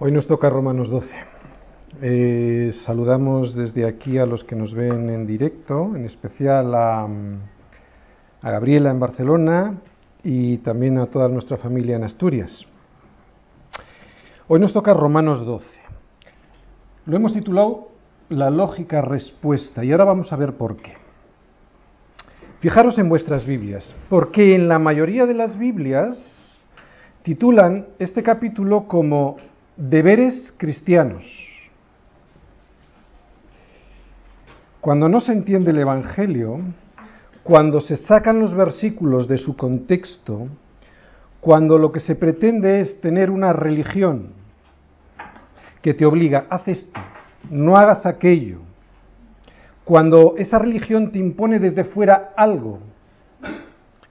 Hoy 0.00 0.12
nos 0.12 0.28
toca 0.28 0.48
Romanos 0.48 0.90
12. 0.90 1.08
Eh, 2.02 2.70
saludamos 2.86 3.56
desde 3.56 3.84
aquí 3.84 4.16
a 4.18 4.26
los 4.26 4.44
que 4.44 4.54
nos 4.54 4.72
ven 4.72 5.10
en 5.10 5.26
directo, 5.26 5.96
en 5.96 6.04
especial 6.04 6.72
a, 6.72 7.08
a 8.42 8.50
Gabriela 8.52 8.90
en 8.90 9.00
Barcelona 9.00 9.74
y 10.22 10.58
también 10.58 10.98
a 10.98 11.06
toda 11.06 11.28
nuestra 11.28 11.56
familia 11.56 11.96
en 11.96 12.04
Asturias. 12.04 12.64
Hoy 14.46 14.60
nos 14.60 14.72
toca 14.72 14.94
Romanos 14.94 15.44
12. 15.44 15.66
Lo 17.06 17.16
hemos 17.16 17.32
titulado 17.32 17.88
La 18.28 18.50
lógica 18.50 19.02
respuesta 19.02 19.84
y 19.84 19.90
ahora 19.90 20.04
vamos 20.04 20.32
a 20.32 20.36
ver 20.36 20.52
por 20.52 20.76
qué. 20.76 20.92
Fijaros 22.60 23.00
en 23.00 23.08
vuestras 23.08 23.44
Biblias, 23.44 23.92
porque 24.08 24.54
en 24.54 24.68
la 24.68 24.78
mayoría 24.78 25.26
de 25.26 25.34
las 25.34 25.58
Biblias 25.58 26.56
titulan 27.24 27.88
este 27.98 28.22
capítulo 28.22 28.86
como 28.86 29.38
Deberes 29.78 30.52
cristianos. 30.58 31.24
Cuando 34.80 35.08
no 35.08 35.20
se 35.20 35.30
entiende 35.30 35.70
el 35.70 35.78
Evangelio, 35.78 36.58
cuando 37.44 37.80
se 37.80 37.96
sacan 37.96 38.40
los 38.40 38.52
versículos 38.56 39.28
de 39.28 39.38
su 39.38 39.56
contexto, 39.56 40.48
cuando 41.40 41.78
lo 41.78 41.92
que 41.92 42.00
se 42.00 42.16
pretende 42.16 42.80
es 42.80 43.00
tener 43.00 43.30
una 43.30 43.52
religión 43.52 44.30
que 45.80 45.94
te 45.94 46.04
obliga, 46.04 46.46
haz 46.50 46.66
esto, 46.66 47.00
no 47.48 47.76
hagas 47.76 48.04
aquello, 48.04 48.58
cuando 49.84 50.34
esa 50.38 50.58
religión 50.58 51.12
te 51.12 51.20
impone 51.20 51.60
desde 51.60 51.84
fuera 51.84 52.32
algo 52.36 52.80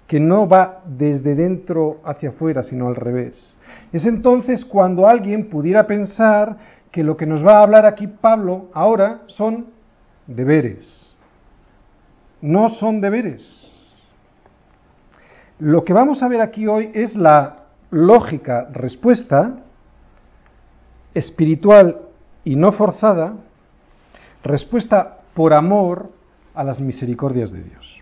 que 0.08 0.22
no 0.22 0.48
va 0.48 0.81
desde 0.86 1.36
dentro 1.36 2.00
hacia 2.06 2.30
afuera, 2.30 2.64
sino 2.64 2.88
al 2.88 2.95
revés. 2.95 3.57
Es 3.91 4.05
entonces 4.05 4.66
cuando 4.66 5.08
alguien 5.08 5.50
pudiera 5.50 5.88
pensar 5.88 6.58
que 6.91 7.04
lo 7.04 7.16
que 7.16 7.26
nos 7.26 7.45
va 7.45 7.59
a 7.59 7.64
hablar 7.64 7.86
aquí 7.86 8.08
Pablo 8.08 8.70
ahora 8.73 9.22
son 9.28 9.67
deberes. 10.25 11.08
No 12.42 12.70
son 12.70 13.02
deberes. 13.02 13.64
Lo 15.59 15.84
que 15.84 15.94
vamos 15.94 16.22
a 16.22 16.28
ver 16.28 16.42
aquí 16.42 16.67
hoy 16.67 16.92
es 16.94 17.16
la 17.16 17.64
lógica 17.89 18.67
respuesta 18.72 19.56
espiritual 21.14 22.02
y 22.44 22.56
no 22.56 22.72
forzada, 22.72 23.34
respuesta 24.44 25.17
por 25.34 25.53
amor 25.53 26.12
a 26.53 26.64
las 26.64 26.80
misericordias 26.80 27.52
de 27.52 27.64
Dios. 27.64 28.02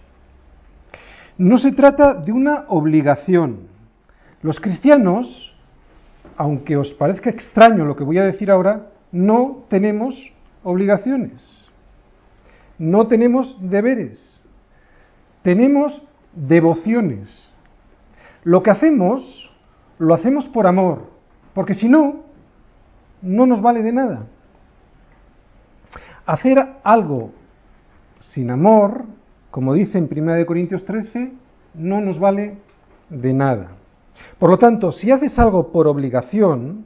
No 1.37 1.57
se 1.57 1.71
trata 1.71 2.13
de 2.13 2.31
una 2.31 2.65
obligación. 2.69 3.67
Los 4.41 4.59
cristianos, 4.59 5.54
aunque 6.37 6.77
os 6.77 6.93
parezca 6.93 7.29
extraño 7.29 7.85
lo 7.85 7.95
que 7.95 8.03
voy 8.03 8.17
a 8.17 8.25
decir 8.25 8.51
ahora, 8.51 8.87
no 9.11 9.63
tenemos 9.69 10.33
obligaciones. 10.63 11.41
No 12.77 13.07
tenemos 13.07 13.57
deberes. 13.61 14.41
Tenemos 15.41 16.01
devociones. 16.33 17.53
Lo 18.43 18.61
que 18.61 18.71
hacemos, 18.71 19.51
lo 19.97 20.13
hacemos 20.13 20.45
por 20.47 20.67
amor, 20.67 21.09
porque 21.53 21.73
si 21.73 21.87
no, 21.87 22.23
no 23.21 23.45
nos 23.45 23.61
vale 23.61 23.81
de 23.81 23.91
nada. 23.91 24.27
Hacer 26.25 26.57
algo 26.83 27.31
sin 28.19 28.49
amor, 28.49 29.05
como 29.51 29.73
dice 29.73 29.97
en 29.97 30.09
1 30.11 30.45
Corintios 30.45 30.83
13, 30.85 31.31
no 31.75 32.01
nos 32.01 32.19
vale 32.19 32.57
de 33.09 33.33
nada. 33.33 33.71
Por 34.39 34.49
lo 34.49 34.57
tanto, 34.57 34.91
si 34.91 35.11
haces 35.11 35.37
algo 35.39 35.71
por 35.71 35.87
obligación, 35.87 36.85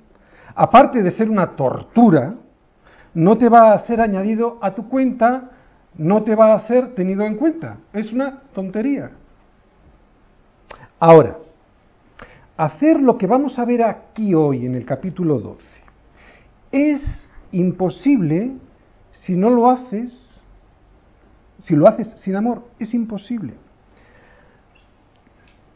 aparte 0.56 1.04
de 1.04 1.12
ser 1.12 1.30
una 1.30 1.56
tortura, 1.56 2.36
no 3.14 3.38
te 3.38 3.50
va 3.50 3.74
a 3.74 3.80
ser 3.80 4.02
añadido 4.02 4.58
a 4.62 4.74
tu 4.76 4.88
cuenta, 4.88 5.52
no 5.98 6.24
te 6.24 6.36
va 6.36 6.54
a 6.54 6.60
ser 6.68 6.94
tenido 6.96 7.24
en 7.24 7.36
cuenta. 7.36 7.78
Es 7.94 8.12
una 8.14 8.42
tontería. 8.54 9.12
Ahora, 11.00 11.38
hacer 12.58 13.00
lo 13.00 13.18
que 13.18 13.26
vamos 13.26 13.58
a 13.58 13.66
ver 13.66 13.84
aquí 13.84 14.34
hoy 14.34 14.66
en 14.66 14.76
el 14.76 14.86
capítulo 14.86 15.40
12 15.40 15.66
es 16.72 17.30
imposible 17.52 18.52
si 19.12 19.36
no 19.36 19.50
lo 19.50 19.70
haces, 19.70 20.14
si 21.60 21.76
lo 21.76 21.88
haces 21.88 22.12
sin 22.22 22.36
amor, 22.36 22.64
es 22.80 22.94
imposible. 22.94 23.54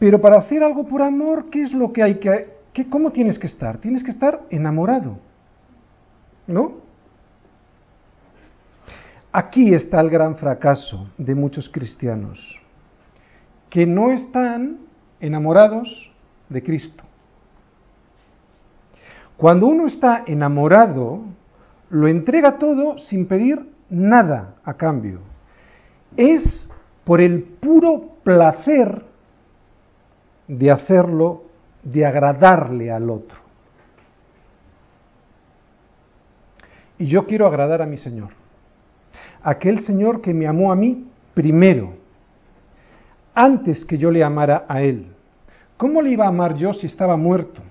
Pero 0.04 0.20
para 0.20 0.40
hacer 0.40 0.62
algo 0.62 0.86
por 0.86 1.02
amor, 1.02 1.50
¿qué 1.50 1.62
es 1.62 1.72
lo 1.72 1.94
que 1.94 2.04
hay 2.04 2.16
que, 2.16 2.50
qué, 2.74 2.90
cómo 2.90 3.14
tienes 3.14 3.40
que 3.40 3.48
estar? 3.48 3.78
Tienes 3.78 4.04
que 4.04 4.12
estar 4.12 4.42
enamorado, 4.50 5.18
¿no? 6.46 6.74
Aquí 9.32 9.74
está 9.74 10.02
el 10.02 10.10
gran 10.10 10.36
fracaso 10.36 11.08
de 11.18 11.34
muchos 11.36 11.70
cristianos, 11.70 12.60
que 13.70 13.86
no 13.86 14.12
están 14.12 14.80
enamorados 15.22 16.12
de 16.50 16.62
Cristo. 16.62 17.06
Cuando 19.38 19.68
uno 19.68 19.88
está 19.88 20.26
enamorado, 20.28 21.22
lo 21.90 22.10
entrega 22.10 22.58
todo 22.58 22.98
sin 22.98 23.26
pedir 23.26 23.70
nada 23.90 24.56
a 24.66 24.74
cambio. 24.74 25.22
Es 26.18 26.70
por 27.06 27.22
el 27.22 27.42
puro 27.44 28.18
placer 28.26 29.13
de 30.48 30.72
hacerlo, 30.72 31.44
de 31.84 32.06
agradarle 32.06 32.92
al 32.92 33.10
otro. 33.10 33.38
Y 36.98 37.08
yo 37.08 37.26
quiero 37.26 37.48
agradar 37.48 37.82
a 37.82 37.86
mi 37.86 37.98
Señor. 37.98 38.30
Aquel 39.42 39.84
Señor 39.86 40.22
que 40.22 40.34
me 40.34 40.48
amó 40.48 40.72
a 40.72 40.76
mí 40.76 41.08
primero, 41.34 41.94
antes 43.36 43.84
que 43.86 43.98
yo 43.98 44.12
le 44.12 44.24
amara 44.24 44.66
a 44.68 44.82
Él. 44.82 45.08
¿Cómo 45.78 46.02
le 46.02 46.12
iba 46.12 46.26
a 46.26 46.30
amar 46.30 46.56
yo 46.56 46.74
si 46.74 46.88
estaba 46.88 47.18
muerto? 47.18 47.62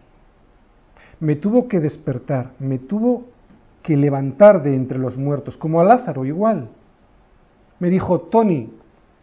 Me 1.20 1.36
tuvo 1.36 1.68
que 1.68 1.80
despertar, 1.80 2.50
me 2.58 2.78
tuvo 2.78 3.28
que 3.82 3.96
levantar 3.96 4.62
de 4.62 4.74
entre 4.74 4.98
los 4.98 5.16
muertos, 5.16 5.56
como 5.56 5.80
a 5.80 5.84
Lázaro 5.84 6.24
igual. 6.24 6.68
Me 7.78 7.90
dijo, 7.90 8.20
Tony, 8.20 8.70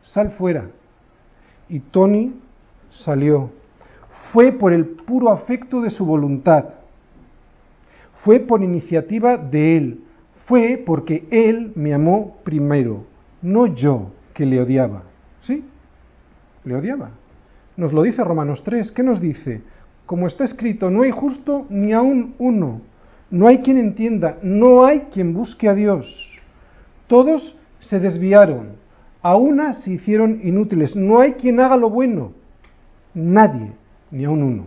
sal 0.01 0.31
fuera. 0.31 0.69
Y 1.67 1.79
Tony 1.81 2.33
salió. 3.03 3.51
Fue 4.31 4.51
por 4.51 4.73
el 4.73 4.85
puro 4.85 5.29
afecto 5.29 5.81
de 5.81 5.89
su 5.89 6.05
voluntad. 6.05 6.65
Fue 8.23 8.39
por 8.39 8.63
iniciativa 8.63 9.37
de 9.37 9.77
él. 9.77 10.03
Fue 10.45 10.81
porque 10.83 11.27
él 11.31 11.71
me 11.75 11.93
amó 11.93 12.37
primero, 12.43 13.03
no 13.41 13.67
yo 13.67 14.11
que 14.33 14.45
le 14.45 14.61
odiaba. 14.61 15.03
¿Sí? 15.43 15.63
Le 16.63 16.75
odiaba. 16.75 17.11
Nos 17.77 17.93
lo 17.93 18.01
dice 18.01 18.23
Romanos 18.23 18.63
3. 18.63 18.91
¿Qué 18.91 19.03
nos 19.03 19.21
dice? 19.21 19.61
Como 20.05 20.27
está 20.27 20.43
escrito, 20.43 20.89
no 20.89 21.03
hay 21.03 21.11
justo 21.11 21.65
ni 21.69 21.93
aún 21.93 22.33
uno 22.39 22.81
no 23.31 23.47
hay 23.47 23.59
quien 23.59 23.77
entienda, 23.77 24.37
no 24.41 24.85
hay 24.85 25.01
quien 25.11 25.33
busque 25.33 25.69
a 25.69 25.75
Dios. 25.75 26.27
Todos 27.07 27.57
se 27.79 27.99
desviaron, 27.99 28.71
a 29.21 29.35
una 29.35 29.73
se 29.73 29.91
hicieron 29.91 30.39
inútiles, 30.43 30.95
no 30.95 31.19
hay 31.19 31.33
quien 31.33 31.59
haga 31.59 31.77
lo 31.77 31.89
bueno, 31.89 32.33
nadie, 33.19 33.73
ni 34.11 34.25
aun 34.25 34.43
uno. 34.43 34.65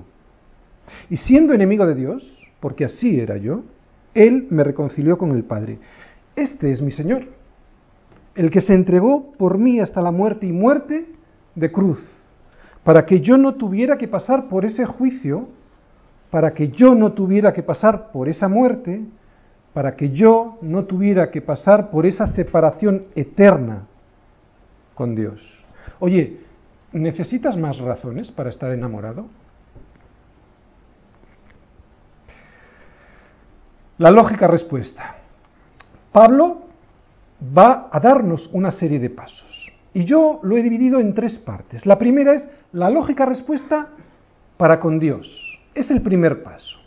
Y 1.10 1.16
siendo 1.16 1.54
enemigo 1.54 1.86
de 1.86 1.94
Dios, 1.94 2.22
porque 2.60 2.84
así 2.84 3.18
era 3.18 3.36
yo, 3.36 3.62
Él 4.14 4.46
me 4.50 4.64
reconcilió 4.64 5.18
con 5.18 5.32
el 5.32 5.44
Padre. 5.44 5.78
Este 6.36 6.72
es 6.72 6.80
mi 6.80 6.92
Señor, 6.92 7.24
el 8.34 8.50
que 8.50 8.60
se 8.60 8.74
entregó 8.74 9.32
por 9.32 9.58
mí 9.58 9.80
hasta 9.80 10.00
la 10.00 10.10
muerte 10.10 10.46
y 10.46 10.52
muerte 10.52 11.06
de 11.54 11.72
cruz, 11.72 11.98
para 12.84 13.06
que 13.06 13.20
yo 13.20 13.36
no 13.36 13.54
tuviera 13.54 13.98
que 13.98 14.08
pasar 14.08 14.48
por 14.48 14.64
ese 14.64 14.84
juicio 14.84 15.48
para 16.32 16.54
que 16.54 16.70
yo 16.70 16.94
no 16.94 17.12
tuviera 17.12 17.52
que 17.52 17.62
pasar 17.62 18.10
por 18.10 18.26
esa 18.26 18.48
muerte, 18.48 19.02
para 19.74 19.94
que 19.96 20.12
yo 20.12 20.56
no 20.62 20.86
tuviera 20.86 21.30
que 21.30 21.42
pasar 21.42 21.90
por 21.90 22.06
esa 22.06 22.28
separación 22.28 23.04
eterna 23.14 23.82
con 24.94 25.14
Dios. 25.14 25.42
Oye, 26.00 26.38
¿necesitas 26.92 27.56
más 27.56 27.78
razones 27.78 28.30
para 28.30 28.50
estar 28.50 28.70
enamorado? 28.72 29.26
La 33.98 34.10
lógica 34.10 34.46
respuesta. 34.46 35.16
Pablo 36.10 36.62
va 37.56 37.88
a 37.90 38.00
darnos 38.00 38.50
una 38.52 38.70
serie 38.70 38.98
de 38.98 39.10
pasos. 39.10 39.72
Y 39.94 40.04
yo 40.04 40.40
lo 40.42 40.56
he 40.56 40.62
dividido 40.62 40.98
en 41.00 41.14
tres 41.14 41.36
partes. 41.38 41.84
La 41.86 41.98
primera 41.98 42.34
es 42.34 42.48
la 42.72 42.90
lógica 42.90 43.26
respuesta 43.26 43.88
para 44.56 44.80
con 44.80 44.98
Dios. 44.98 45.60
Es 45.74 45.90
el 45.90 46.02
primer 46.02 46.42
paso. 46.42 46.78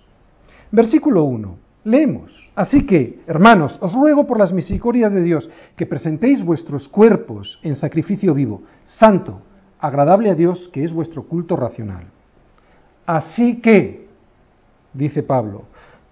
Versículo 0.71 1.23
1. 1.23 1.57
Leemos. 1.85 2.49
Así 2.55 2.85
que, 2.85 3.19
hermanos, 3.27 3.77
os 3.81 3.93
ruego 3.93 4.25
por 4.25 4.39
las 4.39 4.51
misericordias 4.51 5.13
de 5.13 5.21
Dios 5.21 5.49
que 5.75 5.85
presentéis 5.85 6.43
vuestros 6.43 6.89
cuerpos 6.89 7.59
en 7.61 7.75
sacrificio 7.75 8.33
vivo, 8.33 8.63
santo, 8.85 9.41
agradable 9.85 10.29
a 10.29 10.35
Dios, 10.35 10.69
que 10.73 10.83
es 10.83 10.93
vuestro 10.93 11.23
culto 11.23 11.55
racional. 11.55 12.05
Así 13.05 13.61
que, 13.61 14.07
dice 14.93 15.23
Pablo, 15.23 15.63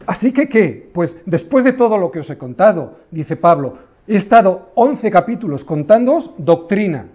Así 0.05 0.33
que, 0.33 0.49
¿qué? 0.49 0.89
Pues 0.93 1.17
después 1.25 1.63
de 1.63 1.73
todo 1.73 1.97
lo 1.97 2.11
que 2.11 2.19
os 2.19 2.29
he 2.29 2.37
contado, 2.37 2.99
dice 3.11 3.35
Pablo, 3.35 3.77
he 4.07 4.17
estado 4.17 4.69
11 4.75 5.09
capítulos 5.11 5.63
contándoos 5.63 6.33
doctrina, 6.37 7.07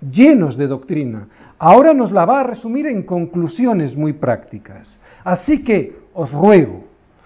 llenos 0.00 0.56
de 0.56 0.66
doctrina. 0.66 1.28
Ahora 1.58 1.94
nos 1.94 2.12
la 2.12 2.24
va 2.24 2.40
a 2.40 2.44
resumir 2.44 2.86
en 2.86 3.02
conclusiones 3.02 3.96
muy 3.96 4.12
prácticas. 4.12 4.98
Así 5.24 5.64
que 5.64 5.96
os 6.12 6.32
ruego, 6.32 6.84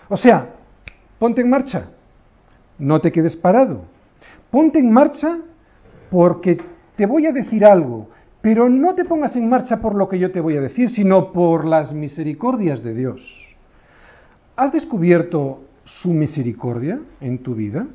o 0.08 0.17
sea, 0.17 0.50
ponte 1.19 1.40
en 1.40 1.50
marcha, 1.50 1.88
no 2.79 3.00
te 3.00 3.11
quedes 3.11 3.37
parado, 3.37 3.82
ponte 4.50 4.79
en 4.79 4.93
marcha 4.93 5.38
porque 6.11 6.61
te 6.96 7.06
voy 7.06 7.26
a 7.26 7.32
decir 7.32 7.64
algo, 7.64 8.08
pero 8.43 8.69
no 8.69 8.94
te 8.94 9.05
pongas 9.05 9.37
en 9.37 9.49
marcha 9.49 9.81
por 9.81 9.94
lo 9.94 10.09
que 10.09 10.19
yo 10.19 10.33
te 10.33 10.41
voy 10.41 10.56
a 10.56 10.61
decir, 10.61 10.91
sino 10.91 11.33
por 11.33 11.65
las 11.65 11.94
misericordias 11.94 12.83
de 12.83 12.93
Dios. 12.93 13.21
¿Has 14.56 14.73
descubierto 14.73 15.62
su 15.85 16.12
misericordia 16.12 17.00
en 17.21 17.39
tu 17.39 17.55
vida? 17.55 17.87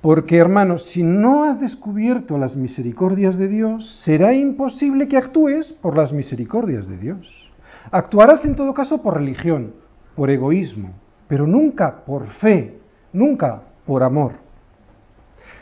Porque, 0.00 0.38
hermanos, 0.38 0.84
si 0.92 1.02
no 1.02 1.44
has 1.44 1.60
descubierto 1.60 2.38
las 2.38 2.56
misericordias 2.56 3.36
de 3.36 3.48
Dios, 3.48 4.00
será 4.04 4.32
imposible 4.32 5.08
que 5.08 5.16
actúes 5.18 5.72
por 5.82 5.96
las 5.96 6.12
misericordias 6.12 6.88
de 6.88 6.96
Dios. 6.96 7.50
Actuarás 7.90 8.44
en 8.44 8.56
todo 8.56 8.72
caso 8.72 9.02
por 9.02 9.14
religión, 9.14 9.74
por 10.14 10.30
egoísmo, 10.30 10.90
pero 11.28 11.46
nunca 11.46 12.04
por 12.04 12.26
fe, 12.26 12.78
nunca 13.12 13.62
por 13.84 14.02
amor. 14.02 14.32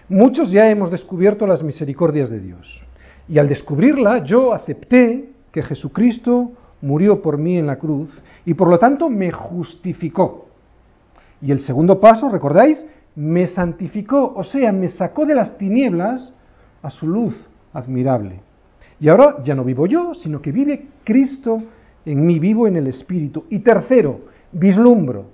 Muchos 0.09 0.51
ya 0.51 0.71
hemos 0.71 0.91
descubierto 0.91 1.47
las 1.47 1.63
misericordias 1.63 2.31
de 2.31 2.41
Dios. 2.41 2.84
Y 3.29 3.38
al 3.38 3.49
descubrirla, 3.49 4.25
yo 4.25 4.53
acepté 4.53 5.31
que 5.50 5.62
Jesucristo 5.62 6.53
murió 6.82 7.23
por 7.23 7.38
mí 7.38 7.56
en 7.56 7.67
la 7.67 7.76
cruz 7.76 8.11
y 8.44 8.55
por 8.55 8.69
lo 8.69 8.79
tanto 8.79 9.09
me 9.09 9.31
justificó. 9.31 10.47
Y 11.41 11.50
el 11.53 11.61
segundo 11.61 12.00
paso, 12.00 12.29
¿recordáis? 12.29 12.85
Me 13.17 13.47
santificó, 13.47 14.35
o 14.35 14.44
sea, 14.44 14.73
me 14.73 14.88
sacó 14.88 15.25
de 15.25 15.35
las 15.35 15.56
tinieblas 15.56 16.32
a 16.82 16.91
su 16.91 17.06
luz 17.06 17.35
admirable. 17.73 18.41
Y 19.00 19.09
ahora 19.09 19.37
ya 19.44 19.55
no 19.55 19.65
vivo 19.65 19.87
yo, 19.87 20.15
sino 20.15 20.41
que 20.41 20.53
vive 20.53 20.87
Cristo 21.05 21.62
en 22.05 22.26
mí, 22.26 22.38
vivo 22.38 22.67
en 22.67 22.76
el 22.76 22.87
Espíritu. 22.87 23.44
Y 23.50 23.61
tercero, 23.61 24.21
vislumbro 24.53 25.26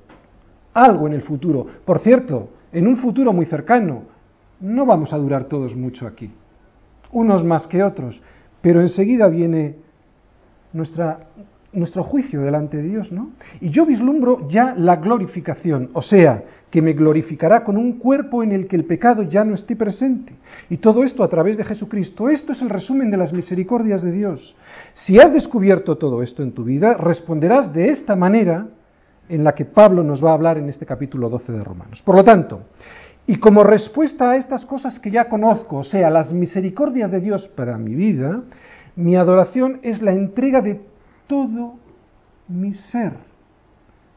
algo 0.75 1.06
en 1.06 1.14
el 1.14 1.22
futuro. 1.22 1.66
Por 1.84 1.98
cierto, 2.00 2.48
en 2.72 2.87
un 2.87 2.96
futuro 2.96 3.32
muy 3.32 3.46
cercano, 3.46 4.02
no 4.60 4.87
vamos 4.87 5.12
a 5.12 5.19
durar 5.19 5.44
todos 5.44 5.75
mucho 5.75 6.06
aquí, 6.06 6.31
unos 7.12 7.44
más 7.44 7.66
que 7.66 7.82
otros, 7.82 8.20
pero 8.60 8.80
enseguida 8.80 9.28
viene 9.28 9.76
nuestro 10.72 12.04
juicio 12.04 12.40
delante 12.42 12.76
de 12.76 12.82
Dios, 12.84 13.10
¿no? 13.10 13.30
Y 13.60 13.70
yo 13.70 13.86
vislumbro 13.86 14.48
ya 14.48 14.74
la 14.76 14.96
glorificación, 14.96 15.90
o 15.92 16.02
sea, 16.02 16.44
que 16.70 16.82
me 16.82 16.92
glorificará 16.92 17.64
con 17.64 17.76
un 17.76 17.98
cuerpo 17.98 18.44
en 18.44 18.52
el 18.52 18.68
que 18.68 18.76
el 18.76 18.84
pecado 18.84 19.24
ya 19.24 19.42
no 19.44 19.54
esté 19.54 19.74
presente. 19.74 20.34
Y 20.68 20.76
todo 20.76 21.02
esto 21.02 21.24
a 21.24 21.28
través 21.28 21.56
de 21.56 21.64
Jesucristo. 21.64 22.28
Esto 22.28 22.52
es 22.52 22.62
el 22.62 22.70
resumen 22.70 23.10
de 23.10 23.16
las 23.16 23.32
misericordias 23.32 24.02
de 24.02 24.12
Dios. 24.12 24.54
Si 24.94 25.18
has 25.18 25.32
descubierto 25.32 25.98
todo 25.98 26.22
esto 26.22 26.44
en 26.44 26.52
tu 26.52 26.62
vida, 26.62 26.94
responderás 26.94 27.72
de 27.72 27.88
esta 27.88 28.14
manera 28.14 28.68
en 29.28 29.42
la 29.42 29.54
que 29.56 29.64
Pablo 29.64 30.04
nos 30.04 30.24
va 30.24 30.30
a 30.30 30.34
hablar 30.34 30.58
en 30.58 30.68
este 30.68 30.86
capítulo 30.86 31.28
12 31.28 31.50
de 31.50 31.64
Romanos. 31.64 32.02
Por 32.02 32.14
lo 32.14 32.22
tanto, 32.22 32.60
y 33.30 33.36
como 33.36 33.62
respuesta 33.62 34.32
a 34.32 34.36
estas 34.36 34.64
cosas 34.64 34.98
que 34.98 35.12
ya 35.12 35.28
conozco, 35.28 35.76
o 35.76 35.84
sea, 35.84 36.10
las 36.10 36.32
misericordias 36.32 37.12
de 37.12 37.20
Dios 37.20 37.46
para 37.46 37.78
mi 37.78 37.94
vida, 37.94 38.42
mi 38.96 39.14
adoración 39.14 39.78
es 39.82 40.02
la 40.02 40.10
entrega 40.10 40.60
de 40.60 40.80
todo 41.28 41.74
mi 42.48 42.72
ser, 42.72 43.12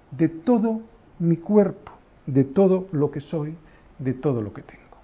de 0.09 0.29
todo 0.29 0.81
mi 1.19 1.37
cuerpo, 1.37 1.91
de 2.25 2.43
todo 2.43 2.87
lo 2.91 3.11
que 3.11 3.19
soy, 3.19 3.55
de 3.99 4.15
todo 4.15 4.41
lo 4.41 4.51
que 4.51 4.63
tengo. 4.63 4.97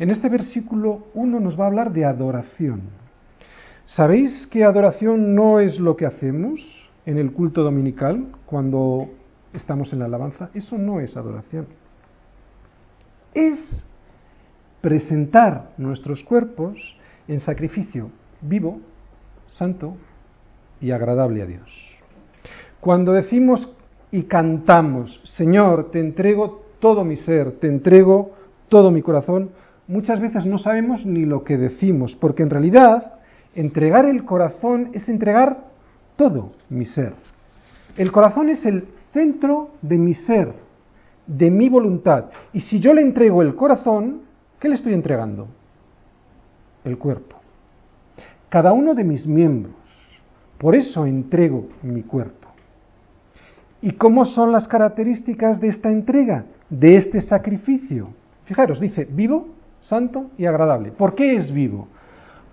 En 0.00 0.10
este 0.10 0.28
versículo 0.28 1.04
1 1.14 1.38
nos 1.38 1.56
va 1.56 1.62
a 1.62 1.68
hablar 1.68 1.92
de 1.92 2.06
adoración. 2.06 2.80
¿Sabéis 3.86 4.48
que 4.48 4.64
adoración 4.64 5.36
no 5.36 5.60
es 5.60 5.78
lo 5.78 5.96
que 5.96 6.06
hacemos 6.06 6.60
en 7.06 7.18
el 7.18 7.30
culto 7.30 7.62
dominical 7.62 8.32
cuando 8.46 9.10
estamos 9.52 9.92
en 9.92 10.00
la 10.00 10.06
alabanza? 10.06 10.50
Eso 10.54 10.76
no 10.76 10.98
es 10.98 11.16
adoración 11.16 11.83
es 13.34 13.86
presentar 14.80 15.70
nuestros 15.76 16.22
cuerpos 16.22 16.96
en 17.28 17.40
sacrificio 17.40 18.10
vivo, 18.40 18.80
santo 19.48 19.96
y 20.80 20.90
agradable 20.90 21.42
a 21.42 21.46
Dios. 21.46 21.70
Cuando 22.80 23.12
decimos 23.12 23.72
y 24.10 24.24
cantamos, 24.24 25.22
Señor, 25.36 25.90
te 25.90 26.00
entrego 26.00 26.64
todo 26.80 27.04
mi 27.04 27.16
ser, 27.16 27.52
te 27.52 27.66
entrego 27.66 28.32
todo 28.68 28.90
mi 28.90 29.02
corazón, 29.02 29.50
muchas 29.88 30.20
veces 30.20 30.44
no 30.46 30.58
sabemos 30.58 31.06
ni 31.06 31.24
lo 31.24 31.44
que 31.44 31.56
decimos, 31.56 32.14
porque 32.14 32.42
en 32.42 32.50
realidad 32.50 33.14
entregar 33.54 34.04
el 34.04 34.24
corazón 34.24 34.90
es 34.92 35.08
entregar 35.08 35.64
todo 36.16 36.52
mi 36.68 36.84
ser. 36.84 37.14
El 37.96 38.12
corazón 38.12 38.50
es 38.50 38.66
el 38.66 38.84
centro 39.12 39.70
de 39.80 39.96
mi 39.96 40.14
ser, 40.14 40.52
de 41.26 41.50
mi 41.50 41.68
voluntad. 41.68 42.26
Y 42.52 42.60
si 42.60 42.80
yo 42.80 42.92
le 42.92 43.02
entrego 43.02 43.42
el 43.42 43.54
corazón, 43.54 44.22
¿qué 44.60 44.68
le 44.68 44.74
estoy 44.76 44.94
entregando? 44.94 45.48
El 46.84 46.98
cuerpo. 46.98 47.36
Cada 48.48 48.72
uno 48.72 48.94
de 48.94 49.04
mis 49.04 49.26
miembros. 49.26 49.74
Por 50.58 50.74
eso 50.74 51.06
entrego 51.06 51.68
mi 51.82 52.02
cuerpo. 52.02 52.48
¿Y 53.80 53.92
cómo 53.92 54.24
son 54.24 54.52
las 54.52 54.66
características 54.66 55.60
de 55.60 55.68
esta 55.68 55.90
entrega, 55.90 56.46
de 56.70 56.96
este 56.96 57.20
sacrificio? 57.20 58.08
Fijaros, 58.44 58.80
dice 58.80 59.06
vivo, 59.10 59.48
santo 59.80 60.30
y 60.38 60.46
agradable. 60.46 60.90
¿Por 60.90 61.14
qué 61.14 61.36
es 61.36 61.52
vivo? 61.52 61.88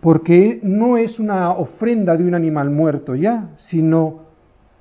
Porque 0.01 0.59
no 0.63 0.97
es 0.97 1.19
una 1.19 1.51
ofrenda 1.51 2.17
de 2.17 2.25
un 2.25 2.35
animal 2.35 2.69
muerto 2.69 3.15
ya, 3.15 3.51
sino 3.55 4.21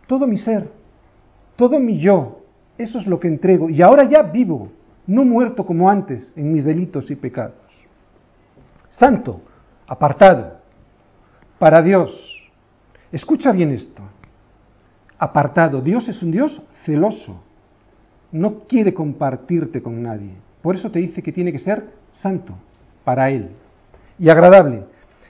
todo 0.07 0.27
mi 0.27 0.39
ser, 0.39 0.69
todo 1.57 1.79
mi 1.79 2.01
yo, 2.01 2.40
eso 2.82 2.99
es 2.99 3.06
lo 3.06 3.21
que 3.21 3.29
entrego. 3.29 3.69
Y 3.69 3.82
ahora 3.82 4.05
ya 4.05 4.23
vivo, 4.23 4.71
no 5.06 5.25
muerto 5.25 5.67
como 5.67 5.91
antes 5.91 6.32
en 6.37 6.53
mis 6.53 6.65
delitos 6.65 7.11
y 7.11 7.17
pecados. 7.17 7.55
Santo, 8.91 9.41
apartado, 9.87 10.59
para 11.59 11.82
Dios. 11.82 12.50
Escucha 13.12 13.53
bien 13.53 13.71
esto. 13.73 14.03
Apartado. 15.19 15.82
Dios 15.82 16.09
es 16.09 16.23
un 16.23 16.31
Dios 16.31 16.62
celoso. 16.85 17.43
No 18.32 18.60
quiere 18.60 18.94
compartirte 18.94 19.82
con 19.82 20.03
nadie. 20.03 20.32
Por 20.63 20.75
eso 20.75 20.91
te 20.91 21.01
dice 21.01 21.22
que 21.22 21.32
tiene 21.32 21.53
que 21.53 21.58
ser 21.58 21.91
santo 22.13 22.55
para 23.05 23.31
Él. 23.31 23.51
Y 24.19 24.29
agradable. 24.29 24.84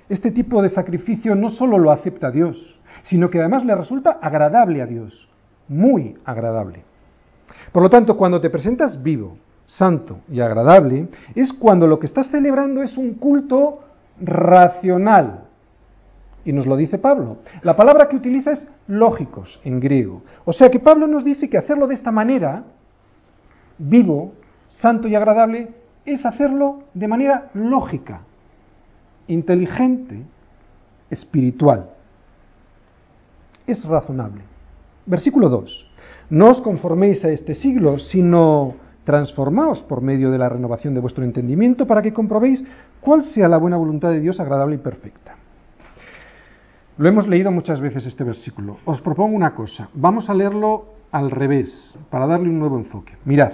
Este 0.09 0.30
tipo 0.30 0.62
de 0.62 0.69
sacrificio 0.69 1.35
no 1.35 1.50
solo 1.50 1.78
lo 1.78 1.90
acepta 1.90 2.30
Dios, 2.30 2.78
sino 3.04 3.30
que 3.30 3.40
además 3.40 3.64
le 3.64 3.75
resulta 3.75 4.19
agradable 4.23 4.83
a 4.83 4.87
Dios. 4.87 5.28
Muy 5.69 6.16
agradable. 6.25 6.83
Por 7.73 7.83
lo 7.83 7.91
tanto, 7.91 8.17
cuando 8.17 8.41
te 8.41 8.50
presentas 8.50 9.03
vivo, 9.03 9.37
santo 9.67 10.19
y 10.31 10.41
agradable, 10.41 11.09
es 11.35 11.53
cuando 11.53 11.87
lo 11.87 11.99
que 11.99 12.07
estás 12.07 12.29
celebrando 12.29 12.83
es 12.83 12.97
un 12.97 13.15
culto 13.15 13.81
racional. 14.21 15.45
Y 16.45 16.53
nos 16.53 16.67
lo 16.67 16.77
dice 16.77 16.99
Pablo. 16.99 17.39
La 17.62 17.77
palabra 17.77 18.09
que 18.09 18.17
utiliza 18.17 18.53
es 18.53 18.67
lógicos 18.87 19.61
en 19.65 19.79
griego. 19.79 20.23
O 20.45 20.53
sea 20.53 20.71
que 20.71 20.81
Pablo 20.81 21.07
nos 21.07 21.25
dice 21.25 21.49
que 21.49 21.59
hacerlo 21.59 21.87
de 21.87 21.95
esta 21.95 22.11
manera, 22.11 22.65
vivo, 23.79 24.33
santo 24.67 25.07
y 25.07 25.15
agradable, 25.15 25.69
es 26.05 26.25
hacerlo 26.25 26.85
de 26.95 27.09
manera 27.09 27.50
lógica, 27.55 28.23
inteligente, 29.27 30.25
espiritual. 31.11 31.91
Es 33.67 33.85
razonable. 33.85 34.43
Versículo 35.07 35.49
2. 35.49 35.89
No 36.30 36.50
os 36.50 36.62
conforméis 36.62 37.25
a 37.26 37.34
este 37.34 37.58
siglo, 37.58 37.99
sino 37.99 38.75
transformaos 39.02 39.82
por 39.82 40.00
medio 40.00 40.30
de 40.30 40.38
la 40.38 40.49
renovación 40.49 40.94
de 40.94 41.00
vuestro 41.00 41.25
entendimiento 41.25 41.87
para 41.87 42.02
que 42.02 42.12
comprobéis 42.14 42.62
cuál 43.00 43.25
sea 43.25 43.49
la 43.49 43.58
buena 43.58 43.76
voluntad 43.76 44.10
de 44.10 44.20
Dios 44.20 44.38
agradable 44.38 44.76
y 44.76 44.78
perfecta. 44.78 45.34
Lo 46.99 47.08
hemos 47.08 47.26
leído 47.26 47.50
muchas 47.50 47.80
veces 47.80 48.06
este 48.06 48.22
versículo. 48.22 48.76
Os 48.84 49.00
propongo 49.00 49.34
una 49.34 49.54
cosa. 49.54 49.88
Vamos 49.94 50.30
a 50.30 50.34
leerlo 50.34 50.84
al 51.10 51.32
revés, 51.32 51.99
para 52.10 52.28
darle 52.28 52.49
un 52.49 52.60
nuevo 52.60 52.78
enfoque. 52.78 53.14
Mirad, 53.25 53.52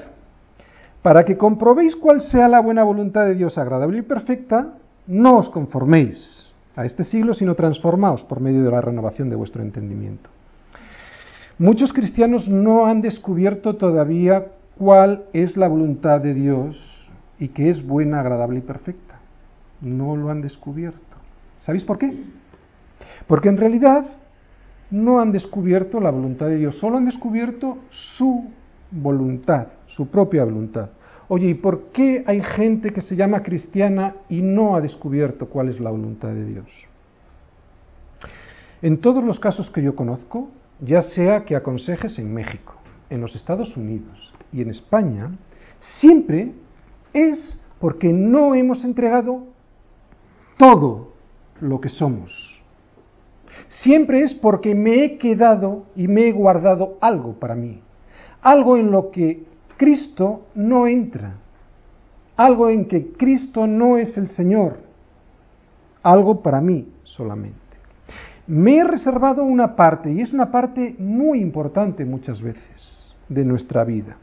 para 1.01 1.25
que 1.25 1.39
comprobéis 1.39 1.97
cuál 1.97 2.21
sea 2.21 2.49
la 2.49 2.61
buena 2.61 2.83
voluntad 2.83 3.25
de 3.25 3.37
Dios 3.37 3.57
agradable 3.57 3.99
y 3.99 4.03
perfecta, 4.03 4.75
no 5.07 5.39
os 5.39 5.49
conforméis 5.49 6.53
a 6.75 6.85
este 6.85 7.05
siglo, 7.05 7.33
sino 7.33 7.55
transformaos 7.55 8.23
por 8.25 8.41
medio 8.41 8.63
de 8.65 8.71
la 8.71 8.83
renovación 8.83 9.31
de 9.31 9.37
vuestro 9.37 9.63
entendimiento. 9.63 10.29
Muchos 11.59 11.93
cristianos 11.95 12.49
no 12.49 12.87
han 12.87 13.01
descubierto 13.01 13.77
todavía 13.77 14.49
cuál 14.77 15.25
es 15.33 15.57
la 15.57 15.69
voluntad 15.69 16.21
de 16.21 16.35
Dios 16.35 17.09
y 17.39 17.49
que 17.49 17.71
es 17.71 17.87
buena, 17.87 18.21
agradable 18.21 18.59
y 18.59 18.63
perfecta. 18.63 19.21
No 19.81 20.17
lo 20.17 20.31
han 20.31 20.43
descubierto. 20.43 21.01
¿Sabéis 21.61 21.85
por 21.85 21.99
qué? 21.99 22.13
Porque 23.27 23.49
en 23.49 23.57
realidad 23.57 24.05
no 24.91 25.19
han 25.19 25.33
descubierto 25.33 25.99
la 25.99 26.11
voluntad 26.11 26.47
de 26.47 26.59
Dios, 26.59 26.79
solo 26.79 26.99
han 26.99 27.07
descubierto 27.07 27.79
su 27.91 28.51
voluntad, 28.91 29.69
su 29.87 30.09
propia 30.09 30.45
voluntad. 30.45 30.91
Oye, 31.29 31.49
¿y 31.49 31.55
por 31.55 31.85
qué 31.93 32.23
hay 32.27 32.43
gente 32.43 32.93
que 32.93 33.01
se 33.01 33.17
llama 33.17 33.43
cristiana 33.43 34.15
y 34.29 34.43
no 34.43 34.77
ha 34.77 34.83
descubierto 34.83 35.47
cuál 35.47 35.71
es 35.71 35.81
la 35.81 35.91
voluntad 35.91 36.29
de 36.29 36.45
Dios? 36.45 36.67
En 38.83 38.99
todos 38.99 39.25
los 39.25 39.41
casos 39.41 39.71
que 39.71 39.83
yo 39.83 39.97
conozco, 39.97 40.51
ya 40.81 41.03
sea 41.03 41.45
que 41.45 41.57
aconsejes 41.57 42.19
en 42.19 42.33
México, 42.33 42.75
en 43.11 43.21
los 43.21 43.35
Estados 43.35 43.77
Unidos 43.77 44.33
y 44.53 44.63
en 44.63 44.71
España, 44.71 45.31
siempre 46.01 46.53
es 47.13 47.61
porque 47.81 48.13
no 48.13 48.55
hemos 48.55 48.85
entregado 48.85 49.45
todo 50.59 51.13
lo 51.61 51.81
que 51.81 51.89
somos. 51.89 52.63
Siempre 53.69 54.21
es 54.21 54.35
porque 54.35 54.75
me 54.75 55.05
he 55.05 55.19
quedado 55.19 55.87
y 55.97 56.09
me 56.09 56.29
he 56.29 56.33
guardado 56.33 56.99
algo 57.01 57.35
para 57.35 57.55
mí, 57.55 57.81
algo 58.43 58.77
en 58.77 58.91
lo 58.91 59.11
que 59.11 59.45
Cristo 59.77 60.47
no 60.55 60.87
entra, 60.87 61.35
algo 62.37 62.69
en 62.69 62.87
que 62.87 63.13
Cristo 63.13 63.67
no 63.67 63.97
es 63.99 64.17
el 64.17 64.29
Señor, 64.29 64.79
algo 66.03 66.43
para 66.43 66.61
mí 66.61 66.89
solamente. 67.03 67.66
Me 68.47 68.77
he 68.77 68.85
reservado 68.85 69.43
una 69.43 69.75
parte, 69.75 70.13
y 70.13 70.21
es 70.21 70.33
una 70.33 70.51
parte 70.51 70.95
muy 70.99 71.41
importante 71.41 72.05
muchas 72.05 72.41
veces 72.41 73.07
de 73.29 73.45
nuestra 73.45 73.85
vida. 73.85 74.17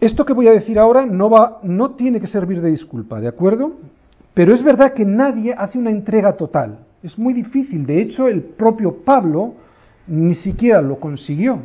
Esto 0.00 0.24
que 0.24 0.32
voy 0.32 0.48
a 0.48 0.52
decir 0.52 0.78
ahora 0.78 1.06
no, 1.06 1.30
va, 1.30 1.60
no 1.62 1.92
tiene 1.92 2.20
que 2.20 2.26
servir 2.26 2.60
de 2.60 2.70
disculpa, 2.70 3.20
¿de 3.20 3.28
acuerdo? 3.28 3.74
Pero 4.34 4.52
es 4.52 4.62
verdad 4.64 4.94
que 4.94 5.04
nadie 5.04 5.54
hace 5.56 5.78
una 5.78 5.90
entrega 5.90 6.36
total. 6.36 6.80
Es 7.02 7.16
muy 7.18 7.32
difícil. 7.32 7.86
De 7.86 8.00
hecho, 8.00 8.26
el 8.26 8.42
propio 8.42 9.04
Pablo 9.04 9.54
ni 10.06 10.34
siquiera 10.34 10.82
lo 10.82 10.98
consiguió. 10.98 11.60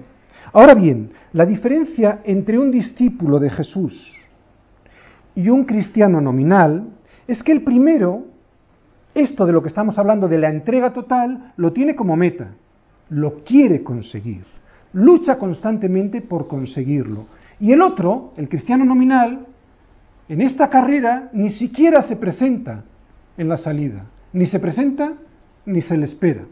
Ahora 0.53 0.75
bien, 0.75 1.11
la 1.33 1.45
diferencia 1.45 2.21
entre 2.23 2.59
un 2.59 2.71
discípulo 2.71 3.39
de 3.39 3.49
Jesús 3.49 4.15
y 5.35 5.49
un 5.49 5.65
cristiano 5.65 6.21
nominal 6.21 6.87
es 7.27 7.43
que 7.43 7.51
el 7.51 7.63
primero, 7.63 8.25
esto 9.17 9.45
de 9.45 9.53
lo 9.53 9.61
que 9.61 9.69
estamos 9.69 9.97
hablando 9.97 10.27
de 10.27 10.37
la 10.37 10.49
entrega 10.49 10.93
total, 10.93 11.53
lo 11.57 11.73
tiene 11.73 11.95
como 11.95 12.15
meta, 12.15 12.51
lo 13.09 13.43
quiere 13.43 13.83
conseguir, 13.83 14.45
lucha 14.93 15.37
constantemente 15.37 16.21
por 16.21 16.47
conseguirlo. 16.47 17.25
Y 17.59 17.71
el 17.71 17.81
otro, 17.81 18.33
el 18.37 18.47
cristiano 18.49 18.85
nominal, 18.85 19.45
en 20.29 20.41
esta 20.41 20.69
carrera 20.69 21.29
ni 21.33 21.49
siquiera 21.49 22.01
se 22.03 22.15
presenta 22.15 22.83
en 23.37 23.49
la 23.49 23.57
salida, 23.57 24.05
ni 24.33 24.45
se 24.45 24.59
presenta 24.59 25.13
ni 25.65 25.81
se 25.81 25.97
le 25.97 26.05
espera. 26.05 26.43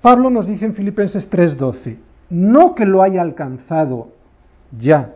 Pablo 0.00 0.30
nos 0.30 0.46
dice 0.46 0.66
en 0.66 0.74
Filipenses 0.74 1.30
3:12, 1.30 1.96
no 2.30 2.74
que 2.74 2.84
lo 2.84 3.02
haya 3.02 3.22
alcanzado 3.22 4.12
ya, 4.78 5.12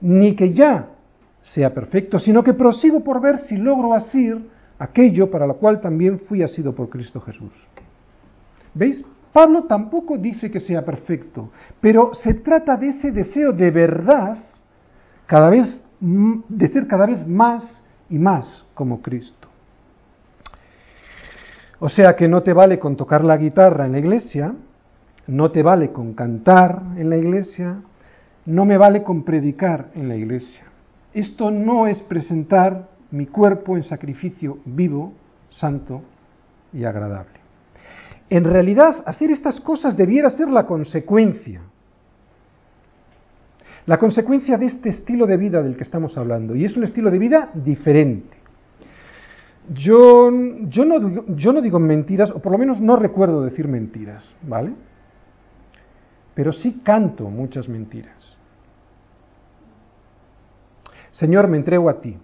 ni 0.00 0.34
que 0.34 0.52
ya 0.52 0.88
sea 1.42 1.74
perfecto, 1.74 2.18
sino 2.18 2.42
que 2.42 2.54
prosigo 2.54 3.04
por 3.04 3.20
ver 3.20 3.38
si 3.40 3.56
logro 3.56 3.94
asir 3.94 4.55
aquello 4.78 5.30
para 5.30 5.46
lo 5.46 5.56
cual 5.56 5.80
también 5.80 6.20
fui 6.20 6.42
asido 6.42 6.74
por 6.74 6.88
Cristo 6.88 7.20
Jesús. 7.20 7.52
¿Veis? 8.74 9.04
Pablo 9.32 9.64
tampoco 9.64 10.16
dice 10.16 10.50
que 10.50 10.60
sea 10.60 10.84
perfecto, 10.84 11.50
pero 11.80 12.14
se 12.14 12.34
trata 12.34 12.76
de 12.76 12.88
ese 12.88 13.12
deseo 13.12 13.52
de 13.52 13.70
verdad, 13.70 14.38
cada 15.26 15.50
vez, 15.50 15.78
de 16.00 16.68
ser 16.68 16.86
cada 16.86 17.04
vez 17.04 17.26
más 17.26 17.84
y 18.08 18.18
más 18.18 18.64
como 18.72 19.02
Cristo. 19.02 19.48
O 21.78 21.90
sea 21.90 22.16
que 22.16 22.28
no 22.28 22.42
te 22.42 22.54
vale 22.54 22.78
con 22.78 22.96
tocar 22.96 23.24
la 23.24 23.36
guitarra 23.36 23.84
en 23.84 23.92
la 23.92 23.98
iglesia, 23.98 24.54
no 25.26 25.50
te 25.50 25.62
vale 25.62 25.92
con 25.92 26.14
cantar 26.14 26.80
en 26.96 27.10
la 27.10 27.18
iglesia, 27.18 27.80
no 28.46 28.64
me 28.64 28.78
vale 28.78 29.02
con 29.02 29.24
predicar 29.24 29.88
en 29.94 30.08
la 30.08 30.16
iglesia. 30.16 30.64
Esto 31.12 31.50
no 31.50 31.86
es 31.86 32.00
presentar 32.00 32.88
mi 33.16 33.26
cuerpo 33.26 33.76
en 33.76 33.82
sacrificio 33.82 34.58
vivo, 34.64 35.12
santo 35.50 36.02
y 36.72 36.84
agradable. 36.84 37.40
En 38.28 38.44
realidad, 38.44 39.02
hacer 39.06 39.30
estas 39.30 39.60
cosas 39.60 39.96
debiera 39.96 40.30
ser 40.30 40.48
la 40.48 40.66
consecuencia. 40.66 41.62
La 43.86 43.98
consecuencia 43.98 44.58
de 44.58 44.66
este 44.66 44.88
estilo 44.88 45.26
de 45.26 45.36
vida 45.36 45.62
del 45.62 45.76
que 45.76 45.84
estamos 45.84 46.16
hablando. 46.18 46.56
Y 46.56 46.64
es 46.64 46.76
un 46.76 46.84
estilo 46.84 47.10
de 47.10 47.18
vida 47.18 47.50
diferente. 47.54 48.36
Yo, 49.72 50.30
yo, 50.68 50.84
no, 50.84 51.24
yo 51.36 51.52
no 51.52 51.60
digo 51.60 51.78
mentiras, 51.78 52.30
o 52.30 52.40
por 52.40 52.52
lo 52.52 52.58
menos 52.58 52.80
no 52.80 52.96
recuerdo 52.96 53.42
decir 53.42 53.66
mentiras, 53.66 54.24
¿vale? 54.42 54.72
Pero 56.34 56.52
sí 56.52 56.80
canto 56.84 57.30
muchas 57.30 57.68
mentiras. 57.68 58.14
Señor, 61.10 61.48
me 61.48 61.56
entrego 61.56 61.88
a 61.88 62.00
ti. 62.00 62.16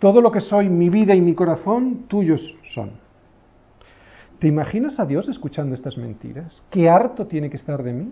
Todo 0.00 0.22
lo 0.22 0.32
que 0.32 0.40
soy, 0.40 0.70
mi 0.70 0.88
vida 0.88 1.14
y 1.14 1.20
mi 1.20 1.34
corazón, 1.34 2.06
tuyos 2.08 2.56
son. 2.74 2.92
¿Te 4.38 4.48
imaginas 4.48 4.98
a 4.98 5.04
Dios 5.04 5.28
escuchando 5.28 5.74
estas 5.74 5.98
mentiras? 5.98 6.62
¿Qué 6.70 6.88
harto 6.88 7.26
tiene 7.26 7.50
que 7.50 7.58
estar 7.58 7.82
de 7.82 7.92
mí? 7.92 8.10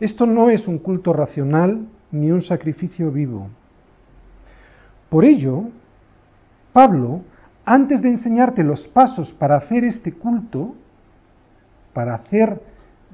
Esto 0.00 0.24
no 0.24 0.48
es 0.48 0.66
un 0.66 0.78
culto 0.78 1.12
racional 1.12 1.86
ni 2.10 2.30
un 2.30 2.40
sacrificio 2.40 3.12
vivo. 3.12 3.48
Por 5.10 5.26
ello, 5.26 5.64
Pablo, 6.72 7.20
antes 7.66 8.00
de 8.00 8.08
enseñarte 8.08 8.64
los 8.64 8.88
pasos 8.88 9.32
para 9.32 9.56
hacer 9.56 9.84
este 9.84 10.12
culto, 10.12 10.74
para 11.92 12.14
hacer 12.14 12.62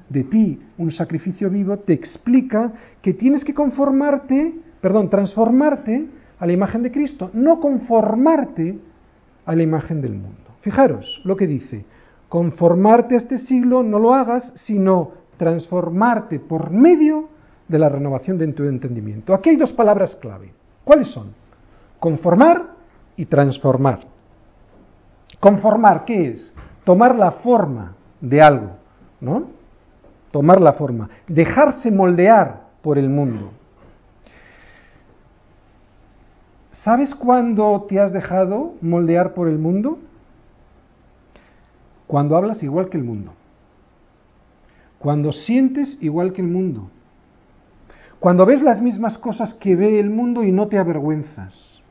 de 0.07 0.23
ti 0.23 0.61
un 0.77 0.91
sacrificio 0.91 1.49
vivo, 1.49 1.75
te 1.79 1.91
explica 1.91 2.71
que 3.01 3.13
tienes 3.13 3.43
que 3.43 3.53
conformarte, 3.53 4.55
perdón, 4.79 5.09
transformarte 5.09 6.07
a 6.39 6.45
la 6.45 6.53
imagen 6.53 6.83
de 6.83 6.91
Cristo, 6.91 7.29
no 7.33 7.59
conformarte 7.59 8.77
a 9.45 9.55
la 9.55 9.63
imagen 9.63 10.01
del 10.01 10.13
mundo. 10.13 10.51
Fijaros 10.61 11.21
lo 11.23 11.35
que 11.35 11.47
dice, 11.47 11.85
conformarte 12.29 13.15
a 13.15 13.19
este 13.19 13.37
siglo 13.37 13.83
no 13.83 13.99
lo 13.99 14.13
hagas, 14.13 14.53
sino 14.55 15.11
transformarte 15.37 16.39
por 16.39 16.71
medio 16.71 17.29
de 17.67 17.79
la 17.79 17.89
renovación 17.89 18.37
de 18.37 18.47
tu 18.53 18.63
entendimiento. 18.63 19.33
Aquí 19.33 19.49
hay 19.49 19.55
dos 19.55 19.71
palabras 19.73 20.15
clave. 20.15 20.51
¿Cuáles 20.83 21.09
son? 21.09 21.33
Conformar 21.99 22.63
y 23.15 23.25
transformar. 23.25 23.99
Conformar, 25.39 26.05
¿qué 26.05 26.29
es? 26.29 26.55
Tomar 26.83 27.15
la 27.15 27.31
forma 27.31 27.95
de 28.21 28.41
algo, 28.41 28.71
¿no? 29.19 29.47
Tomar 30.31 30.61
la 30.61 30.73
forma, 30.73 31.09
dejarse 31.27 31.91
moldear 31.91 32.67
por 32.81 32.97
el 32.97 33.09
mundo. 33.09 33.51
¿Sabes 36.83 37.15
cuándo 37.15 37.85
te 37.89 37.99
has 37.99 38.11
dejado 38.11 38.75
moldear 38.81 39.33
por 39.33 39.47
el 39.47 39.57
mundo? 39.57 39.97
Cuando 42.05 42.37
hablas 42.37 42.61
igual 42.61 42.89
que 42.89 42.97
el 42.97 43.03
mundo. 43.03 43.33
Cuando 44.99 45.31
sientes 45.31 45.97
igual 46.01 46.33
que 46.33 46.41
el 46.41 46.47
mundo. 46.47 46.89
Cuando 48.19 48.45
ves 48.45 48.61
las 48.61 48.81
mismas 48.81 49.17
cosas 49.17 49.53
que 49.55 49.75
ve 49.75 49.99
el 49.99 50.09
mundo 50.09 50.43
y 50.43 50.51
no 50.51 50.67
te 50.67 50.77
avergüenzas. 50.77 51.81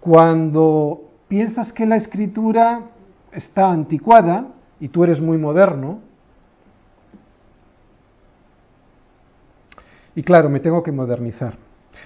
Cuando 0.00 1.02
piensas 1.28 1.72
que 1.72 1.86
la 1.86 1.96
escritura 1.96 2.82
está 3.30 3.70
anticuada 3.70 4.48
y 4.80 4.88
tú 4.88 5.04
eres 5.04 5.20
muy 5.20 5.38
moderno. 5.38 6.00
Y 10.14 10.22
claro, 10.22 10.48
me 10.48 10.60
tengo 10.60 10.82
que 10.82 10.92
modernizar. 10.92 11.56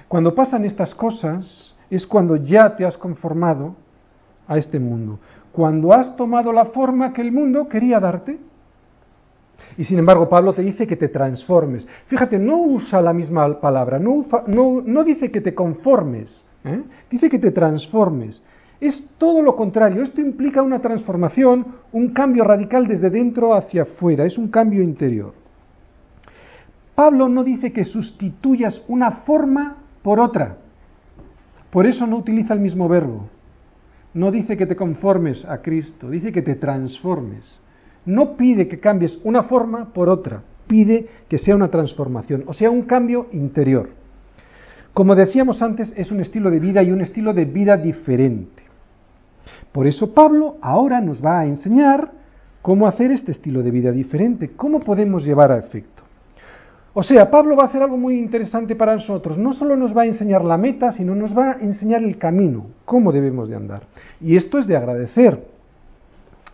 Cuando 0.09 0.35
pasan 0.35 0.65
estas 0.65 0.95
cosas 0.95 1.75
es 1.91 2.07
cuando 2.07 2.37
ya 2.37 2.77
te 2.77 2.85
has 2.85 2.97
conformado 2.97 3.77
a 4.49 4.59
este 4.59 4.79
mundo 4.79 5.19
cuando 5.57 5.95
has 5.95 6.15
tomado 6.17 6.53
la 6.53 6.67
forma 6.67 7.15
que 7.15 7.23
el 7.23 7.33
mundo 7.33 7.67
quería 7.67 7.99
darte. 7.99 8.37
Y 9.79 9.85
sin 9.85 9.99
embargo, 9.99 10.29
Pablo 10.29 10.53
te 10.53 10.61
dice 10.61 10.87
que 10.87 10.97
te 10.97 11.09
transformes. 11.09 11.89
Fíjate, 12.09 12.39
no 12.39 12.59
usa 12.59 13.01
la 13.01 13.15
misma 13.15 13.59
palabra, 13.59 13.99
no, 13.99 14.27
no, 14.47 15.03
dice 15.03 15.31
que 15.31 15.41
te 15.41 15.55
conformes, 15.55 16.45
¿eh? 16.63 16.83
dice 17.11 17.31
que 17.31 17.39
te 17.39 17.53
transformes. 17.53 18.43
Es 18.79 19.09
todo 19.17 19.41
lo 19.41 19.57
contrario, 19.57 20.03
esto 20.03 20.21
implica 20.21 20.61
una 20.61 20.81
transformación, 20.81 21.67
un 21.91 22.13
cambio 22.13 22.45
radical 22.45 22.87
desde 22.87 23.09
dentro 23.09 23.55
hacia 23.55 23.85
afuera, 23.85 24.27
es 24.27 24.37
un 24.37 24.49
cambio 24.49 24.83
interior. 24.83 25.33
Pablo 26.97 27.29
no 27.29 27.45
dice 27.45 27.73
que 27.73 27.85
sustituyas 27.85 28.83
una 28.89 29.13
forma 29.13 29.77
por 30.03 30.19
otra, 30.19 30.57
por 31.71 31.87
eso 31.87 32.09
no 32.09 32.17
utiliza 32.17 32.55
el 32.55 32.61
mismo 32.61 32.89
verbo 32.89 33.29
no 34.17 34.31
dice 34.31 34.57
que 34.57 34.67
te 34.67 34.77
conformes 34.77 35.45
a 35.45 35.59
Cristo, 35.59 36.09
dice 36.09 36.33
que 36.33 36.41
te 36.41 36.55
transformes. 36.55 37.45
No 38.07 38.35
pide 38.37 38.67
que 38.67 38.81
cambies 38.81 39.21
una 39.25 39.43
forma 39.43 39.93
por 39.93 40.09
otra, 40.09 40.43
pide 40.67 41.07
que 41.29 41.39
sea 41.39 41.55
una 41.55 41.69
transformación, 41.69 42.45
o 42.47 42.55
sea, 42.55 42.71
un 42.71 42.83
cambio 42.83 43.27
interior. 43.33 43.91
Como 44.95 45.15
decíamos 45.15 45.61
antes, 45.61 45.93
es 45.97 46.11
un 46.11 46.21
estilo 46.21 46.51
de 46.51 46.61
vida 46.61 46.83
y 46.83 46.93
un 46.93 47.03
estilo 47.03 47.35
de 47.35 47.45
vida 47.45 47.77
diferente. 47.77 48.63
Por 49.71 49.87
eso 49.87 50.15
Pablo 50.15 50.57
ahora 50.63 51.03
nos 51.03 51.23
va 51.23 51.41
a 51.41 51.47
enseñar 51.47 52.11
cómo 52.63 52.87
hacer 52.87 53.11
este 53.11 53.33
estilo 53.33 53.63
de 53.63 53.71
vida 53.71 53.93
diferente, 53.93 54.53
cómo 54.57 54.81
podemos 54.81 55.27
llevar 55.27 55.53
a 55.53 55.59
efecto. 55.59 55.96
O 56.99 57.03
sea, 57.03 57.31
Pablo 57.31 57.57
va 57.57 57.65
a 57.65 57.67
hacer 57.67 57.83
algo 57.83 57.99
muy 57.99 58.19
interesante 58.19 58.75
para 58.75 58.95
nosotros. 58.95 59.37
No 59.37 59.53
solo 59.53 59.77
nos 59.77 59.95
va 59.95 60.03
a 60.03 60.07
enseñar 60.07 60.43
la 60.43 60.57
meta, 60.57 60.93
sino 60.93 61.15
nos 61.15 61.37
va 61.37 61.51
a 61.51 61.59
enseñar 61.61 62.03
el 62.03 62.17
camino, 62.17 62.69
cómo 62.87 63.13
debemos 63.13 63.51
de 63.51 63.57
andar. 63.57 63.83
Y 64.19 64.35
esto 64.35 64.57
es 64.57 64.67
de 64.67 64.79
agradecer. 64.79 65.47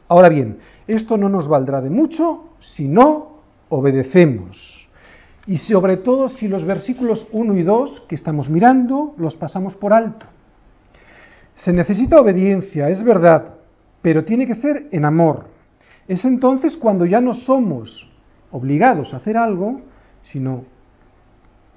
Ahora 0.09 0.29
bien, 0.29 0.59
esto 0.89 1.17
no 1.17 1.29
nos 1.29 1.47
valdrá 1.47 1.81
de 1.81 1.91
mucho 1.91 2.57
si 2.59 2.89
no 2.89 3.37
obedecemos. 3.69 4.89
Y 5.47 5.59
sobre 5.59 5.99
todo 5.99 6.29
si 6.29 6.49
los 6.49 6.65
versículos 6.65 7.29
1 7.31 7.57
y 7.57 7.63
2 7.63 8.07
que 8.09 8.17
estamos 8.17 8.51
mirando 8.51 9.15
los 9.19 9.37
pasamos 9.37 9.77
por 9.77 9.93
alto. 9.93 10.27
Se 11.55 11.73
necesita 11.73 12.21
obediencia, 12.21 12.89
es 12.89 13.05
verdad, 13.05 13.55
pero 14.03 14.25
tiene 14.25 14.49
que 14.49 14.57
ser 14.57 14.89
en 14.91 15.05
amor. 15.05 15.45
Es 16.09 16.25
entonces 16.25 16.77
cuando 16.77 17.07
ya 17.07 17.21
no 17.21 17.33
somos 17.33 18.11
obligados 18.51 19.15
a 19.15 19.19
hacer 19.19 19.37
algo, 19.37 19.83
sino 20.25 20.65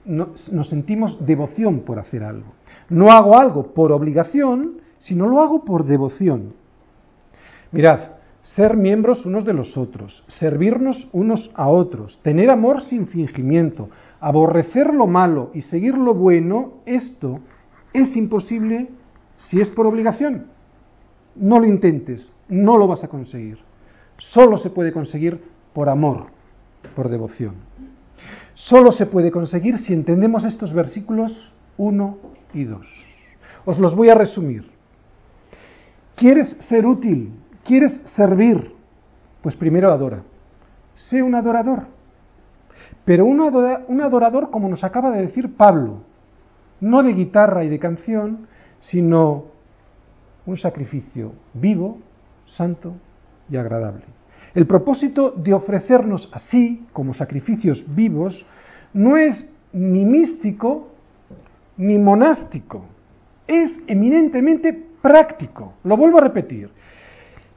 nos 0.06 0.70
sentimos 0.70 1.26
devoción 1.26 1.80
por 1.80 2.00
hacer 2.00 2.24
algo. 2.24 2.54
No 2.90 3.12
hago 3.12 3.38
algo 3.38 3.74
por 3.74 3.92
obligación, 3.92 4.82
sino 5.00 5.28
lo 5.28 5.42
hago 5.42 5.66
por 5.66 5.86
devoción. 5.86 6.54
Mirad, 7.72 8.00
ser 8.42 8.78
miembros 8.78 9.26
unos 9.26 9.44
de 9.44 9.54
los 9.54 9.76
otros, 9.78 10.24
servirnos 10.28 11.10
unos 11.14 11.52
a 11.56 11.68
otros, 11.68 12.20
tener 12.22 12.52
amor 12.52 12.82
sin 12.82 13.08
fingimiento, 13.08 13.90
aborrecer 14.20 14.94
lo 14.94 15.08
malo 15.08 15.50
y 15.54 15.64
seguir 15.64 15.98
lo 15.98 16.14
bueno, 16.14 16.74
esto 16.86 17.40
es 17.92 18.16
imposible 18.16 18.90
si 19.38 19.60
es 19.60 19.70
por 19.70 19.88
obligación. 19.88 20.46
No 21.36 21.60
lo 21.60 21.66
intentes, 21.66 22.32
no 22.48 22.78
lo 22.78 22.88
vas 22.88 23.04
a 23.04 23.08
conseguir. 23.08 23.58
Solo 24.18 24.58
se 24.58 24.70
puede 24.70 24.94
conseguir 24.94 25.42
por 25.74 25.90
amor, 25.90 26.28
por 26.96 27.10
devoción. 27.10 27.56
Solo 28.56 28.92
se 28.92 29.06
puede 29.06 29.32
conseguir 29.32 29.78
si 29.80 29.94
entendemos 29.94 30.44
estos 30.46 30.74
versículos 30.74 31.54
1 31.78 32.18
y 32.54 32.64
2. 32.64 32.88
Os 33.66 33.80
los 33.80 33.96
voy 33.96 34.10
a 34.10 34.16
resumir. 34.16 34.72
¿Quieres 36.16 36.58
ser 36.62 36.86
útil? 36.86 37.34
¿Quieres 37.66 38.02
servir? 38.06 38.74
Pues 39.42 39.56
primero 39.56 39.92
adora. 39.92 40.24
Sé 40.96 41.22
un 41.22 41.36
adorador. 41.36 41.84
Pero 43.04 43.26
un, 43.26 44.02
adorador 44.02 44.50
como 44.50 44.70
nos 44.70 44.84
acaba 44.84 45.12
de 45.12 45.22
decir 45.22 45.56
Pablo, 45.56 46.00
no 46.80 47.04
de 47.04 47.14
guitarra 47.14 47.64
y 47.64 47.70
de 47.70 47.78
canción, 47.78 48.48
sino 48.80 49.46
un 50.46 50.58
sacrificio 50.58 51.34
vivo, 51.54 52.00
santo 52.48 52.94
y 53.50 53.58
agradable. 53.58 54.06
El 54.56 54.66
propósito 54.68 55.32
de 55.32 55.54
ofrecernos 55.54 56.30
así, 56.32 56.86
como 56.94 57.14
sacrificios 57.14 57.86
vivos, 57.94 58.46
no 58.94 59.18
es 59.18 59.54
ni 59.74 60.06
místico 60.06 60.88
ni 61.76 62.00
monástico, 62.00 62.86
es 63.46 63.78
eminentemente 63.86 64.82
práctico. 65.02 65.74
Lo 65.84 65.98
vuelvo 65.98 66.20
a 66.20 66.22
repetir. 66.22 66.70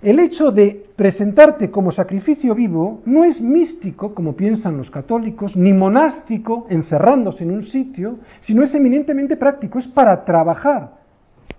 El 0.03 0.19
hecho 0.19 0.51
de 0.51 0.87
presentarte 0.97 1.71
como 1.71 1.93
sacrificio 1.93 2.53
vivo 2.57 3.01
no 3.05 3.25
es 3.25 3.41
místico, 3.41 4.13
como 4.13 4.35
piensan 4.35 4.77
los 4.77 4.91
católicos, 4.91 5.57
ni 5.57 5.73
monástico, 5.73 6.67
encerrándose 6.69 7.45
en 7.45 7.53
un 7.53 7.63
sitio, 7.63 8.19
sino 8.41 8.65
es 8.65 8.75
eminentemente 8.75 9.37
práctico, 9.37 9.79
es 9.79 9.87
para 9.87 10.25
trabajar, 10.25 10.95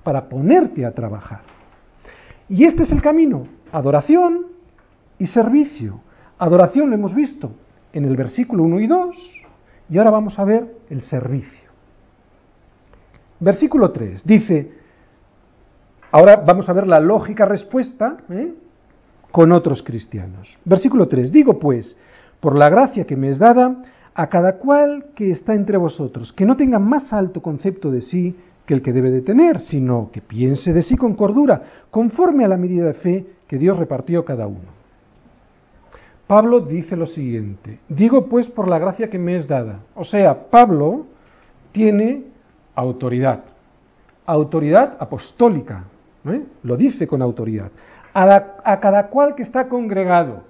para 0.04 0.28
ponerte 0.28 0.86
a 0.86 0.92
trabajar. 0.92 1.42
Y 2.50 2.66
este 2.66 2.84
es 2.84 2.92
el 2.92 3.02
camino, 3.02 3.48
adoración 3.72 4.59
y 5.20 5.28
servicio. 5.28 6.02
Adoración 6.40 6.90
lo 6.90 6.96
hemos 6.96 7.14
visto 7.14 7.52
en 7.94 8.06
el 8.06 8.16
versículo 8.16 8.64
1 8.64 8.80
y 8.80 8.88
2, 8.88 9.16
y 9.90 9.98
ahora 9.98 10.12
vamos 10.12 10.40
a 10.40 10.46
ver 10.46 10.76
el 10.90 11.04
servicio. 11.04 11.70
Versículo 13.40 13.92
3 13.92 14.24
dice, 14.26 14.80
Ahora 16.12 16.38
vamos 16.38 16.68
a 16.70 16.74
ver 16.74 16.88
la 16.88 17.00
lógica 17.00 17.46
respuesta 17.46 18.18
¿eh? 18.30 18.54
con 19.32 19.52
otros 19.52 19.84
cristianos. 19.84 20.58
Versículo 20.66 21.08
3. 21.08 21.32
Digo 21.32 21.60
pues, 21.60 21.98
por 22.40 22.56
la 22.56 22.70
gracia 22.70 23.06
que 23.06 23.16
me 23.16 23.30
es 23.30 23.38
dada, 23.38 23.84
a 24.16 24.28
cada 24.28 24.58
cual 24.58 25.06
que 25.16 25.32
está 25.32 25.54
entre 25.54 25.78
vosotros, 25.78 26.34
que 26.34 26.46
no 26.46 26.58
tenga 26.58 26.80
más 26.80 27.14
alto 27.14 27.42
concepto 27.42 27.92
de 27.92 28.02
sí 28.02 28.36
que 28.66 28.74
el 28.74 28.82
que 28.82 28.92
debe 28.92 29.12
de 29.12 29.22
tener, 29.22 29.60
sino 29.60 30.10
que 30.12 30.22
piense 30.22 30.74
de 30.74 30.84
sí 30.84 30.98
con 30.98 31.16
cordura, 31.16 31.62
conforme 31.90 32.44
a 32.44 32.48
la 32.48 32.58
medida 32.58 32.86
de 32.86 32.94
fe 32.94 33.26
que 33.48 33.58
Dios 33.58 33.78
repartió 33.78 34.22
a 34.22 34.26
cada 34.26 34.48
uno. 34.48 34.79
Pablo 36.30 36.60
dice 36.60 36.96
lo 36.96 37.08
siguiente, 37.08 37.80
digo 37.90 38.28
pues 38.28 38.46
por 38.46 38.68
la 38.68 38.78
gracia 38.78 39.10
que 39.10 39.18
me 39.18 39.36
es 39.36 39.48
dada. 39.48 39.80
O 39.96 40.06
sea, 40.06 40.52
Pablo 40.52 41.08
tiene 41.72 42.26
autoridad, 42.76 43.46
autoridad 44.28 44.96
apostólica, 45.00 45.86
¿eh? 46.26 46.44
Lo 46.62 46.78
dice 46.78 47.08
con 47.08 47.24
autoridad. 47.24 47.72
A, 48.14 48.80
cada 48.80 49.08
cual 49.08 49.34
que 49.34 49.42
está 49.42 49.68
congregado 49.70 50.44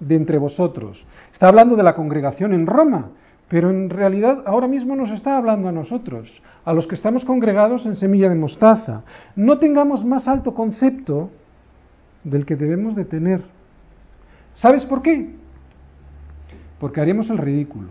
de 0.00 0.16
entre 0.16 0.38
vosotros. 0.38 1.06
Está 1.32 1.46
hablando 1.46 1.76
de 1.76 1.84
la 1.84 1.94
congregación 1.94 2.52
en 2.52 2.66
Roma, 2.66 3.10
pero 3.48 3.70
en 3.70 3.88
realidad 3.88 4.42
ahora 4.46 4.66
mismo 4.66 4.96
nos 4.96 5.12
está 5.12 5.36
hablando 5.36 5.68
a 5.68 5.72
nosotros, 5.72 6.42
a 6.64 6.72
los 6.72 6.88
que 6.88 6.96
estamos 6.96 7.24
congregados 7.24 7.86
en 7.86 7.94
semilla 7.94 8.28
de 8.28 8.34
mostaza. 8.34 9.04
No 9.36 9.60
tengamos 9.60 10.04
más 10.04 10.26
alto 10.26 10.54
concepto 10.54 11.30
del 12.24 12.44
que 12.44 12.56
debemos 12.56 12.96
de 12.96 13.04
tener. 13.04 13.59
¿Sabes 14.60 14.84
por 14.84 15.02
qué? 15.02 15.30
Porque 16.78 17.00
haríamos 17.00 17.28
el 17.30 17.38
ridículo. 17.38 17.88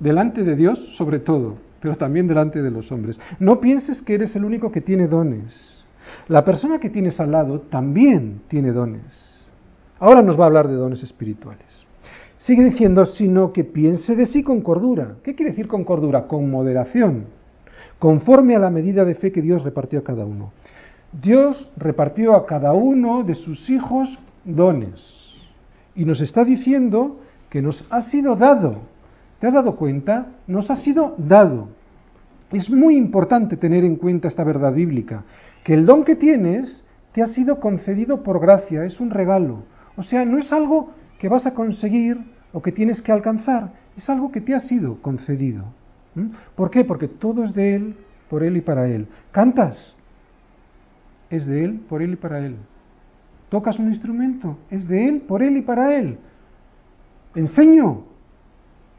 Delante 0.00 0.44
de 0.44 0.56
Dios, 0.56 0.78
sobre 0.96 1.18
todo 1.18 1.68
pero 1.80 1.96
también 1.96 2.26
delante 2.26 2.62
de 2.62 2.70
los 2.70 2.90
hombres. 2.90 3.18
No 3.38 3.60
pienses 3.60 4.02
que 4.02 4.14
eres 4.14 4.34
el 4.36 4.44
único 4.44 4.72
que 4.72 4.80
tiene 4.80 5.06
dones. 5.06 5.84
La 6.28 6.44
persona 6.44 6.78
que 6.78 6.90
tienes 6.90 7.20
al 7.20 7.32
lado 7.32 7.60
también 7.60 8.42
tiene 8.48 8.72
dones. 8.72 9.46
Ahora 10.00 10.22
nos 10.22 10.38
va 10.38 10.44
a 10.44 10.46
hablar 10.46 10.68
de 10.68 10.74
dones 10.74 11.02
espirituales. 11.02 11.66
Sigue 12.38 12.64
diciendo, 12.64 13.04
sino 13.04 13.52
que 13.52 13.64
piense 13.64 14.14
de 14.14 14.26
sí 14.26 14.42
con 14.42 14.60
cordura. 14.60 15.16
¿Qué 15.22 15.34
quiere 15.34 15.50
decir 15.50 15.66
con 15.66 15.84
cordura? 15.84 16.26
Con 16.26 16.50
moderación, 16.50 17.24
conforme 17.98 18.54
a 18.54 18.60
la 18.60 18.70
medida 18.70 19.04
de 19.04 19.16
fe 19.16 19.32
que 19.32 19.42
Dios 19.42 19.64
repartió 19.64 19.98
a 19.98 20.04
cada 20.04 20.24
uno. 20.24 20.52
Dios 21.12 21.70
repartió 21.76 22.34
a 22.34 22.46
cada 22.46 22.72
uno 22.72 23.24
de 23.24 23.34
sus 23.34 23.68
hijos 23.70 24.18
dones. 24.48 25.00
Y 25.94 26.04
nos 26.04 26.20
está 26.20 26.44
diciendo 26.44 27.20
que 27.50 27.62
nos 27.62 27.86
ha 27.90 28.02
sido 28.02 28.36
dado 28.36 28.80
¿Te 29.38 29.46
has 29.46 29.54
dado 29.54 29.76
cuenta? 29.76 30.26
Nos 30.46 30.70
ha 30.70 30.76
sido 30.76 31.14
dado. 31.16 31.68
Es 32.50 32.70
muy 32.70 32.96
importante 32.96 33.56
tener 33.56 33.84
en 33.84 33.96
cuenta 33.96 34.28
esta 34.28 34.42
verdad 34.42 34.72
bíblica, 34.72 35.24
que 35.64 35.74
el 35.74 35.86
don 35.86 36.04
que 36.04 36.16
tienes 36.16 36.84
te 37.12 37.22
ha 37.22 37.26
sido 37.26 37.60
concedido 37.60 38.22
por 38.22 38.40
gracia, 38.40 38.84
es 38.84 39.00
un 39.00 39.10
regalo. 39.10 39.62
O 39.96 40.02
sea, 40.02 40.24
no 40.24 40.38
es 40.38 40.52
algo 40.52 40.92
que 41.18 41.28
vas 41.28 41.46
a 41.46 41.54
conseguir 41.54 42.18
o 42.52 42.62
que 42.62 42.72
tienes 42.72 43.02
que 43.02 43.12
alcanzar, 43.12 43.72
es 43.96 44.08
algo 44.08 44.32
que 44.32 44.40
te 44.40 44.54
ha 44.54 44.60
sido 44.60 45.00
concedido. 45.02 45.64
¿Mm? 46.14 46.28
¿Por 46.56 46.70
qué? 46.70 46.84
Porque 46.84 47.06
todo 47.06 47.44
es 47.44 47.54
de 47.54 47.76
Él, 47.76 47.96
por 48.30 48.42
Él 48.42 48.56
y 48.56 48.60
para 48.60 48.88
Él. 48.88 49.06
¿Cantas? 49.30 49.94
Es 51.30 51.46
de 51.46 51.64
Él, 51.64 51.80
por 51.88 52.02
Él 52.02 52.14
y 52.14 52.16
para 52.16 52.44
Él. 52.44 52.56
¿Tocas 53.48 53.78
un 53.78 53.88
instrumento? 53.88 54.58
Es 54.70 54.86
de 54.86 55.08
Él, 55.08 55.20
por 55.22 55.42
Él 55.42 55.56
y 55.56 55.62
para 55.62 55.96
Él. 55.96 56.18
¿Enseño? 57.34 58.04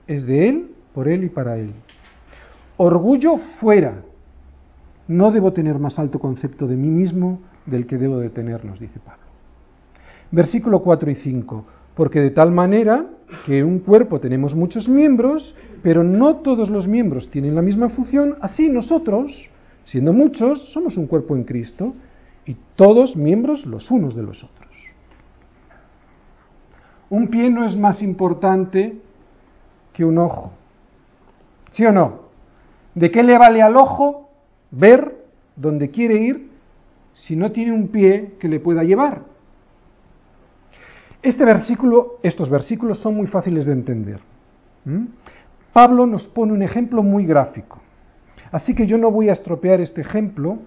es 0.10 0.26
de 0.26 0.50
Él, 0.50 0.72
por 0.94 1.08
Él 1.08 1.24
y 1.24 1.30
para 1.30 1.58
Él. 1.58 1.72
Orgullo 2.78 3.38
fuera. 3.60 4.02
No 5.08 5.32
debo 5.32 5.54
tener 5.54 5.78
más 5.78 6.00
alto 6.00 6.20
concepto 6.20 6.68
de 6.68 6.76
mí 6.76 6.90
mismo 6.90 7.40
del 7.68 7.86
que 7.86 7.98
debo 7.98 8.18
de 8.18 8.32
tener, 8.32 8.66
nos 8.66 8.80
dice 8.80 9.00
Pablo. 9.00 9.24
Versículo 10.32 10.82
4 10.82 11.12
y 11.12 11.16
5. 11.16 11.66
Porque 11.96 12.22
de 12.22 12.32
tal 12.32 12.52
manera 12.52 13.06
que 13.46 13.60
en 13.60 13.68
un 13.68 13.80
cuerpo 13.80 14.20
tenemos 14.20 14.56
muchos 14.56 14.90
miembros, 14.90 15.56
pero 15.84 16.04
no 16.04 16.38
todos 16.38 16.70
los 16.70 16.88
miembros 16.88 17.30
tienen 17.30 17.54
la 17.54 17.62
misma 17.62 17.90
función, 17.90 18.36
así 18.42 18.68
nosotros, 18.70 19.32
siendo 19.86 20.12
muchos, 20.12 20.72
somos 20.74 20.98
un 20.98 21.06
cuerpo 21.06 21.36
en 21.36 21.44
Cristo 21.44 21.94
y 22.50 22.58
todos 22.76 23.16
miembros 23.16 23.66
los 23.66 23.92
unos 23.92 24.16
de 24.16 24.24
los 24.24 24.44
otros. 24.44 24.70
Un 27.10 27.28
pie 27.30 27.50
no 27.50 27.66
es 27.66 27.78
más 27.78 28.02
importante 28.02 29.00
un 30.04 30.18
ojo. 30.18 30.52
¿Sí 31.72 31.86
o 31.86 31.92
no? 31.92 32.30
¿De 32.96 33.12
qué 33.12 33.24
le 33.24 33.38
vale 33.38 33.62
al 33.62 33.78
ojo 33.78 34.30
ver 34.72 35.26
donde 35.56 35.90
quiere 35.90 36.16
ir 36.16 36.50
si 37.14 37.36
no 37.36 37.52
tiene 37.52 37.74
un 37.74 37.90
pie 37.90 38.36
que 38.40 38.48
le 38.48 38.60
pueda 38.60 38.84
llevar? 38.84 39.22
Este 41.22 41.44
versículo, 41.44 42.20
estos 42.24 42.50
versículos 42.50 43.00
son 43.00 43.16
muy 43.16 43.28
fáciles 43.28 43.66
de 43.66 43.74
entender. 43.74 44.20
Pablo 45.74 46.06
nos 46.06 46.26
pone 46.28 46.54
un 46.54 46.62
ejemplo 46.62 47.04
muy 47.04 47.26
gráfico. 47.26 47.80
Así 48.52 48.74
que 48.74 48.88
yo 48.88 48.98
no 48.98 49.12
voy 49.12 49.30
a 49.30 49.34
estropear 49.34 49.82
este 49.82 50.02
ejemplo 50.02 50.60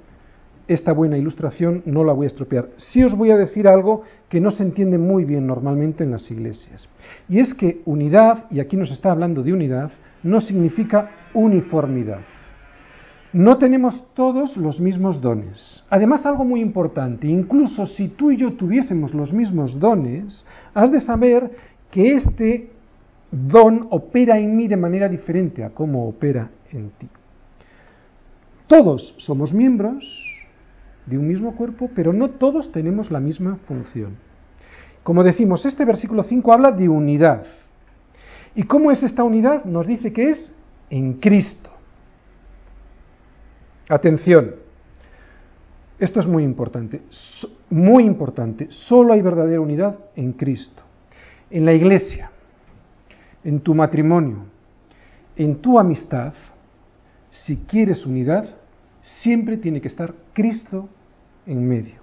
esta 0.73 0.93
buena 0.93 1.17
ilustración 1.17 1.83
no 1.85 2.05
la 2.05 2.13
voy 2.13 2.25
a 2.25 2.29
estropear. 2.29 2.71
Sí 2.77 3.03
os 3.03 3.17
voy 3.17 3.31
a 3.31 3.37
decir 3.37 3.69
algo 3.69 4.03
que 4.29 4.41
no 4.41 4.51
se 4.51 4.63
entiende 4.63 4.99
muy 4.99 5.25
bien 5.25 5.47
normalmente 5.47 6.05
en 6.05 6.11
las 6.11 6.31
iglesias. 6.31 6.89
Y 7.29 7.41
es 7.41 7.55
que 7.55 7.83
unidad, 7.85 8.45
y 8.51 8.61
aquí 8.61 8.77
nos 8.77 8.91
está 8.91 9.11
hablando 9.11 9.43
de 9.43 9.53
unidad, 9.53 9.91
no 10.23 10.41
significa 10.41 11.11
uniformidad. 11.35 12.21
No 13.33 13.57
tenemos 13.57 14.07
todos 14.15 14.57
los 14.57 14.79
mismos 14.79 15.21
dones. 15.21 15.85
Además, 15.89 16.27
algo 16.27 16.45
muy 16.45 16.61
importante, 16.61 17.27
incluso 17.27 17.87
si 17.87 18.09
tú 18.09 18.31
y 18.31 18.37
yo 18.37 18.53
tuviésemos 18.53 19.15
los 19.15 19.33
mismos 19.33 19.79
dones, 19.81 20.45
has 20.75 20.93
de 20.93 21.01
saber 21.01 21.51
que 21.91 22.15
este 22.17 22.71
don 23.31 23.87
opera 23.91 24.39
en 24.39 24.55
mí 24.55 24.69
de 24.69 24.77
manera 24.77 25.09
diferente 25.09 25.65
a 25.65 25.71
cómo 25.71 26.07
opera 26.07 26.51
en 26.71 26.91
ti. 26.91 27.09
Todos 28.67 29.15
somos 29.19 29.53
miembros 29.53 30.32
de 31.07 31.19
un 31.19 31.27
mismo 31.27 31.57
cuerpo, 31.57 31.91
pero 31.95 32.12
no 32.12 32.31
todos 32.31 32.71
tenemos 32.73 33.11
la 33.11 33.21
misma 33.21 33.59
función. 33.67 34.17
Como 35.03 35.25
decimos, 35.25 35.67
este 35.67 35.85
versículo 35.85 36.23
5 36.23 36.53
habla 36.53 36.71
de 36.73 36.88
unidad. 36.88 37.45
¿Y 38.55 38.65
cómo 38.65 38.91
es 38.91 39.03
esta 39.03 39.25
unidad? 39.25 39.65
Nos 39.65 39.87
dice 39.87 40.12
que 40.12 40.31
es 40.31 40.55
en 40.91 41.15
Cristo. 41.15 41.71
Atención, 43.88 44.55
esto 45.99 46.21
es 46.21 46.27
muy 46.27 46.45
importante, 46.45 47.03
muy 47.71 48.05
importante, 48.05 48.69
solo 48.71 49.12
hay 49.12 49.23
verdadera 49.23 49.61
unidad 49.61 49.99
en 50.17 50.33
Cristo. 50.33 50.83
En 51.51 51.65
la 51.65 51.73
iglesia, 51.73 52.31
en 53.45 53.61
tu 53.61 53.75
matrimonio, 53.75 54.47
en 55.37 55.57
tu 55.57 55.79
amistad, 55.79 56.33
si 57.31 57.57
quieres 57.59 58.07
unidad, 58.07 58.47
siempre 59.03 59.57
tiene 59.57 59.81
que 59.81 59.88
estar 59.88 60.15
Cristo 60.33 60.88
en 61.47 61.67
medio. 61.69 61.95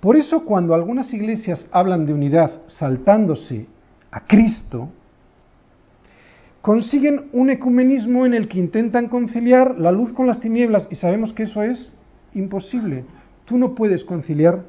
Por 0.00 0.16
eso 0.16 0.44
cuando 0.44 0.74
algunas 0.74 1.12
iglesias 1.12 1.68
hablan 1.72 2.06
de 2.06 2.12
unidad 2.12 2.62
saltándose 2.66 3.66
a 4.10 4.26
Cristo, 4.26 4.90
consiguen 6.60 7.28
un 7.32 7.50
ecumenismo 7.50 8.26
en 8.26 8.34
el 8.34 8.48
que 8.48 8.58
intentan 8.58 9.08
conciliar 9.08 9.78
la 9.78 9.92
luz 9.92 10.12
con 10.12 10.26
las 10.26 10.40
tinieblas 10.40 10.88
y 10.90 10.96
sabemos 10.96 11.32
que 11.32 11.44
eso 11.44 11.62
es 11.62 11.92
imposible. 12.34 13.04
Tú 13.44 13.56
no 13.56 13.74
puedes 13.74 14.04
conciliar 14.04 14.64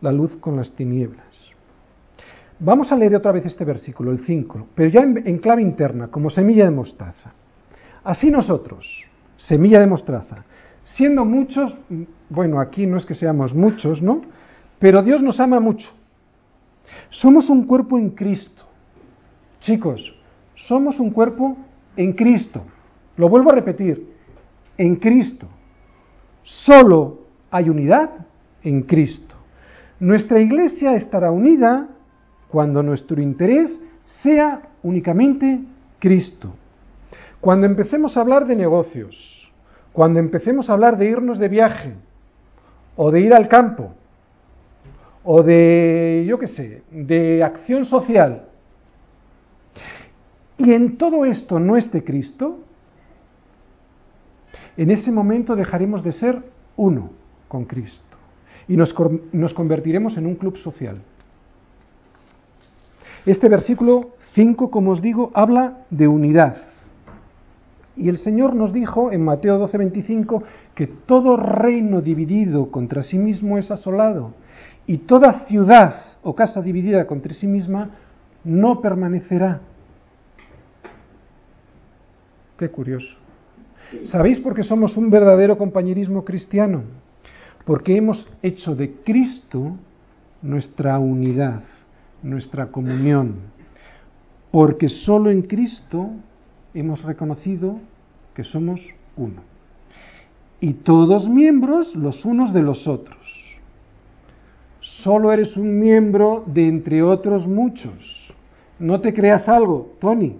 la 0.00 0.12
luz 0.12 0.36
con 0.36 0.56
las 0.56 0.70
tinieblas. 0.72 1.26
Vamos 2.58 2.90
a 2.90 2.96
leer 2.96 3.14
otra 3.14 3.32
vez 3.32 3.44
este 3.44 3.64
versículo, 3.64 4.12
el 4.12 4.20
5, 4.20 4.68
pero 4.74 4.88
ya 4.88 5.02
en, 5.02 5.38
clave 5.38 5.62
interna, 5.62 6.08
como 6.08 6.30
semilla 6.30 6.64
de 6.64 6.70
mostaza. 6.70 7.32
Así 8.02 8.30
nosotros, 8.30 9.04
semilla 9.36 9.80
de 9.80 9.86
mostaza, 9.86 10.44
siendo 10.94 11.24
muchos, 11.24 11.76
bueno, 12.28 12.60
aquí 12.60 12.86
no 12.86 12.96
es 12.96 13.06
que 13.06 13.14
seamos 13.14 13.54
muchos, 13.54 14.02
¿no? 14.02 14.22
Pero 14.78 15.02
Dios 15.02 15.22
nos 15.22 15.40
ama 15.40 15.60
mucho. 15.60 15.88
Somos 17.10 17.50
un 17.50 17.66
cuerpo 17.66 17.98
en 17.98 18.10
Cristo. 18.10 18.62
Chicos, 19.60 20.14
somos 20.54 21.00
un 21.00 21.10
cuerpo 21.10 21.56
en 21.96 22.12
Cristo. 22.12 22.62
Lo 23.16 23.28
vuelvo 23.28 23.50
a 23.50 23.54
repetir, 23.54 24.14
en 24.78 24.96
Cristo. 24.96 25.48
Solo 26.42 27.22
hay 27.50 27.68
unidad 27.68 28.10
en 28.62 28.82
Cristo. 28.82 29.34
Nuestra 29.98 30.40
iglesia 30.40 30.94
estará 30.94 31.30
unida 31.30 31.88
cuando 32.48 32.82
nuestro 32.82 33.20
interés 33.20 33.80
sea 34.22 34.62
únicamente 34.82 35.60
Cristo. 35.98 36.54
Cuando 37.40 37.66
empecemos 37.66 38.16
a 38.16 38.20
hablar 38.20 38.46
de 38.46 38.56
negocios, 38.56 39.35
cuando 39.96 40.20
empecemos 40.20 40.68
a 40.68 40.74
hablar 40.74 40.98
de 40.98 41.08
irnos 41.08 41.38
de 41.38 41.48
viaje, 41.48 41.94
o 42.96 43.10
de 43.10 43.22
ir 43.22 43.32
al 43.32 43.48
campo, 43.48 43.94
o 45.24 45.42
de, 45.42 46.22
yo 46.28 46.38
qué 46.38 46.48
sé, 46.48 46.82
de 46.90 47.42
acción 47.42 47.86
social, 47.86 48.42
y 50.58 50.74
en 50.74 50.98
todo 50.98 51.24
esto 51.24 51.58
no 51.58 51.78
esté 51.78 52.04
Cristo, 52.04 52.58
en 54.76 54.90
ese 54.90 55.10
momento 55.10 55.56
dejaremos 55.56 56.04
de 56.04 56.12
ser 56.12 56.42
uno 56.76 57.08
con 57.48 57.64
Cristo 57.64 58.18
y 58.68 58.76
nos, 58.76 58.92
convertiremos 58.92 60.18
en 60.18 60.26
un 60.26 60.34
club 60.34 60.58
social. 60.58 61.00
Este 63.24 63.48
versículo 63.48 64.10
5, 64.34 64.70
como 64.70 64.90
os 64.90 65.00
digo, 65.00 65.30
habla 65.32 65.86
de 65.88 66.06
unidad. 66.06 66.75
Y 67.96 68.10
el 68.10 68.18
Señor 68.18 68.54
nos 68.54 68.72
dijo 68.72 69.10
en 69.10 69.24
Mateo 69.24 69.58
12:25 69.58 70.42
que 70.74 70.86
todo 70.86 71.36
reino 71.36 72.02
dividido 72.02 72.70
contra 72.70 73.02
sí 73.02 73.18
mismo 73.18 73.56
es 73.56 73.70
asolado 73.70 74.34
y 74.86 74.98
toda 74.98 75.46
ciudad 75.46 76.02
o 76.22 76.34
casa 76.34 76.60
dividida 76.60 77.06
contra 77.06 77.32
sí 77.32 77.46
misma 77.46 77.90
no 78.44 78.80
permanecerá. 78.80 79.60
Qué 82.58 82.68
curioso. 82.68 83.14
¿Sabéis 84.06 84.40
por 84.40 84.54
qué 84.54 84.62
somos 84.62 84.96
un 84.96 85.10
verdadero 85.10 85.56
compañerismo 85.56 86.24
cristiano? 86.24 86.82
Porque 87.64 87.96
hemos 87.96 88.26
hecho 88.42 88.74
de 88.74 88.92
Cristo 89.04 89.76
nuestra 90.42 90.98
unidad, 90.98 91.62
nuestra 92.22 92.66
comunión. 92.66 93.36
Porque 94.50 94.88
solo 94.88 95.30
en 95.30 95.42
Cristo 95.42 96.10
hemos 96.76 97.02
reconocido 97.02 97.80
que 98.34 98.44
somos 98.44 98.80
uno. 99.16 99.42
Y 100.60 100.74
todos 100.74 101.28
miembros 101.28 101.94
los 101.96 102.24
unos 102.24 102.52
de 102.52 102.62
los 102.62 102.86
otros. 102.86 103.16
Solo 104.80 105.32
eres 105.32 105.56
un 105.56 105.78
miembro 105.78 106.44
de 106.46 106.68
entre 106.68 107.02
otros 107.02 107.46
muchos. 107.46 108.34
No 108.78 109.00
te 109.00 109.14
creas 109.14 109.48
algo, 109.48 109.94
Tony. 110.00 110.36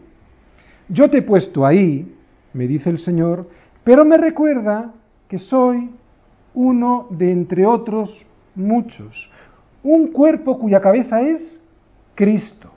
Yo 0.88 1.08
te 1.08 1.18
he 1.18 1.22
puesto 1.22 1.64
ahí, 1.64 2.14
me 2.52 2.66
dice 2.66 2.90
el 2.90 2.98
Señor, 2.98 3.48
pero 3.82 4.04
me 4.04 4.18
recuerda 4.18 4.92
que 5.28 5.38
soy 5.38 5.90
uno 6.54 7.06
de 7.10 7.32
entre 7.32 7.66
otros 7.66 8.26
muchos, 8.54 9.30
un 9.82 10.08
cuerpo 10.12 10.58
cuya 10.58 10.80
cabeza 10.80 11.22
es 11.22 11.60
Cristo. 12.14 12.75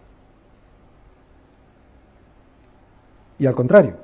Y 3.40 3.46
al 3.46 3.56
contrario, 3.56 3.96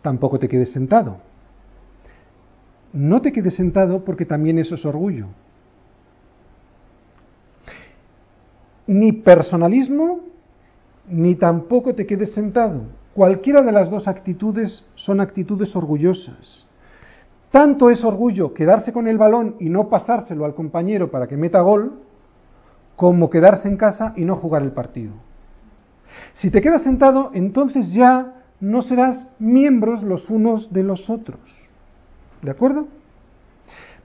tampoco 0.00 0.38
te 0.38 0.48
quedes 0.48 0.72
sentado. 0.72 1.18
No 2.92 3.20
te 3.20 3.32
quedes 3.32 3.54
sentado 3.54 4.04
porque 4.04 4.24
también 4.24 4.58
eso 4.58 4.76
es 4.76 4.84
orgullo. 4.86 5.26
Ni 8.86 9.12
personalismo, 9.12 10.20
ni 11.08 11.34
tampoco 11.34 11.94
te 11.94 12.06
quedes 12.06 12.32
sentado. 12.32 12.82
Cualquiera 13.14 13.62
de 13.62 13.72
las 13.72 13.90
dos 13.90 14.08
actitudes 14.08 14.84
son 14.94 15.20
actitudes 15.20 15.74
orgullosas. 15.76 16.64
Tanto 17.50 17.90
es 17.90 18.04
orgullo 18.04 18.54
quedarse 18.54 18.92
con 18.92 19.08
el 19.08 19.18
balón 19.18 19.56
y 19.58 19.68
no 19.68 19.88
pasárselo 19.88 20.44
al 20.44 20.54
compañero 20.54 21.10
para 21.10 21.26
que 21.26 21.36
meta 21.36 21.60
gol, 21.60 22.00
como 22.94 23.30
quedarse 23.30 23.68
en 23.68 23.76
casa 23.76 24.12
y 24.16 24.24
no 24.24 24.36
jugar 24.36 24.62
el 24.62 24.72
partido. 24.72 25.12
Si 26.34 26.50
te 26.50 26.60
quedas 26.60 26.82
sentado, 26.82 27.30
entonces 27.34 27.92
ya 27.92 28.39
no 28.60 28.82
serás 28.82 29.30
miembros 29.38 30.02
los 30.02 30.28
unos 30.30 30.72
de 30.72 30.82
los 30.82 31.08
otros. 31.10 31.40
¿De 32.42 32.50
acuerdo? 32.50 32.88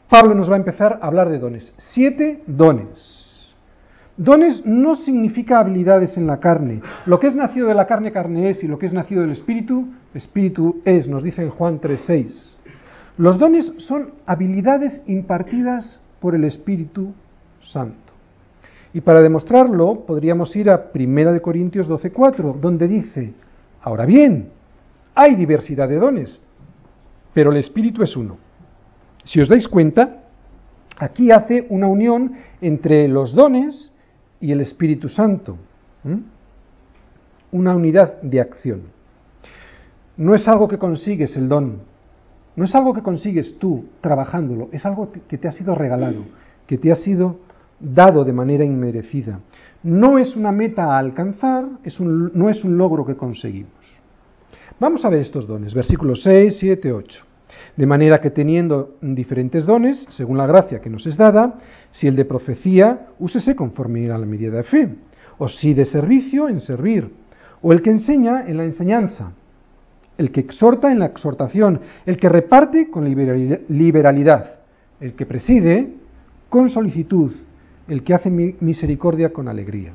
Pablo 0.10 0.36
nos 0.36 0.50
va 0.50 0.56
a 0.56 0.60
empezar 0.60 1.00
a 1.02 1.08
hablar 1.08 1.30
de 1.30 1.40
dones. 1.40 1.74
Siete 1.78 2.44
dones. 2.48 3.26
Dones 4.18 4.66
no 4.66 4.96
significa 4.96 5.60
habilidades 5.60 6.16
en 6.16 6.26
la 6.26 6.40
carne. 6.40 6.82
Lo 7.06 7.20
que 7.20 7.28
es 7.28 7.36
nacido 7.36 7.68
de 7.68 7.74
la 7.74 7.86
carne, 7.86 8.14
carne 8.14 8.50
es, 8.50 8.64
y 8.64 8.68
lo 8.68 8.80
que 8.80 8.86
es 8.86 8.94
nacido 8.94 9.22
del 9.22 9.32
espíritu, 9.32 9.88
espíritu 10.14 10.82
es, 10.86 11.08
nos 11.10 11.22
dice 11.22 11.42
en 11.42 11.50
Juan 11.50 11.82
3.6. 11.82 12.56
Los 13.18 13.38
dones 13.38 13.74
son 13.78 14.12
habilidades 14.26 15.02
impartidas 15.08 16.00
por 16.20 16.36
el 16.36 16.44
Espíritu 16.44 17.14
Santo. 17.64 17.96
Y 18.94 19.02
para 19.02 19.22
demostrarlo, 19.22 20.06
podríamos 20.06 20.56
ir 20.56 20.70
a 20.70 20.92
1 20.94 21.42
Corintios 21.42 21.90
12.4, 21.90 22.60
donde 22.60 22.88
dice, 22.88 23.34
ahora 23.86 24.06
bien, 24.08 24.50
hay 25.14 25.36
diversidad 25.36 25.88
de 25.88 25.98
dones, 25.98 26.42
pero 27.34 27.52
el 27.52 27.58
Espíritu 27.58 28.02
es 28.02 28.18
uno. 28.18 28.38
Si 29.26 29.40
os 29.40 29.48
dais 29.48 29.68
cuenta, 29.68 30.24
aquí 30.98 31.30
hace 31.30 31.68
una 31.70 31.86
unión 31.86 32.34
entre 32.62 33.08
los 33.08 33.34
dones 33.34 33.92
y 34.42 34.52
el 34.52 34.62
Espíritu 34.62 35.08
Santo. 35.08 35.58
Una 37.52 37.76
unidad 37.76 38.22
de 38.24 38.42
acción. 38.42 38.82
No 40.18 40.34
es 40.34 40.48
algo 40.48 40.68
que 40.68 40.80
consigues 40.80 41.38
el 41.38 41.48
don, 41.48 41.82
no 42.56 42.66
es 42.66 42.74
algo 42.74 42.94
que 42.94 43.04
consigues 43.04 43.60
tú 43.60 43.86
trabajándolo, 44.02 44.70
es 44.72 44.84
algo 44.86 45.12
que 45.12 45.38
te 45.38 45.48
ha 45.48 45.52
sido 45.52 45.76
regalado, 45.76 46.24
que 46.66 46.80
te 46.80 46.92
ha 46.92 46.96
sido 46.96 47.38
dado 47.80 48.24
de 48.24 48.34
manera 48.34 48.66
inmerecida. 48.66 49.42
No 49.86 50.18
es 50.18 50.36
una 50.36 50.52
meta 50.52 50.86
a 50.86 50.98
alcanzar, 50.98 51.64
no 52.00 52.50
es 52.50 52.64
un 52.64 52.76
logro 52.76 53.06
que 53.06 53.16
conseguimos. 53.16 53.70
Vamos 54.80 55.06
a 55.06 55.10
ver 55.10 55.20
estos 55.20 55.46
dones, 55.46 55.76
versículos 55.76 56.24
6, 56.24 56.58
7, 56.60 56.92
8. 56.92 57.24
De 57.76 57.86
manera 57.86 58.20
que 58.20 58.32
teniendo 58.32 58.96
diferentes 59.00 59.64
dones, 59.64 60.08
según 60.10 60.40
la 60.40 60.48
gracia 60.48 60.82
que 60.82 60.90
nos 60.90 61.06
es 61.06 61.18
dada, 61.18 61.60
si 61.92 62.08
el 62.08 62.16
de 62.16 62.26
profecía, 62.26 63.10
úsese 63.20 63.56
conforme 63.56 64.10
a 64.10 64.18
la 64.18 64.26
medida 64.26 64.58
de 64.58 64.64
fe, 64.64 64.90
o 65.38 65.48
si 65.48 65.76
de 65.76 65.86
servicio, 65.86 66.50
en 66.50 66.62
servir, 66.62 67.12
o 67.62 67.72
el 67.72 67.84
que 67.84 67.92
enseña, 67.92 68.48
en 68.48 68.58
la 68.58 68.66
enseñanza, 68.66 69.34
el 70.18 70.32
que 70.32 70.40
exhorta, 70.40 70.92
en 70.92 70.98
la 70.98 71.06
exhortación, 71.06 71.82
el 72.08 72.18
que 72.18 72.28
reparte, 72.28 72.90
con 72.90 73.06
liberalidad, 73.06 74.56
el 75.00 75.14
que 75.14 75.28
preside, 75.28 75.94
con 76.50 76.72
solicitud, 76.72 77.32
el 77.88 78.04
que 78.04 78.14
hace 78.14 78.30
misericordia, 78.30 79.32
con 79.32 79.48
alegría. 79.48 79.94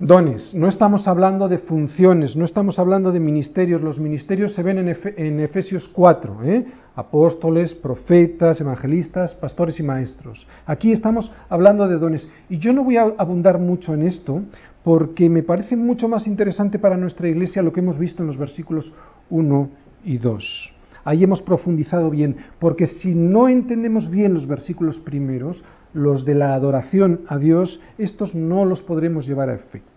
Dones, 0.00 0.54
no 0.54 0.66
estamos 0.66 1.06
hablando 1.06 1.48
de 1.48 1.58
funciones, 1.58 2.34
no 2.34 2.44
estamos 2.44 2.80
hablando 2.80 3.12
de 3.12 3.20
ministerios, 3.20 3.80
los 3.80 4.00
ministerios 4.00 4.52
se 4.52 4.62
ven 4.62 4.78
en, 4.78 5.40
Efesios 5.40 5.88
4, 5.88 6.38
¿eh? 6.44 6.66
apóstoles, 6.96 7.74
profetas, 7.74 8.60
evangelistas, 8.60 9.34
pastores 9.36 9.78
y 9.78 9.84
maestros. 9.84 10.46
Aquí 10.66 10.92
estamos 10.92 11.32
hablando 11.48 11.86
de 11.86 11.96
dones 11.96 12.28
y 12.48 12.58
yo 12.58 12.72
no 12.72 12.82
voy 12.82 12.96
a 12.96 13.14
abundar 13.16 13.60
mucho 13.60 13.94
en 13.94 14.02
esto 14.02 14.42
porque 14.82 15.30
me 15.30 15.44
parece 15.44 15.76
mucho 15.76 16.08
más 16.08 16.26
interesante 16.26 16.80
para 16.80 16.96
nuestra 16.96 17.28
iglesia 17.28 17.62
lo 17.62 17.72
que 17.72 17.80
hemos 17.80 17.96
visto 17.96 18.22
en 18.22 18.26
los 18.26 18.36
versículos 18.36 18.92
1 19.30 19.68
y 20.04 20.18
2. 20.18 20.74
Ahí 21.04 21.22
hemos 21.22 21.40
profundizado 21.40 22.10
bien, 22.10 22.36
porque 22.58 22.86
si 22.86 23.14
no 23.14 23.48
entendemos 23.48 24.10
bien 24.10 24.34
los 24.34 24.46
versículos 24.46 24.98
primeros, 24.98 25.62
los 25.94 26.24
de 26.24 26.34
la 26.34 26.54
adoración 26.54 27.20
a 27.28 27.38
Dios, 27.38 27.80
estos 27.96 28.34
no 28.34 28.64
los 28.64 28.82
podremos 28.82 29.26
llevar 29.26 29.48
a 29.48 29.54
efecto. 29.54 29.90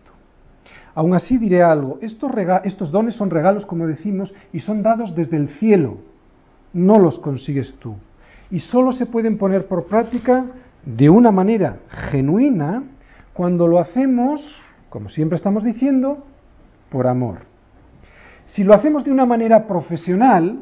Aún 0.96 1.14
así 1.14 1.38
diré 1.38 1.62
algo, 1.62 2.00
estos, 2.02 2.32
estos 2.64 2.92
dones 2.92 3.16
son 3.16 3.30
regalos, 3.30 3.66
como 3.66 3.86
decimos, 3.86 4.34
y 4.54 4.62
son 4.62 4.82
dados 4.82 5.14
desde 5.16 5.38
el 5.38 5.50
cielo, 5.50 5.98
no 6.74 7.00
los 7.00 7.20
consigues 7.20 7.74
tú. 7.80 7.96
Y 8.50 8.60
solo 8.60 8.94
se 8.94 9.06
pueden 9.06 9.38
poner 9.38 9.68
por 9.68 9.88
práctica 9.88 10.46
de 10.86 11.10
una 11.10 11.32
manera 11.32 11.80
genuina 12.10 12.84
cuando 13.34 13.68
lo 13.68 13.80
hacemos, 13.80 14.62
como 14.90 15.10
siempre 15.10 15.36
estamos 15.36 15.64
diciendo, 15.64 16.26
por 16.90 17.08
amor. 17.08 17.40
Si 18.48 18.64
lo 18.64 18.74
hacemos 18.74 19.04
de 19.04 19.12
una 19.12 19.26
manera 19.26 19.68
profesional, 19.68 20.60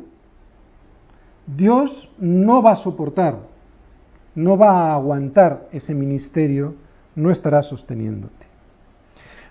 Dios 1.46 2.12
no 2.18 2.64
va 2.64 2.72
a 2.72 2.78
soportar 2.78 3.55
no 4.36 4.58
va 4.58 4.92
a 4.92 4.96
aguantar 4.96 5.68
ese 5.72 5.94
ministerio, 5.94 6.76
no 7.16 7.32
estará 7.32 7.62
sosteniéndote. 7.64 8.46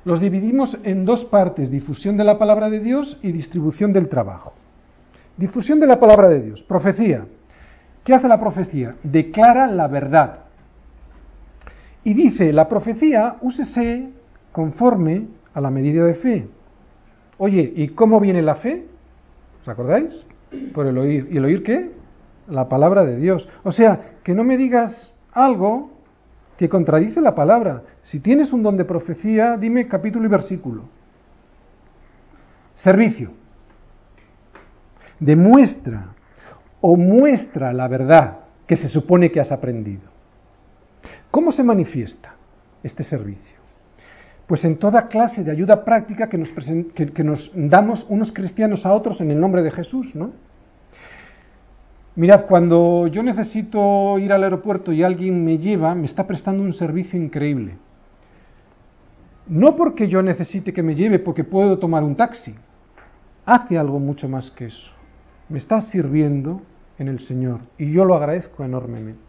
Los 0.04 0.20
dividimos 0.20 0.78
en 0.82 1.06
dos 1.06 1.24
partes, 1.24 1.70
difusión 1.70 2.16
de 2.16 2.24
la 2.24 2.38
palabra 2.38 2.68
de 2.68 2.80
Dios 2.80 3.18
y 3.22 3.32
distribución 3.32 3.92
del 3.92 4.08
trabajo. 4.08 4.52
Difusión 5.36 5.80
de 5.80 5.86
la 5.86 5.98
palabra 5.98 6.28
de 6.28 6.42
Dios, 6.42 6.62
profecía. 6.62 7.24
¿Qué 8.04 8.12
hace 8.12 8.28
la 8.28 8.38
profecía? 8.38 8.90
Declara 9.02 9.66
la 9.66 9.88
verdad. 9.88 10.40
Y 12.04 12.12
dice, 12.12 12.52
la 12.52 12.68
profecía 12.68 13.36
úsese 13.40 14.10
conforme 14.52 15.26
a 15.54 15.60
la 15.62 15.70
medida 15.70 16.04
de 16.04 16.14
fe. 16.14 16.46
Oye, 17.38 17.72
¿y 17.74 17.88
cómo 17.88 18.20
viene 18.20 18.42
la 18.42 18.56
fe? 18.56 18.86
¿Os 19.62 19.68
acordáis? 19.68 20.24
Por 20.74 20.86
el 20.86 20.98
oír. 20.98 21.28
¿Y 21.30 21.38
el 21.38 21.46
oír 21.46 21.62
qué? 21.62 21.90
La 22.48 22.68
palabra 22.68 23.04
de 23.04 23.16
Dios. 23.16 23.48
O 23.62 23.72
sea, 23.72 24.13
que 24.24 24.34
no 24.34 24.42
me 24.42 24.56
digas 24.56 25.14
algo 25.32 25.92
que 26.58 26.68
contradice 26.68 27.20
la 27.20 27.34
palabra. 27.34 27.82
Si 28.02 28.20
tienes 28.20 28.52
un 28.52 28.62
don 28.62 28.76
de 28.76 28.84
profecía, 28.84 29.56
dime 29.56 29.86
capítulo 29.86 30.24
y 30.24 30.28
versículo. 30.28 30.84
Servicio. 32.76 33.30
Demuestra 35.20 36.14
o 36.80 36.96
muestra 36.96 37.72
la 37.72 37.86
verdad 37.86 38.38
que 38.66 38.76
se 38.76 38.88
supone 38.88 39.30
que 39.30 39.40
has 39.40 39.52
aprendido. 39.52 40.02
¿Cómo 41.30 41.52
se 41.52 41.62
manifiesta 41.62 42.34
este 42.82 43.04
servicio? 43.04 43.54
Pues 44.46 44.64
en 44.64 44.78
toda 44.78 45.08
clase 45.08 45.42
de 45.42 45.50
ayuda 45.50 45.84
práctica 45.84 46.28
que 46.28 47.24
nos, 47.24 47.50
damos 47.54 48.06
unos 48.08 48.32
cristianos 48.32 48.84
a 48.84 48.92
otros 48.92 49.20
en 49.20 49.30
el 49.30 49.40
nombre 49.40 49.62
de 49.62 49.70
Jesús, 49.70 50.14
¿no? 50.14 50.32
Mirad, 52.16 52.46
cuando 52.46 53.08
yo 53.08 53.22
necesito 53.22 54.18
ir 54.18 54.32
al 54.32 54.44
aeropuerto 54.44 54.92
y 54.92 55.02
alguien 55.02 55.44
me 55.44 55.58
lleva, 55.58 55.94
me 55.96 56.06
está 56.06 56.26
prestando 56.26 56.62
un 56.62 56.72
servicio 56.72 57.20
increíble. 57.20 57.76
No 59.48 59.74
porque 59.74 60.08
yo 60.08 60.22
necesite 60.22 60.72
que 60.72 60.82
me 60.82 60.94
lleve, 60.94 61.18
porque 61.18 61.42
puedo 61.42 61.78
tomar 61.78 62.04
un 62.04 62.14
taxi. 62.14 62.54
Hace 63.44 63.76
algo 63.76 63.98
mucho 63.98 64.28
más 64.28 64.50
que 64.52 64.66
eso. 64.66 64.90
Me 65.48 65.58
está 65.58 65.80
sirviendo 65.82 66.62
en 66.98 67.08
el 67.08 67.18
Señor 67.20 67.60
y 67.78 67.92
yo 67.92 68.04
lo 68.04 68.14
agradezco 68.14 68.64
enormemente. 68.64 69.20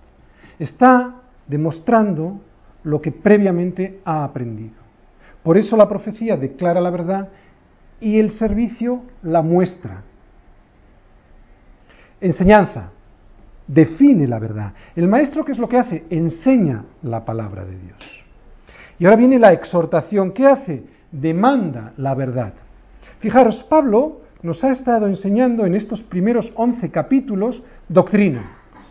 Está 0.59 1.15
demostrando 1.47 2.39
lo 2.83 3.01
que 3.01 3.11
previamente 3.11 3.99
ha 4.05 4.23
aprendido. 4.23 4.75
Por 5.43 5.57
eso 5.57 5.75
la 5.75 5.89
profecía 5.89 6.37
declara 6.37 6.79
la 6.79 6.91
verdad 6.91 7.29
y 7.99 8.19
el 8.19 8.31
servicio 8.31 9.01
la 9.21 9.41
muestra, 9.41 10.03
Enseñanza. 12.25 12.89
Define 13.67 14.25
la 14.25 14.39
verdad. 14.39 14.73
El 14.95 15.07
maestro, 15.07 15.45
¿qué 15.45 15.51
es 15.51 15.59
lo 15.59 15.69
que 15.69 15.77
hace? 15.77 16.05
Enseña 16.09 16.83
la 17.03 17.23
palabra 17.23 17.63
de 17.63 17.77
Dios. 17.77 17.99
Y 18.97 19.05
ahora 19.05 19.17
viene 19.17 19.37
la 19.37 19.53
exhortación. 19.53 20.31
¿Qué 20.31 20.47
hace? 20.47 20.85
Demanda 21.11 21.93
la 21.97 22.15
verdad. 22.15 22.53
Fijaros, 23.19 23.63
Pablo 23.69 24.21
nos 24.41 24.63
ha 24.63 24.71
estado 24.71 25.05
enseñando 25.05 25.67
en 25.67 25.75
estos 25.75 26.01
primeros 26.01 26.51
11 26.55 26.89
capítulos 26.89 27.61
doctrina. 27.87 28.41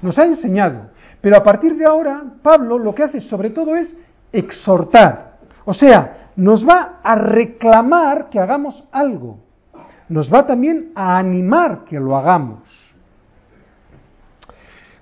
Nos 0.01 0.16
ha 0.16 0.27
enseñado. 0.27 0.90
Pero 1.20 1.37
a 1.37 1.42
partir 1.42 1.77
de 1.77 1.87
ahora, 1.87 2.23
Pablo 2.40 2.79
lo 2.79 2.94
que 2.94 3.03
hace 3.03 3.20
sobre 3.20 3.51
todo 3.51 3.75
es 3.75 3.99
exhortar. 4.33 5.38
O 5.64 5.75
sea, 5.75 6.29
nos 6.37 6.64
va 6.64 7.01
a 7.03 7.16
reclamar 7.16 8.29
que 8.31 8.38
hagamos 8.38 8.88
algo. 8.92 9.40
Nos 10.09 10.33
va 10.33 10.47
también 10.47 10.92
a 10.94 11.18
animar 11.18 11.85
que 11.85 11.99
lo 11.99 12.16
hagamos. 12.16 12.84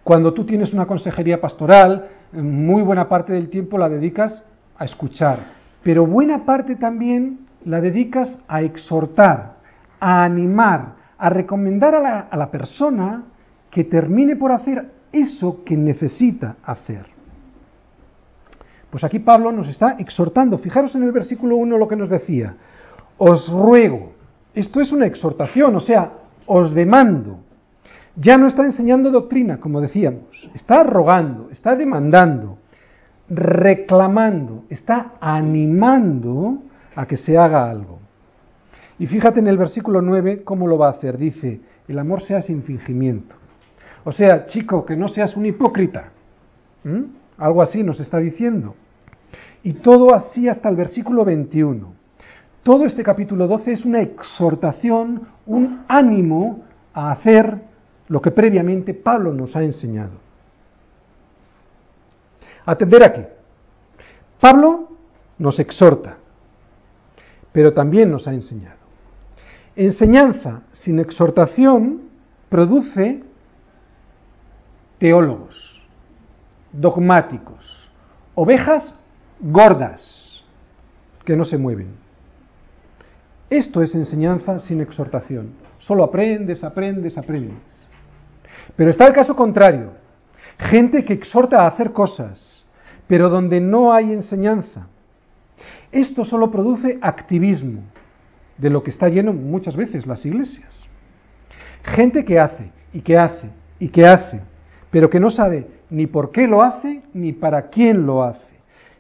Cuando 0.05 0.33
tú 0.33 0.45
tienes 0.45 0.73
una 0.73 0.87
consejería 0.87 1.41
pastoral, 1.41 2.09
muy 2.33 2.83
buena 2.83 3.09
parte 3.09 3.33
del 3.33 3.51
tiempo 3.51 3.79
la 3.79 3.89
dedicas 3.89 4.45
a 4.77 4.85
escuchar, 4.85 5.39
pero 5.83 6.07
buena 6.07 6.45
parte 6.45 6.77
también 6.77 7.47
la 7.65 7.81
dedicas 7.81 8.39
a 8.49 8.63
exhortar, 8.63 9.55
a 10.01 10.25
animar, 10.25 10.95
a 11.19 11.29
recomendar 11.29 11.95
a 11.95 12.37
la, 12.37 12.51
persona 12.51 13.23
que 13.71 13.85
termine 13.85 14.35
por 14.35 14.51
hacer 14.51 14.91
eso 15.13 15.63
que 15.65 15.77
necesita 15.77 16.57
hacer. 16.65 17.07
Pues 18.91 19.05
aquí 19.05 19.21
Pablo 19.21 19.53
nos 19.53 19.69
está 19.69 19.97
exhortando. 19.99 20.59
Fijaros 20.59 20.95
en 20.97 21.05
el 21.05 21.13
versículo 21.13 21.57
1 21.57 21.79
lo 21.79 21.89
que 21.89 21.97
nos 21.97 22.09
decía. 22.09 22.57
Os 23.17 23.49
ruego. 23.49 24.13
Esto 24.53 24.81
es 24.81 24.93
una 24.93 25.07
exhortación, 25.07 25.77
o 25.77 25.81
sea, 25.81 26.11
os 26.47 26.75
demando 26.75 27.39
ya 28.17 28.37
no 28.37 28.47
está 28.47 28.65
enseñando 28.65 29.11
doctrina, 29.11 29.59
como 29.59 29.81
decíamos, 29.81 30.51
está 30.55 30.83
rogando, 30.83 31.49
está 31.51 31.75
demandando, 31.75 32.59
reclamando, 33.29 34.65
está 34.69 35.15
animando 35.21 36.63
a 36.95 37.07
que 37.07 37.17
se 37.17 37.39
haga 37.39 37.71
algo. 37.71 38.01
Y 38.99 39.07
fíjate 39.07 39.41
en 39.41 39.49
el 39.49 39.57
versículo 39.57 40.03
9 40.03 40.43
cómo 40.45 40.67
lo 40.67 40.79
va 40.79 40.89
a 40.89 40.93
hacer. 40.93 41.17
Dice, 41.17 41.61
el 41.89 41.99
amor 41.99 42.23
sea 42.23 42.43
sin 42.43 42.63
fingimiento. 42.63 43.35
O 44.05 44.13
sea, 44.13 44.47
chico, 44.47 44.85
que 44.85 44.97
no 44.97 45.09
seas 45.09 45.37
un 45.37 45.47
hipócrita. 45.47 46.11
¿Mm? 46.85 47.03
Algo 47.39 47.63
así 47.63 47.83
nos 47.83 47.99
está 48.01 48.19
diciendo. 48.19 48.75
Y 49.63 49.75
todo 49.75 50.15
así 50.15 50.49
hasta 50.49 50.69
el 50.69 50.77
versículo 50.77 51.25
21. 51.25 51.95
Todo 52.63 52.85
este 52.85 53.03
capítulo 53.03 53.49
12 53.49 53.73
es 53.73 53.85
una 53.85 54.03
exhortación, 54.03 55.23
un 55.47 55.85
ánimo 55.89 56.61
a 56.95 57.13
hacer 57.13 57.72
lo 58.09 58.21
que 58.21 58.31
previamente 58.31 58.95
Pablo 58.95 59.33
nos 59.33 59.55
ha 59.57 59.63
enseñado. 59.63 60.13
Atender 62.65 63.03
aquí. 63.03 63.23
Pablo 64.41 64.89
nos 65.39 65.59
exhorta, 65.59 66.17
pero 67.53 67.73
también 67.73 68.11
nos 68.11 68.27
ha 68.29 68.35
enseñado. 68.35 68.77
Enseñanza 69.75 70.63
sin 70.73 70.99
exhortación 70.99 72.03
produce 72.49 73.23
teólogos, 74.99 75.83
dogmáticos, 76.73 77.89
ovejas 78.35 78.95
gordas 79.41 80.43
que 81.25 81.37
no 81.37 81.45
se 81.45 81.59
mueven. 81.59 81.89
Esto 83.49 83.83
es 83.83 83.95
enseñanza 83.95 84.61
sin 84.61 84.81
exhortación. 84.81 85.51
Solo 85.79 86.05
aprendes, 86.05 86.63
aprendes, 86.65 87.19
aprendes. 87.19 87.72
Pero 88.77 88.91
está 88.91 89.07
el 89.07 89.13
caso 89.13 89.37
contrario. 89.37 89.93
Gente 90.59 91.05
que 91.05 91.15
exhorta 91.15 91.63
a 91.63 91.67
hacer 91.69 91.93
cosas, 91.93 92.65
pero 93.07 93.29
donde 93.29 93.61
no 93.61 93.93
hay 93.93 94.13
enseñanza. 94.13 94.87
Esto 95.91 96.25
solo 96.25 96.51
produce 96.51 96.99
activismo, 97.03 97.83
de 98.59 98.71
lo 98.71 98.83
que 98.83 98.91
está 98.91 99.09
lleno 99.09 99.33
muchas 99.33 99.77
veces 99.77 100.07
las 100.07 100.25
iglesias. 100.25 100.85
Gente 101.83 102.25
que 102.25 102.39
hace 102.39 102.71
y 102.93 103.01
que 103.01 103.19
hace 103.19 103.51
y 103.79 103.89
que 103.89 104.07
hace, 104.07 104.41
pero 104.91 105.11
que 105.11 105.21
no 105.21 105.31
sabe 105.31 105.67
ni 105.91 106.07
por 106.07 106.31
qué 106.31 106.47
lo 106.47 106.63
hace 106.63 107.03
ni 107.13 107.33
para 107.33 107.69
quién 107.69 108.07
lo 108.07 108.23
hace. 108.23 108.53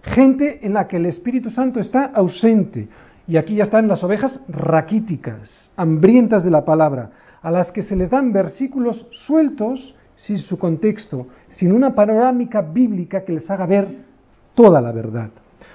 Gente 0.03 0.67
en 0.67 0.75
la 0.75 0.89
que 0.89 0.97
el 0.97 1.07
Espíritu 1.07 1.51
Santo 1.51 1.81
está 1.81 2.05
ausente. 2.07 2.89
Y 3.29 3.37
aquí 3.37 3.55
ya 3.55 3.65
están 3.65 3.87
las 3.87 4.03
ovejas 4.03 4.41
raquíticas, 4.49 5.71
hambrientas 5.77 6.43
de 6.43 6.51
la 6.51 6.65
palabra, 6.65 7.11
a 7.43 7.51
las 7.51 7.73
que 7.73 7.83
se 7.83 7.97
les 7.97 8.11
dan 8.11 8.33
versículos 8.33 9.07
sueltos 9.27 9.97
sin 10.15 10.39
su 10.39 10.59
contexto, 10.59 11.27
sin 11.49 11.73
una 11.73 11.95
panorámica 11.95 12.61
bíblica 12.61 13.25
que 13.25 13.33
les 13.33 13.51
haga 13.51 13.67
ver 13.67 13.89
toda 14.55 14.81
la 14.81 14.93
verdad. 14.93 15.31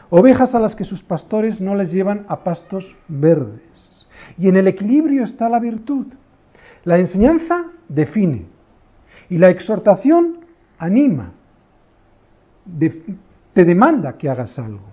Ovejas 0.09 0.55
a 0.55 0.59
las 0.59 0.75
que 0.75 0.85
sus 0.85 1.03
pastores 1.03 1.59
no 1.59 1.75
les 1.75 1.91
llevan 1.91 2.25
a 2.29 2.43
pastos 2.43 2.95
verdes. 3.07 3.61
Y 4.37 4.47
en 4.47 4.55
el 4.55 4.67
equilibrio 4.67 5.23
está 5.23 5.49
la 5.49 5.59
virtud. 5.59 6.07
La 6.85 6.97
enseñanza 6.97 7.65
define 7.89 8.45
y 9.29 9.37
la 9.37 9.49
exhortación 9.49 10.39
anima, 10.77 11.33
te 13.53 13.65
demanda 13.65 14.17
que 14.17 14.29
hagas 14.29 14.57
algo. 14.57 14.85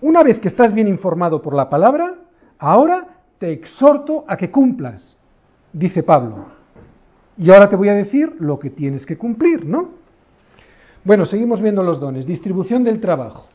Una 0.00 0.22
vez 0.22 0.38
que 0.38 0.48
estás 0.48 0.72
bien 0.72 0.88
informado 0.88 1.42
por 1.42 1.54
la 1.54 1.68
palabra, 1.68 2.14
ahora 2.58 3.06
te 3.38 3.52
exhorto 3.52 4.24
a 4.28 4.36
que 4.36 4.50
cumplas, 4.50 5.17
dice 5.72 6.02
Pablo. 6.02 6.46
Y 7.36 7.50
ahora 7.50 7.68
te 7.68 7.76
voy 7.76 7.88
a 7.88 7.94
decir 7.94 8.34
lo 8.40 8.58
que 8.58 8.70
tienes 8.70 9.06
que 9.06 9.16
cumplir, 9.16 9.64
¿no? 9.64 9.90
Bueno, 11.04 11.24
seguimos 11.24 11.60
viendo 11.62 11.82
los 11.82 12.00
dones. 12.00 12.26
Distribución 12.26 12.84
del 12.84 13.00
trabajo. 13.00 13.46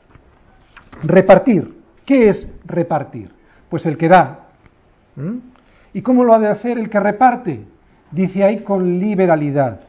Repartir. 1.03 1.81
¿Qué 2.05 2.29
es 2.29 2.51
repartir? 2.65 3.31
Pues 3.69 3.85
el 3.85 3.97
que 3.97 4.07
da. 4.07 4.47
¿Y 5.93 6.01
cómo 6.01 6.23
lo 6.23 6.33
ha 6.33 6.39
de 6.39 6.47
hacer 6.47 6.77
el 6.77 6.89
que 6.89 6.99
reparte? 6.99 7.65
Dice 8.11 8.43
ahí 8.43 8.59
con 8.59 8.99
liberalidad. 8.99 9.81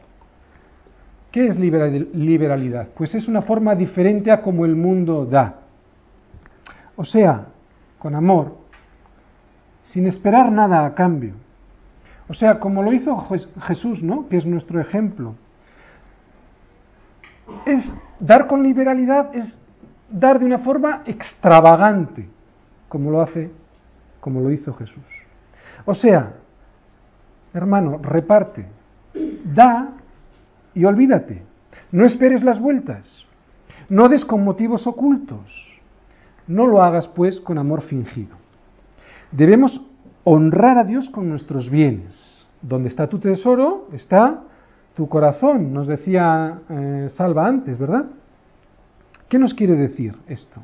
¿Qué 1.31 1.47
es 1.47 1.59
liberalidad? 1.59 2.89
Pues 2.95 3.13
es 3.15 3.27
una 3.27 3.41
forma 3.41 3.75
diferente 3.75 4.31
a 4.31 4.41
como 4.41 4.65
el 4.65 4.75
mundo 4.75 5.25
da. 5.25 5.61
O 6.95 7.03
sea, 7.03 7.47
con 7.99 8.15
amor, 8.15 8.55
sin 9.83 10.07
esperar 10.07 10.51
nada 10.51 10.85
a 10.85 10.93
cambio. 10.93 11.33
O 12.27 12.33
sea, 12.33 12.59
como 12.59 12.81
lo 12.81 12.91
hizo 12.93 13.27
Jesús, 13.61 14.01
¿no? 14.01 14.27
Que 14.27 14.37
es 14.37 14.45
nuestro 14.45 14.79
ejemplo. 14.79 15.35
Es 17.65 17.85
dar 18.19 18.47
con 18.47 18.63
liberalidad, 18.63 19.35
es 19.35 19.61
dar 20.09 20.39
de 20.39 20.45
una 20.45 20.59
forma 20.59 21.03
extravagante, 21.05 22.27
como 22.89 23.11
lo 23.11 23.21
hace, 23.21 23.51
como 24.19 24.41
lo 24.41 24.51
hizo 24.51 24.73
Jesús. 24.73 25.03
O 25.85 25.93
sea, 25.93 26.33
hermano, 27.53 27.99
reparte, 27.99 28.65
da 29.43 29.89
y 30.73 30.85
olvídate. 30.85 31.43
No 31.91 32.05
esperes 32.05 32.43
las 32.43 32.59
vueltas. 32.59 33.23
No 33.87 34.09
des 34.09 34.25
con 34.25 34.43
motivos 34.43 34.87
ocultos. 34.87 35.79
No 36.47 36.65
lo 36.65 36.81
hagas, 36.81 37.07
pues, 37.07 37.39
con 37.39 37.57
amor 37.57 37.81
fingido. 37.83 38.35
Debemos 39.31 39.81
honrar 40.25 40.77
a 40.77 40.83
Dios 40.83 41.09
con 41.09 41.29
nuestros 41.29 41.69
bienes. 41.69 42.45
Donde 42.61 42.89
está 42.89 43.07
tu 43.07 43.19
tesoro, 43.19 43.87
está 43.93 44.41
tu 44.95 45.07
corazón, 45.07 45.73
nos 45.73 45.87
decía 45.87 46.61
eh, 46.69 47.09
Salva 47.15 47.47
antes, 47.47 47.77
¿verdad? 47.77 48.05
¿Qué 49.29 49.39
nos 49.39 49.53
quiere 49.53 49.75
decir 49.75 50.15
esto? 50.27 50.61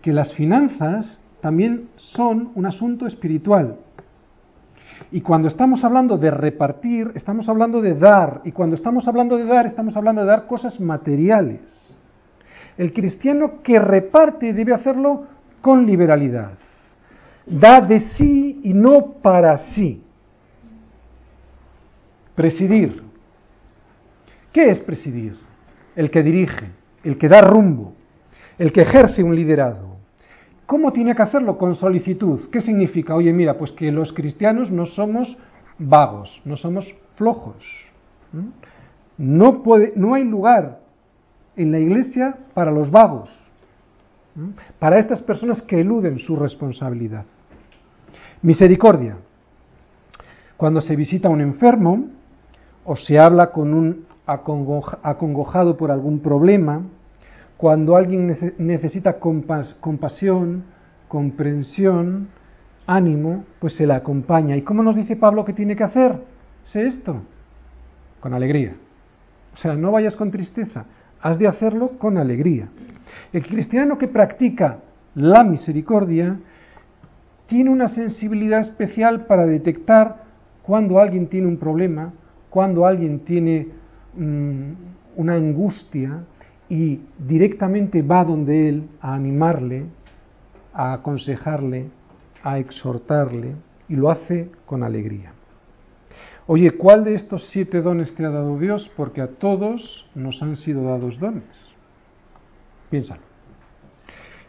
Que 0.00 0.12
las 0.12 0.32
finanzas 0.34 1.20
también 1.40 1.88
son 1.96 2.50
un 2.54 2.66
asunto 2.66 3.06
espiritual. 3.06 3.76
Y 5.10 5.20
cuando 5.20 5.48
estamos 5.48 5.84
hablando 5.84 6.16
de 6.16 6.30
repartir, 6.30 7.12
estamos 7.14 7.48
hablando 7.48 7.82
de 7.82 7.94
dar. 7.94 8.40
Y 8.44 8.52
cuando 8.52 8.76
estamos 8.76 9.06
hablando 9.06 9.36
de 9.36 9.44
dar, 9.44 9.66
estamos 9.66 9.96
hablando 9.96 10.22
de 10.22 10.28
dar 10.28 10.46
cosas 10.46 10.80
materiales. 10.80 11.96
El 12.78 12.92
cristiano 12.92 13.62
que 13.62 13.78
reparte 13.78 14.52
debe 14.52 14.72
hacerlo 14.72 15.24
con 15.60 15.86
liberalidad. 15.86 16.52
Da 17.46 17.80
de 17.80 18.00
sí 18.00 18.60
y 18.64 18.74
no 18.74 19.12
para 19.22 19.56
sí. 19.74 20.02
Presidir. 22.34 23.02
¿Qué 24.52 24.70
es 24.70 24.80
presidir? 24.80 25.38
El 25.94 26.10
que 26.10 26.22
dirige, 26.22 26.70
el 27.04 27.16
que 27.16 27.28
da 27.28 27.40
rumbo, 27.40 27.94
el 28.58 28.72
que 28.72 28.82
ejerce 28.82 29.22
un 29.22 29.34
liderazgo. 29.34 29.96
¿Cómo 30.66 30.92
tiene 30.92 31.14
que 31.14 31.22
hacerlo? 31.22 31.56
Con 31.56 31.76
solicitud. 31.76 32.50
¿Qué 32.50 32.60
significa? 32.60 33.14
Oye, 33.14 33.32
mira, 33.32 33.56
pues 33.56 33.70
que 33.70 33.92
los 33.92 34.12
cristianos 34.12 34.70
no 34.70 34.86
somos 34.86 35.38
vagos, 35.78 36.42
no 36.44 36.56
somos 36.56 36.92
flojos. 37.14 37.64
No, 39.16 39.62
puede, 39.62 39.92
no 39.94 40.14
hay 40.14 40.24
lugar 40.24 40.80
en 41.54 41.70
la 41.70 41.78
iglesia 41.78 42.36
para 42.52 42.70
los 42.70 42.90
vagos, 42.90 43.30
para 44.78 44.98
estas 44.98 45.22
personas 45.22 45.62
que 45.62 45.80
eluden 45.80 46.18
su 46.18 46.36
responsabilidad. 46.36 47.24
Misericordia. 48.42 49.16
Cuando 50.56 50.80
se 50.80 50.96
visita 50.96 51.28
a 51.28 51.30
un 51.30 51.40
enfermo 51.40 52.06
o 52.84 52.96
se 52.96 53.18
habla 53.18 53.50
con 53.52 53.74
un 53.74 54.06
acongojado 54.26 55.76
por 55.76 55.90
algún 55.90 56.20
problema, 56.20 56.82
cuando 57.56 57.96
alguien 57.96 58.34
necesita 58.58 59.18
compasión, 59.18 60.64
comprensión, 61.08 62.28
ánimo, 62.86 63.44
pues 63.60 63.74
se 63.74 63.86
la 63.86 63.96
acompaña. 63.96 64.56
¿Y 64.56 64.62
cómo 64.62 64.82
nos 64.82 64.96
dice 64.96 65.16
Pablo 65.16 65.44
que 65.44 65.52
tiene 65.52 65.76
que 65.76 65.84
hacer? 65.84 66.18
Sé 66.66 66.86
esto, 66.86 67.22
con 68.20 68.34
alegría. 68.34 68.74
O 69.54 69.56
sea, 69.56 69.74
no 69.74 69.90
vayas 69.92 70.16
con 70.16 70.30
tristeza, 70.30 70.84
has 71.20 71.38
de 71.38 71.48
hacerlo 71.48 71.92
con 71.98 72.18
alegría. 72.18 72.68
El 73.32 73.46
cristiano 73.46 73.96
que 73.98 74.08
practica 74.08 74.78
la 75.14 75.44
misericordia 75.44 76.38
tiene 77.46 77.70
una 77.70 77.88
sensibilidad 77.88 78.60
especial 78.60 79.26
para 79.26 79.46
detectar 79.46 80.24
cuando 80.62 80.98
alguien 80.98 81.28
tiene 81.28 81.46
un 81.46 81.58
problema, 81.58 82.12
cuando 82.50 82.86
alguien 82.86 83.20
tiene 83.20 83.68
mm, 84.16 84.72
una 85.16 85.34
angustia, 85.34 86.24
y 86.68 87.00
directamente 87.18 88.02
va 88.02 88.24
donde 88.24 88.68
Él 88.68 88.88
a 89.00 89.14
animarle, 89.14 89.84
a 90.72 90.94
aconsejarle, 90.94 91.86
a 92.42 92.58
exhortarle, 92.58 93.54
y 93.88 93.94
lo 93.94 94.10
hace 94.10 94.50
con 94.66 94.82
alegría. 94.82 95.32
Oye, 96.48 96.72
¿cuál 96.72 97.04
de 97.04 97.14
estos 97.14 97.48
siete 97.50 97.80
dones 97.80 98.14
te 98.14 98.24
ha 98.24 98.30
dado 98.30 98.58
Dios? 98.58 98.90
Porque 98.96 99.20
a 99.20 99.28
todos 99.28 100.08
nos 100.14 100.42
han 100.42 100.56
sido 100.56 100.84
dados 100.84 101.18
dones. 101.18 101.44
Piénsalo. 102.90 103.22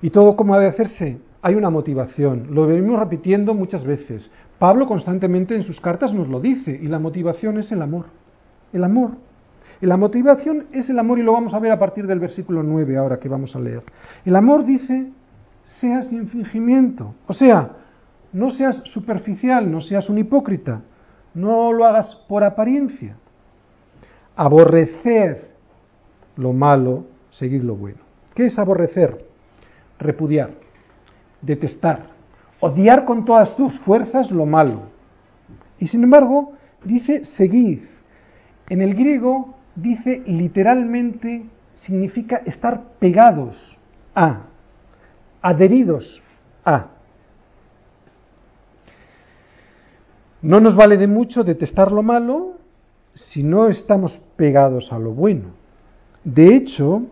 ¿Y 0.01 0.09
todo 0.11 0.35
cómo 0.35 0.53
ha 0.53 0.59
de 0.59 0.67
hacerse? 0.67 1.17
Hay 1.41 1.55
una 1.55 1.69
motivación. 1.69 2.47
Lo 2.51 2.67
venimos 2.67 2.99
repitiendo 2.99 3.53
muchas 3.53 3.83
veces. 3.83 4.29
Pablo 4.59 4.87
constantemente 4.87 5.55
en 5.55 5.63
sus 5.63 5.79
cartas 5.79 6.13
nos 6.13 6.27
lo 6.27 6.39
dice, 6.39 6.71
y 6.71 6.87
la 6.87 6.99
motivación 6.99 7.57
es 7.57 7.71
el 7.71 7.81
amor. 7.81 8.05
El 8.73 8.83
amor. 8.83 9.11
Y 9.81 9.85
la 9.85 9.97
motivación 9.97 10.65
es 10.71 10.89
el 10.89 10.97
amor 10.97 11.19
y 11.19 11.23
lo 11.23 11.33
vamos 11.33 11.53
a 11.53 11.59
ver 11.59 11.71
a 11.71 11.79
partir 11.79 12.07
del 12.07 12.19
versículo 12.19 12.63
9 12.63 12.97
ahora 12.97 13.19
que 13.19 13.29
vamos 13.29 13.55
a 13.55 13.59
leer. 13.59 13.83
El 14.25 14.35
amor 14.35 14.65
dice, 14.65 15.11
sea 15.63 16.01
sin 16.01 16.27
fingimiento. 16.27 17.13
O 17.27 17.33
sea, 17.33 17.71
no 18.33 18.49
seas 18.49 18.81
superficial, 18.85 19.71
no 19.71 19.81
seas 19.81 20.09
un 20.09 20.17
hipócrita, 20.17 20.81
no 21.33 21.71
lo 21.71 21.85
hagas 21.85 22.15
por 22.27 22.43
apariencia. 22.43 23.15
Aborrecer 24.35 25.51
lo 26.35 26.53
malo, 26.53 27.05
seguid 27.31 27.61
lo 27.61 27.75
bueno. 27.75 27.99
¿Qué 28.33 28.45
es 28.45 28.57
aborrecer? 28.57 29.25
Repudiar, 29.99 30.51
detestar, 31.41 32.07
odiar 32.59 33.05
con 33.05 33.25
todas 33.25 33.55
tus 33.55 33.79
fuerzas 33.81 34.31
lo 34.31 34.45
malo. 34.45 34.83
Y 35.79 35.87
sin 35.87 36.03
embargo, 36.03 36.53
dice 36.83 37.25
seguid. 37.25 37.81
En 38.69 38.81
el 38.81 38.95
griego 38.95 39.55
dice 39.75 40.23
literalmente, 40.25 41.45
significa 41.75 42.37
estar 42.45 42.81
pegados 42.99 43.77
a, 44.15 44.47
adheridos 45.41 46.21
a. 46.65 46.87
No 50.41 50.59
nos 50.59 50.75
vale 50.75 50.97
de 50.97 51.07
mucho 51.07 51.43
detestar 51.43 51.91
lo 51.91 52.03
malo 52.03 52.57
si 53.13 53.43
no 53.43 53.67
estamos 53.67 54.19
pegados 54.35 54.91
a 54.91 54.99
lo 54.99 55.11
bueno. 55.11 55.49
De 56.23 56.55
hecho, 56.55 57.03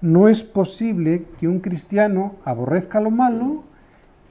no 0.00 0.28
es 0.28 0.42
posible 0.42 1.26
que 1.38 1.46
un 1.46 1.60
cristiano 1.60 2.36
aborrezca 2.44 3.00
lo 3.00 3.10
malo 3.10 3.64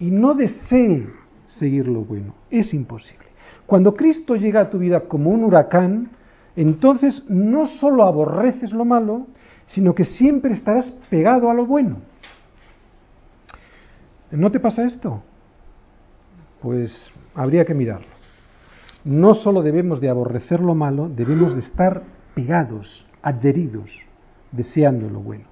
y 0.01 0.09
no 0.09 0.33
desee 0.33 1.07
seguir 1.45 1.87
lo 1.87 2.01
bueno. 2.01 2.33
Es 2.49 2.73
imposible. 2.73 3.27
Cuando 3.67 3.93
Cristo 3.93 4.35
llega 4.35 4.61
a 4.61 4.69
tu 4.69 4.79
vida 4.79 5.01
como 5.01 5.29
un 5.29 5.43
huracán, 5.43 6.09
entonces 6.55 7.23
no 7.29 7.67
solo 7.67 8.03
aborreces 8.03 8.73
lo 8.73 8.83
malo, 8.83 9.27
sino 9.67 9.93
que 9.93 10.03
siempre 10.03 10.53
estarás 10.53 10.89
pegado 11.09 11.51
a 11.51 11.53
lo 11.53 11.67
bueno. 11.67 11.97
¿No 14.31 14.49
te 14.49 14.59
pasa 14.59 14.83
esto? 14.85 15.21
Pues 16.61 17.13
habría 17.35 17.63
que 17.63 17.75
mirarlo. 17.75 18.07
no 19.03 19.33
solo 19.33 19.61
debemos 19.61 19.99
de 19.99 20.09
aborrecer 20.09 20.59
lo 20.59 20.75
malo, 20.75 21.09
debemos 21.09 21.53
de 21.53 21.61
estar 21.61 22.03
pegados, 22.35 23.05
adheridos, 23.21 23.91
deseando 24.51 25.09
lo 25.09 25.19
bueno. 25.19 25.50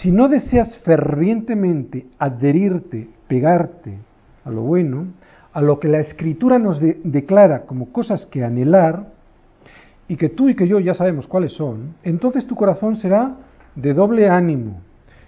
Si 0.00 0.12
no 0.12 0.28
deseas 0.28 0.78
fervientemente 0.78 2.06
adherirte, 2.18 3.08
pegarte 3.26 3.98
a 4.44 4.50
lo 4.50 4.62
bueno, 4.62 5.06
a 5.52 5.60
lo 5.60 5.80
que 5.80 5.88
la 5.88 5.98
escritura 5.98 6.58
nos 6.58 6.80
declara 6.80 7.62
como 7.62 7.92
cosas 7.92 8.26
que 8.26 8.44
anhelar, 8.44 9.06
y 10.08 10.16
que 10.16 10.30
tú 10.30 10.48
y 10.48 10.54
que 10.54 10.66
yo 10.66 10.80
ya 10.80 10.94
sabemos 10.94 11.26
cuáles 11.26 11.52
son, 11.52 11.94
entonces 12.02 12.46
tu 12.46 12.54
corazón 12.54 12.96
será 12.96 13.36
de 13.74 13.92
doble 13.92 14.28
ánimo 14.28 14.80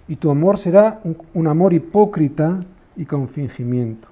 y 0.07 0.15
tu 0.15 0.31
amor 0.31 0.57
será 0.57 0.99
un, 1.03 1.15
un 1.33 1.47
amor 1.47 1.73
hipócrita 1.73 2.59
y 2.95 3.05
con 3.05 3.29
fingimiento. 3.29 4.07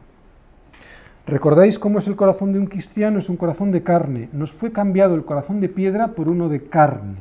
¿Recordáis 1.25 1.79
cómo 1.79 1.99
es 1.99 2.07
el 2.07 2.15
corazón 2.15 2.53
de 2.53 2.59
un 2.59 2.67
cristiano? 2.67 3.19
Es 3.19 3.29
un 3.29 3.37
corazón 3.37 3.71
de 3.71 3.83
carne. 3.83 4.29
Nos 4.31 4.51
fue 4.53 4.71
cambiado 4.71 5.15
el 5.15 5.25
corazón 5.25 5.59
de 5.59 5.69
piedra 5.69 6.09
por 6.09 6.27
uno 6.27 6.49
de 6.49 6.63
carne. 6.65 7.17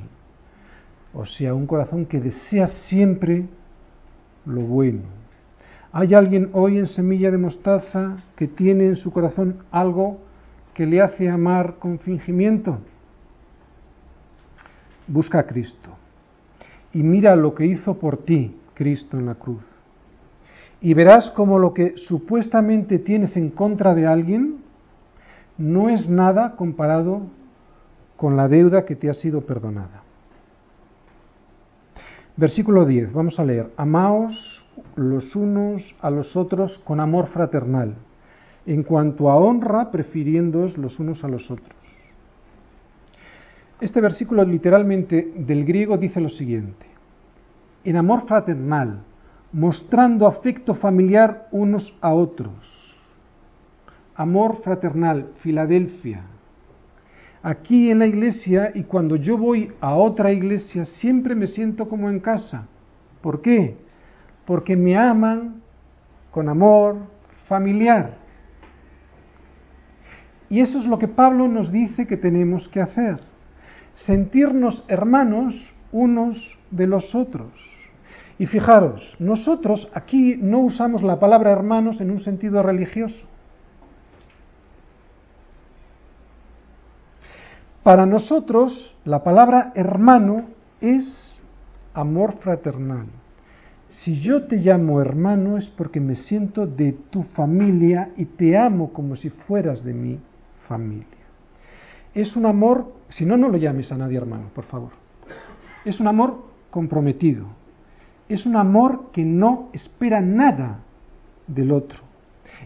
O 1.12 1.24
sea, 1.26 1.54
un 1.54 1.66
corazón 1.66 2.06
que 2.06 2.20
desea 2.20 2.66
siempre 2.66 3.46
lo 4.44 4.60
bueno. 4.60 5.02
¿Hay 5.92 6.14
alguien 6.14 6.50
hoy 6.52 6.78
en 6.78 6.86
Semilla 6.86 7.30
de 7.30 7.38
Mostaza 7.38 8.16
que 8.36 8.46
tiene 8.46 8.84
en 8.84 8.96
su 8.96 9.10
corazón 9.10 9.62
algo 9.70 10.18
que 10.74 10.86
le 10.86 11.00
hace 11.00 11.28
amar 11.28 11.76
con 11.78 11.98
fingimiento? 11.98 12.78
Busca 15.06 15.40
a 15.40 15.46
Cristo 15.46 15.90
y 16.92 17.02
mira 17.02 17.34
lo 17.36 17.54
que 17.54 17.66
hizo 17.66 17.98
por 17.98 18.18
ti 18.18 18.54
Cristo 18.74 19.18
en 19.18 19.26
la 19.26 19.34
cruz 19.34 19.62
y 20.80 20.94
verás 20.94 21.30
como 21.30 21.58
lo 21.58 21.74
que 21.74 21.94
supuestamente 21.96 22.98
tienes 22.98 23.36
en 23.36 23.50
contra 23.50 23.94
de 23.94 24.06
alguien 24.06 24.58
no 25.56 25.88
es 25.88 26.08
nada 26.08 26.54
comparado 26.56 27.22
con 28.16 28.36
la 28.36 28.48
deuda 28.48 28.84
que 28.84 28.94
te 28.94 29.10
ha 29.10 29.14
sido 29.14 29.40
perdonada. 29.40 30.02
Versículo 32.38 32.86
10, 32.86 33.12
vamos 33.12 33.40
a 33.40 33.44
leer, 33.44 33.72
amaos 33.76 34.64
los 34.94 35.34
unos 35.34 35.96
a 36.00 36.08
los 36.08 36.36
otros 36.36 36.78
con 36.84 37.00
amor 37.00 37.26
fraternal, 37.26 37.96
en 38.64 38.84
cuanto 38.84 39.28
a 39.28 39.34
honra, 39.34 39.90
prefiriéndoos 39.90 40.78
los 40.78 41.00
unos 41.00 41.24
a 41.24 41.28
los 41.28 41.50
otros. 41.50 41.76
Este 43.80 44.00
versículo 44.00 44.44
literalmente 44.44 45.32
del 45.34 45.64
griego 45.64 45.98
dice 45.98 46.20
lo 46.20 46.28
siguiente, 46.28 46.86
en 47.82 47.96
amor 47.96 48.24
fraternal, 48.28 49.00
mostrando 49.52 50.28
afecto 50.28 50.76
familiar 50.76 51.48
unos 51.50 51.98
a 52.00 52.14
otros. 52.14 52.94
Amor 54.14 54.62
fraternal, 54.62 55.32
Filadelfia. 55.40 56.22
Aquí 57.42 57.90
en 57.90 58.00
la 58.00 58.06
iglesia 58.06 58.72
y 58.74 58.82
cuando 58.84 59.16
yo 59.16 59.38
voy 59.38 59.72
a 59.80 59.94
otra 59.94 60.32
iglesia 60.32 60.84
siempre 60.84 61.34
me 61.34 61.46
siento 61.46 61.88
como 61.88 62.08
en 62.08 62.18
casa. 62.18 62.66
¿Por 63.22 63.42
qué? 63.42 63.76
Porque 64.44 64.76
me 64.76 64.96
aman 64.96 65.62
con 66.30 66.48
amor 66.48 66.96
familiar. 67.48 68.16
Y 70.50 70.60
eso 70.60 70.78
es 70.78 70.86
lo 70.86 70.98
que 70.98 71.08
Pablo 71.08 71.46
nos 71.46 71.70
dice 71.70 72.06
que 72.06 72.16
tenemos 72.16 72.68
que 72.68 72.80
hacer. 72.80 73.20
Sentirnos 73.94 74.84
hermanos 74.88 75.54
unos 75.92 76.58
de 76.70 76.86
los 76.86 77.14
otros. 77.14 77.52
Y 78.38 78.46
fijaros, 78.46 79.16
nosotros 79.18 79.88
aquí 79.94 80.36
no 80.40 80.60
usamos 80.60 81.02
la 81.02 81.18
palabra 81.20 81.52
hermanos 81.52 82.00
en 82.00 82.10
un 82.10 82.20
sentido 82.20 82.62
religioso. 82.62 83.27
Para 87.88 88.04
nosotros 88.04 88.94
la 89.06 89.24
palabra 89.24 89.72
hermano 89.74 90.44
es 90.78 91.40
amor 91.94 92.34
fraternal. 92.34 93.06
Si 93.88 94.20
yo 94.20 94.46
te 94.46 94.56
llamo 94.56 95.00
hermano 95.00 95.56
es 95.56 95.68
porque 95.70 95.98
me 95.98 96.14
siento 96.14 96.66
de 96.66 96.92
tu 97.08 97.22
familia 97.22 98.10
y 98.18 98.26
te 98.26 98.58
amo 98.58 98.92
como 98.92 99.16
si 99.16 99.30
fueras 99.30 99.82
de 99.84 99.94
mi 99.94 100.18
familia. 100.68 101.06
Es 102.12 102.36
un 102.36 102.44
amor, 102.44 102.92
si 103.08 103.24
no, 103.24 103.38
no 103.38 103.48
lo 103.48 103.56
llames 103.56 103.90
a 103.90 103.96
nadie 103.96 104.18
hermano, 104.18 104.50
por 104.54 104.64
favor. 104.64 104.90
Es 105.86 105.98
un 105.98 106.08
amor 106.08 106.44
comprometido, 106.70 107.46
es 108.28 108.44
un 108.44 108.56
amor 108.56 109.12
que 109.12 109.24
no 109.24 109.70
espera 109.72 110.20
nada 110.20 110.80
del 111.46 111.72
otro. 111.72 112.00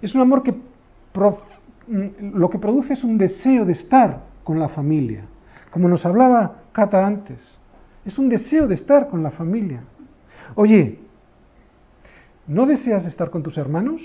Es 0.00 0.16
un 0.16 0.20
amor 0.22 0.42
que 0.42 0.50
mm, 0.50 2.34
lo 2.34 2.50
que 2.50 2.58
produce 2.58 2.94
es 2.94 3.04
un 3.04 3.16
deseo 3.16 3.64
de 3.64 3.74
estar 3.74 4.31
con 4.44 4.58
la 4.58 4.68
familia. 4.68 5.24
Como 5.70 5.88
nos 5.88 6.04
hablaba 6.04 6.62
Cata 6.72 7.06
antes, 7.06 7.38
es 8.04 8.18
un 8.18 8.28
deseo 8.28 8.66
de 8.66 8.74
estar 8.74 9.08
con 9.08 9.22
la 9.22 9.30
familia. 9.30 9.82
Oye, 10.54 10.98
¿no 12.46 12.66
deseas 12.66 13.06
estar 13.06 13.30
con 13.30 13.42
tus 13.42 13.56
hermanos? 13.58 14.00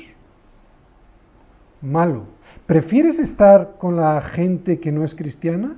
Malo. 1.81 2.25
¿Prefieres 2.65 3.19
estar 3.19 3.75
con 3.77 3.95
la 3.95 4.19
gente 4.21 4.79
que 4.79 4.91
no 4.91 5.03
es 5.05 5.15
cristiana? 5.15 5.77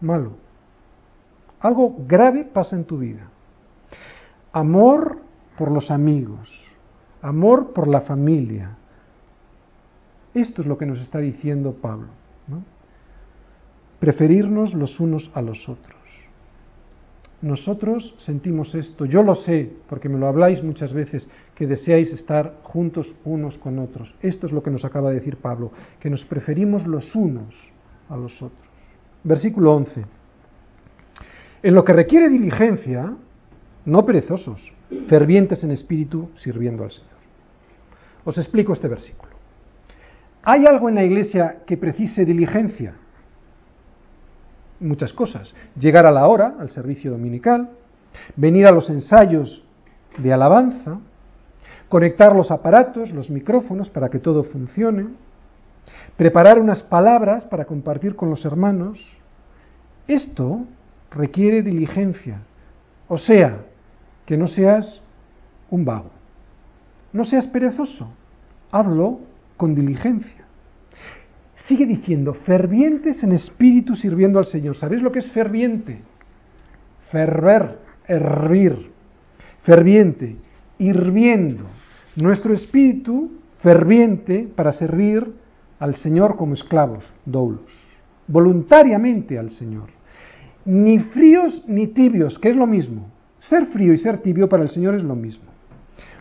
Malo. 0.00 0.32
Algo 1.60 1.94
grave 2.06 2.44
pasa 2.44 2.74
en 2.74 2.84
tu 2.84 2.98
vida. 2.98 3.28
Amor 4.52 5.18
por 5.56 5.70
los 5.70 5.90
amigos, 5.90 6.50
amor 7.22 7.72
por 7.72 7.86
la 7.86 8.00
familia. 8.00 8.76
Esto 10.34 10.62
es 10.62 10.66
lo 10.66 10.76
que 10.76 10.86
nos 10.86 11.00
está 11.00 11.18
diciendo 11.18 11.76
Pablo. 11.80 12.08
Preferirnos 14.02 14.74
los 14.74 14.98
unos 14.98 15.30
a 15.32 15.40
los 15.40 15.68
otros. 15.68 15.96
Nosotros 17.40 18.16
sentimos 18.18 18.74
esto, 18.74 19.04
yo 19.04 19.22
lo 19.22 19.36
sé, 19.36 19.70
porque 19.88 20.08
me 20.08 20.18
lo 20.18 20.26
habláis 20.26 20.60
muchas 20.60 20.92
veces, 20.92 21.30
que 21.54 21.68
deseáis 21.68 22.12
estar 22.12 22.56
juntos 22.64 23.14
unos 23.24 23.58
con 23.58 23.78
otros. 23.78 24.12
Esto 24.20 24.46
es 24.46 24.52
lo 24.52 24.60
que 24.60 24.72
nos 24.72 24.84
acaba 24.84 25.10
de 25.10 25.20
decir 25.20 25.36
Pablo, 25.36 25.70
que 26.00 26.10
nos 26.10 26.24
preferimos 26.24 26.84
los 26.84 27.14
unos 27.14 27.54
a 28.08 28.16
los 28.16 28.42
otros. 28.42 28.66
Versículo 29.22 29.72
11. 29.76 30.04
En 31.62 31.72
lo 31.72 31.84
que 31.84 31.92
requiere 31.92 32.28
diligencia, 32.28 33.14
no 33.84 34.04
perezosos, 34.04 34.72
fervientes 35.06 35.62
en 35.62 35.70
espíritu, 35.70 36.30
sirviendo 36.38 36.82
al 36.82 36.90
Señor. 36.90 37.10
Os 38.24 38.36
explico 38.36 38.72
este 38.72 38.88
versículo. 38.88 39.30
¿Hay 40.42 40.66
algo 40.66 40.88
en 40.88 40.96
la 40.96 41.04
iglesia 41.04 41.58
que 41.64 41.76
precise 41.76 42.24
diligencia? 42.24 42.96
Muchas 44.82 45.12
cosas. 45.12 45.54
Llegar 45.78 46.06
a 46.06 46.10
la 46.10 46.26
hora, 46.26 46.56
al 46.58 46.70
servicio 46.70 47.12
dominical, 47.12 47.70
venir 48.34 48.66
a 48.66 48.72
los 48.72 48.90
ensayos 48.90 49.64
de 50.18 50.32
alabanza, 50.32 50.98
conectar 51.88 52.34
los 52.34 52.50
aparatos, 52.50 53.12
los 53.12 53.30
micrófonos 53.30 53.88
para 53.90 54.08
que 54.08 54.18
todo 54.18 54.42
funcione, 54.42 55.06
preparar 56.16 56.58
unas 56.58 56.82
palabras 56.82 57.44
para 57.44 57.64
compartir 57.64 58.16
con 58.16 58.28
los 58.28 58.44
hermanos. 58.44 58.98
Esto 60.08 60.64
requiere 61.12 61.62
diligencia. 61.62 62.40
O 63.08 63.18
sea, 63.18 63.58
que 64.26 64.36
no 64.36 64.48
seas 64.48 65.00
un 65.70 65.84
vago. 65.84 66.10
No 67.12 67.24
seas 67.24 67.46
perezoso. 67.46 68.08
Hazlo 68.72 69.20
con 69.56 69.74
diligencia. 69.74 70.41
Sigue 71.66 71.86
diciendo, 71.86 72.34
fervientes 72.34 73.22
en 73.22 73.32
espíritu 73.32 73.94
sirviendo 73.94 74.38
al 74.38 74.46
Señor. 74.46 74.76
¿Sabéis 74.76 75.02
lo 75.02 75.12
que 75.12 75.20
es 75.20 75.30
ferviente? 75.30 76.00
Ferver, 77.10 77.78
hervir. 78.08 78.90
Ferviente, 79.62 80.36
hirviendo. 80.78 81.64
Nuestro 82.16 82.52
espíritu 82.52 83.30
ferviente 83.62 84.48
para 84.56 84.72
servir 84.72 85.34
al 85.78 85.94
Señor 85.96 86.36
como 86.36 86.54
esclavos, 86.54 87.12
doulos. 87.24 87.70
Voluntariamente 88.26 89.38
al 89.38 89.52
Señor. 89.52 89.90
Ni 90.64 90.98
fríos 90.98 91.64
ni 91.68 91.88
tibios, 91.88 92.40
que 92.40 92.50
es 92.50 92.56
lo 92.56 92.66
mismo. 92.66 93.08
Ser 93.38 93.66
frío 93.66 93.92
y 93.92 93.98
ser 93.98 94.18
tibio 94.18 94.48
para 94.48 94.64
el 94.64 94.70
Señor 94.70 94.96
es 94.96 95.04
lo 95.04 95.14
mismo. 95.14 95.44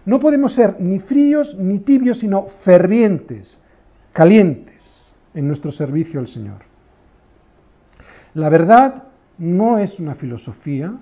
No 0.05 0.19
podemos 0.19 0.53
ser 0.53 0.79
ni 0.79 0.99
fríos 0.99 1.55
ni 1.59 1.79
tibios, 1.79 2.19
sino 2.19 2.45
fervientes, 2.63 3.59
calientes 4.13 4.71
en 5.33 5.47
nuestro 5.47 5.71
servicio 5.71 6.19
al 6.19 6.27
Señor. 6.27 6.59
La 8.33 8.49
verdad 8.49 9.03
no 9.37 9.77
es 9.77 9.99
una 9.99 10.15
filosofía, 10.15 10.93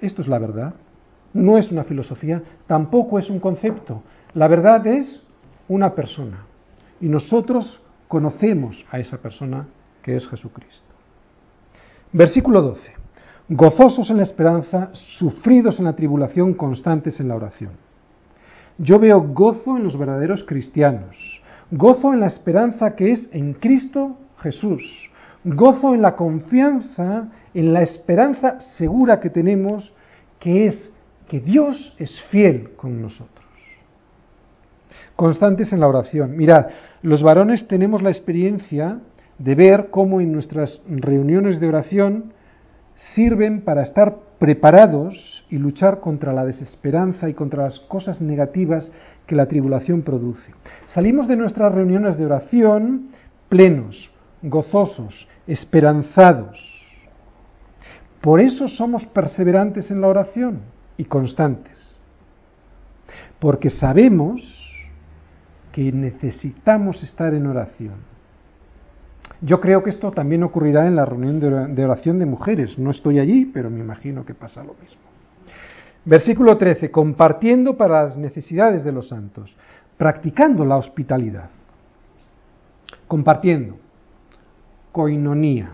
esto 0.00 0.22
es 0.22 0.28
la 0.28 0.38
verdad, 0.38 0.74
no 1.32 1.58
es 1.58 1.70
una 1.70 1.84
filosofía, 1.84 2.42
tampoco 2.66 3.18
es 3.18 3.30
un 3.30 3.40
concepto. 3.40 4.02
La 4.34 4.48
verdad 4.48 4.86
es 4.86 5.22
una 5.68 5.94
persona 5.94 6.44
y 7.00 7.06
nosotros 7.06 7.82
conocemos 8.08 8.84
a 8.90 8.98
esa 8.98 9.18
persona 9.18 9.66
que 10.02 10.16
es 10.16 10.26
Jesucristo. 10.28 10.92
Versículo 12.12 12.62
12 12.62 13.02
gozosos 13.48 14.08
en 14.10 14.18
la 14.18 14.22
esperanza, 14.22 14.90
sufridos 14.92 15.78
en 15.78 15.84
la 15.84 15.94
tribulación, 15.94 16.54
constantes 16.54 17.20
en 17.20 17.28
la 17.28 17.36
oración. 17.36 17.72
Yo 18.78 18.98
veo 18.98 19.20
gozo 19.20 19.76
en 19.76 19.84
los 19.84 19.98
verdaderos 19.98 20.44
cristianos, 20.44 21.41
gozo 21.72 22.12
en 22.12 22.20
la 22.20 22.26
esperanza 22.26 22.94
que 22.94 23.12
es 23.12 23.28
en 23.32 23.54
Cristo 23.54 24.18
Jesús. 24.38 25.10
Gozo 25.42 25.94
en 25.94 26.02
la 26.02 26.14
confianza, 26.14 27.28
en 27.52 27.72
la 27.72 27.82
esperanza 27.82 28.60
segura 28.60 29.18
que 29.18 29.30
tenemos, 29.30 29.92
que 30.38 30.66
es 30.66 30.92
que 31.28 31.40
Dios 31.40 31.96
es 31.98 32.20
fiel 32.30 32.70
con 32.76 33.00
nosotros. 33.00 33.42
Constantes 35.16 35.72
en 35.72 35.80
la 35.80 35.88
oración. 35.88 36.36
Mirad, 36.36 36.66
los 37.02 37.22
varones 37.22 37.66
tenemos 37.66 38.02
la 38.02 38.10
experiencia 38.10 38.98
de 39.38 39.54
ver 39.54 39.88
cómo 39.90 40.20
en 40.20 40.30
nuestras 40.30 40.80
reuniones 40.88 41.58
de 41.58 41.68
oración 41.68 42.32
sirven 43.14 43.62
para 43.62 43.82
estar 43.82 44.16
preparados 44.38 45.46
y 45.50 45.56
luchar 45.56 46.00
contra 46.00 46.32
la 46.32 46.44
desesperanza 46.44 47.28
y 47.28 47.34
contra 47.34 47.64
las 47.64 47.80
cosas 47.80 48.20
negativas 48.20 48.92
que 49.26 49.36
la 49.36 49.46
tribulación 49.46 50.02
produce. 50.02 50.52
Salimos 50.88 51.28
de 51.28 51.36
nuestras 51.36 51.72
reuniones 51.72 52.16
de 52.16 52.26
oración 52.26 53.08
plenos, 53.48 54.10
gozosos, 54.42 55.28
esperanzados. 55.46 56.58
Por 58.20 58.40
eso 58.40 58.68
somos 58.68 59.04
perseverantes 59.06 59.90
en 59.90 60.00
la 60.00 60.08
oración 60.08 60.60
y 60.96 61.04
constantes. 61.04 61.98
Porque 63.38 63.70
sabemos 63.70 64.42
que 65.72 65.90
necesitamos 65.90 67.02
estar 67.02 67.34
en 67.34 67.46
oración. 67.46 67.96
Yo 69.40 69.60
creo 69.60 69.82
que 69.82 69.90
esto 69.90 70.12
también 70.12 70.44
ocurrirá 70.44 70.86
en 70.86 70.94
la 70.94 71.04
reunión 71.04 71.74
de 71.74 71.84
oración 71.84 72.18
de 72.20 72.26
mujeres. 72.26 72.78
No 72.78 72.92
estoy 72.92 73.18
allí, 73.18 73.46
pero 73.46 73.70
me 73.70 73.80
imagino 73.80 74.24
que 74.24 74.34
pasa 74.34 74.62
lo 74.62 74.74
mismo. 74.74 75.11
Versículo 76.04 76.58
13. 76.58 76.90
Compartiendo 76.90 77.76
para 77.76 78.04
las 78.04 78.16
necesidades 78.16 78.84
de 78.84 78.92
los 78.92 79.08
santos, 79.08 79.54
practicando 79.96 80.64
la 80.64 80.76
hospitalidad. 80.76 81.50
Compartiendo. 83.06 83.76
Coinonía. 84.90 85.72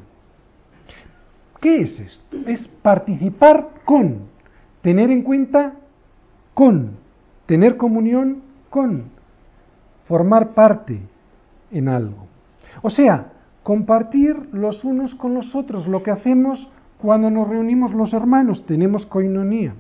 ¿Qué 1.61 1.81
es 1.83 1.99
esto? 1.99 2.37
Es 2.47 2.69
participar 2.69 3.69
con, 3.85 4.29
tener 4.81 5.11
en 5.11 5.23
cuenta 5.23 5.75
con, 6.55 6.93
tener 7.47 7.77
comunión 7.77 8.43
con, 8.71 9.05
formar 10.07 10.51
parte 10.55 11.01
en 11.73 11.89
algo. 11.89 12.27
O 12.83 12.91
sea, 12.91 13.33
compartir 13.65 14.37
los 14.53 14.85
unos 14.85 15.15
con 15.17 15.35
los 15.35 15.55
otros, 15.55 15.89
lo 15.89 16.03
que 16.03 16.13
hacemos 16.13 16.71
cuando 16.99 17.31
nos 17.31 17.49
reunimos 17.49 17.93
los 17.93 18.13
hermanos, 18.13 18.65
tenemos 18.67 19.07
coinonía. 19.07 19.75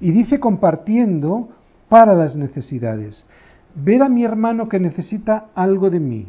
Y 0.00 0.12
dice 0.12 0.40
compartiendo 0.40 1.48
para 1.88 2.14
las 2.14 2.36
necesidades. 2.36 3.26
Ver 3.74 4.02
a 4.02 4.08
mi 4.08 4.24
hermano 4.24 4.68
que 4.68 4.78
necesita 4.78 5.46
algo 5.54 5.90
de 5.90 6.00
mí 6.00 6.26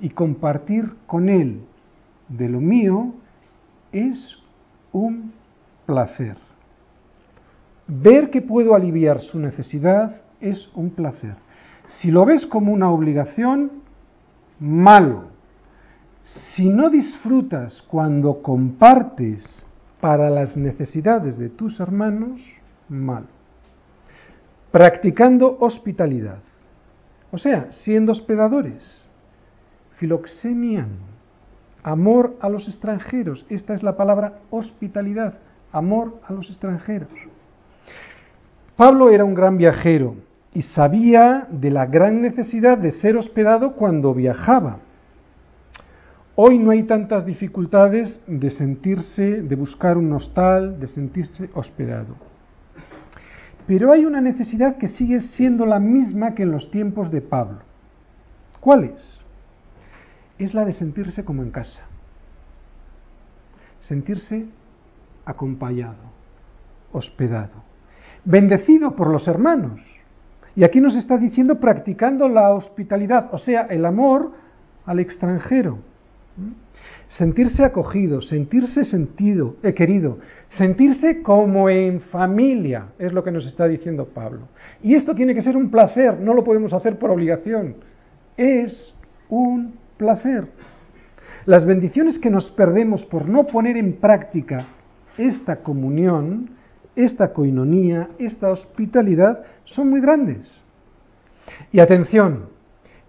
y 0.00 0.10
compartir 0.10 0.92
con 1.06 1.28
él 1.28 1.62
de 2.28 2.48
lo 2.48 2.60
mío 2.60 3.14
es 3.92 4.38
un 4.92 5.32
placer. 5.86 6.36
Ver 7.86 8.30
que 8.30 8.42
puedo 8.42 8.74
aliviar 8.74 9.20
su 9.20 9.38
necesidad 9.38 10.20
es 10.40 10.70
un 10.74 10.90
placer. 10.90 11.36
Si 11.88 12.10
lo 12.10 12.24
ves 12.24 12.46
como 12.46 12.72
una 12.72 12.90
obligación, 12.90 13.70
malo. 14.58 15.24
Si 16.24 16.68
no 16.68 16.90
disfrutas 16.90 17.82
cuando 17.82 18.42
compartes 18.42 19.64
para 20.00 20.28
las 20.28 20.56
necesidades 20.56 21.38
de 21.38 21.48
tus 21.48 21.78
hermanos, 21.78 22.40
malo. 22.88 23.26
Practicando 24.70 25.56
hospitalidad. 25.60 26.38
O 27.30 27.38
sea, 27.38 27.68
siendo 27.72 28.12
hospedadores. 28.12 29.06
Filoxenian. 29.96 30.88
Amor 31.82 32.36
a 32.40 32.48
los 32.48 32.68
extranjeros. 32.68 33.46
Esta 33.48 33.74
es 33.74 33.82
la 33.82 33.96
palabra 33.96 34.40
hospitalidad. 34.50 35.34
Amor 35.72 36.20
a 36.26 36.32
los 36.32 36.48
extranjeros. 36.50 37.08
Pablo 38.76 39.10
era 39.10 39.24
un 39.24 39.34
gran 39.34 39.56
viajero 39.56 40.16
y 40.52 40.62
sabía 40.62 41.46
de 41.50 41.70
la 41.70 41.86
gran 41.86 42.20
necesidad 42.20 42.78
de 42.78 42.90
ser 42.90 43.16
hospedado 43.16 43.72
cuando 43.72 44.14
viajaba. 44.14 44.78
Hoy 46.34 46.58
no 46.58 46.70
hay 46.70 46.82
tantas 46.82 47.24
dificultades 47.24 48.22
de 48.26 48.50
sentirse, 48.50 49.42
de 49.42 49.56
buscar 49.56 49.96
un 49.96 50.12
hostal, 50.12 50.78
de 50.78 50.86
sentirse 50.86 51.48
hospedado. 51.54 52.14
Pero 53.66 53.92
hay 53.92 54.04
una 54.04 54.20
necesidad 54.20 54.76
que 54.76 54.88
sigue 54.88 55.20
siendo 55.20 55.66
la 55.66 55.80
misma 55.80 56.34
que 56.34 56.44
en 56.44 56.52
los 56.52 56.70
tiempos 56.70 57.10
de 57.10 57.20
Pablo. 57.20 57.58
¿Cuál 58.60 58.84
es? 58.84 59.20
Es 60.38 60.54
la 60.54 60.64
de 60.64 60.72
sentirse 60.72 61.24
como 61.24 61.42
en 61.42 61.50
casa. 61.50 61.80
Sentirse 63.80 64.46
acompañado, 65.24 65.96
hospedado 66.92 67.66
bendecido 68.26 68.94
por 68.94 69.08
los 69.08 69.26
hermanos. 69.26 69.80
Y 70.54 70.64
aquí 70.64 70.80
nos 70.80 70.96
está 70.96 71.16
diciendo 71.16 71.58
practicando 71.60 72.28
la 72.28 72.50
hospitalidad, 72.50 73.28
o 73.32 73.38
sea, 73.38 73.62
el 73.62 73.86
amor 73.86 74.32
al 74.84 74.98
extranjero. 75.00 75.78
Sentirse 77.08 77.64
acogido, 77.64 78.20
sentirse 78.20 78.84
sentido, 78.84 79.56
eh, 79.62 79.74
querido, 79.74 80.18
sentirse 80.48 81.22
como 81.22 81.70
en 81.70 82.00
familia, 82.00 82.88
es 82.98 83.12
lo 83.12 83.22
que 83.22 83.30
nos 83.30 83.46
está 83.46 83.66
diciendo 83.68 84.06
Pablo. 84.12 84.48
Y 84.82 84.94
esto 84.94 85.14
tiene 85.14 85.34
que 85.34 85.42
ser 85.42 85.56
un 85.56 85.70
placer, 85.70 86.18
no 86.20 86.34
lo 86.34 86.44
podemos 86.44 86.72
hacer 86.72 86.98
por 86.98 87.10
obligación. 87.10 87.76
Es 88.36 88.94
un 89.28 89.74
placer. 89.96 90.48
Las 91.46 91.64
bendiciones 91.64 92.18
que 92.18 92.28
nos 92.28 92.50
perdemos 92.50 93.04
por 93.04 93.28
no 93.28 93.46
poner 93.46 93.76
en 93.76 93.94
práctica 93.94 94.66
esta 95.16 95.56
comunión 95.56 96.56
esta 96.96 97.32
coinonía, 97.32 98.08
esta 98.18 98.50
hospitalidad 98.50 99.44
son 99.64 99.90
muy 99.90 100.00
grandes. 100.00 100.64
Y 101.70 101.78
atención, 101.78 102.48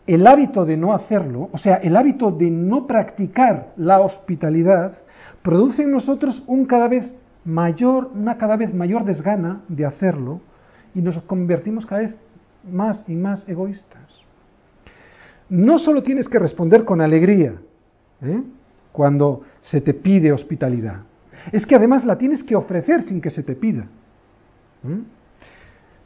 el 0.07 0.25
hábito 0.25 0.65
de 0.65 0.77
no 0.77 0.93
hacerlo, 0.93 1.49
o 1.51 1.57
sea, 1.57 1.75
el 1.75 1.95
hábito 1.97 2.31
de 2.31 2.49
no 2.49 2.87
practicar 2.87 3.73
la 3.75 3.99
hospitalidad, 3.99 4.97
produce 5.41 5.83
en 5.83 5.91
nosotros 5.91 6.43
un 6.47 6.65
cada 6.65 6.87
vez 6.87 7.05
mayor, 7.43 8.11
una 8.15 8.37
cada 8.37 8.55
vez 8.55 8.73
mayor 8.73 9.03
desgana 9.03 9.61
de 9.67 9.85
hacerlo 9.85 10.39
y 10.95 11.01
nos 11.01 11.21
convertimos 11.23 11.85
cada 11.85 12.01
vez 12.01 12.15
más 12.69 13.07
y 13.07 13.15
más 13.15 13.47
egoístas. 13.47 14.21
No 15.49 15.77
solo 15.77 16.03
tienes 16.03 16.27
que 16.27 16.39
responder 16.39 16.85
con 16.85 17.01
alegría 17.01 17.55
¿eh? 18.21 18.43
cuando 18.93 19.43
se 19.61 19.81
te 19.81 19.93
pide 19.93 20.31
hospitalidad, 20.31 21.01
es 21.51 21.65
que 21.65 21.75
además 21.75 22.05
la 22.05 22.17
tienes 22.17 22.43
que 22.43 22.55
ofrecer 22.55 23.03
sin 23.03 23.21
que 23.21 23.29
se 23.29 23.43
te 23.43 23.55
pida. 23.55 23.87
¿Mm? 24.83 25.01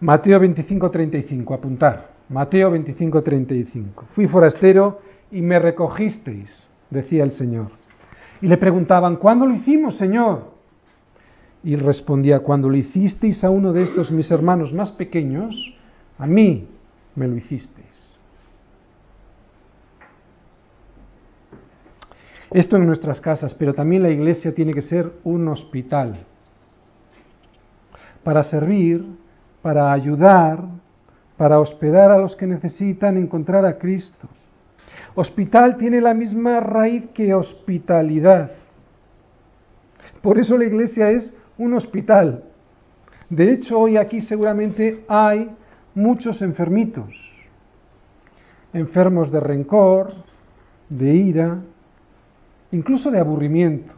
Mateo 0.02 0.40
25, 0.40 0.90
35, 0.90 1.54
apuntar. 1.54 2.11
Mateo 2.32 2.72
25, 2.72 3.24
35. 3.24 4.06
Fui 4.16 4.26
forastero 4.28 5.02
y 5.32 5.42
me 5.42 5.60
recogisteis, 5.60 6.70
decía 6.90 7.24
el 7.24 7.34
Señor. 7.34 7.72
Y 8.42 8.48
le 8.48 8.58
preguntaban, 8.58 9.18
¿cuándo 9.18 9.46
lo 9.46 9.54
hicimos, 9.54 9.98
Señor? 9.98 10.52
Y 11.62 11.76
respondía, 11.76 12.40
cuando 12.40 12.70
lo 12.70 12.78
hicisteis 12.78 13.44
a 13.44 13.50
uno 13.50 13.74
de 13.74 13.84
estos 13.84 14.12
mis 14.12 14.32
hermanos 14.32 14.74
más 14.74 14.94
pequeños, 14.94 15.76
a 16.18 16.26
mí 16.26 16.70
me 17.16 17.28
lo 17.28 17.36
hicisteis. 17.36 18.16
Esto 22.50 22.78
en 22.78 22.86
nuestras 22.86 23.20
casas, 23.20 23.54
pero 23.54 23.74
también 23.74 24.04
la 24.04 24.10
iglesia 24.10 24.56
tiene 24.56 24.74
que 24.74 24.82
ser 24.82 25.12
un 25.26 25.48
hospital 25.50 26.26
para 28.24 28.44
servir, 28.44 29.06
para 29.62 29.92
ayudar, 29.92 30.81
para 31.42 31.60
hospedar 31.60 32.12
a 32.12 32.20
los 32.20 32.36
que 32.36 32.46
necesitan 32.46 33.18
encontrar 33.18 33.66
a 33.66 33.80
Cristo. 33.80 34.28
Hospital 35.16 35.76
tiene 35.78 36.00
la 36.00 36.14
misma 36.14 36.60
raíz 36.60 37.06
que 37.16 37.34
hospitalidad. 37.34 38.52
Por 40.22 40.38
eso 40.38 40.56
la 40.56 40.66
iglesia 40.66 41.10
es 41.10 41.36
un 41.58 41.74
hospital. 41.74 42.44
De 43.28 43.54
hecho, 43.54 43.80
hoy 43.80 43.98
aquí 43.98 44.22
seguramente 44.22 45.04
hay 45.08 45.50
muchos 45.96 46.44
enfermitos, 46.44 47.10
enfermos 48.72 49.32
de 49.32 49.40
rencor, 49.40 50.14
de 50.90 51.12
ira, 51.12 51.58
incluso 52.72 53.10
de 53.10 53.18
aburrimiento. 53.18 53.96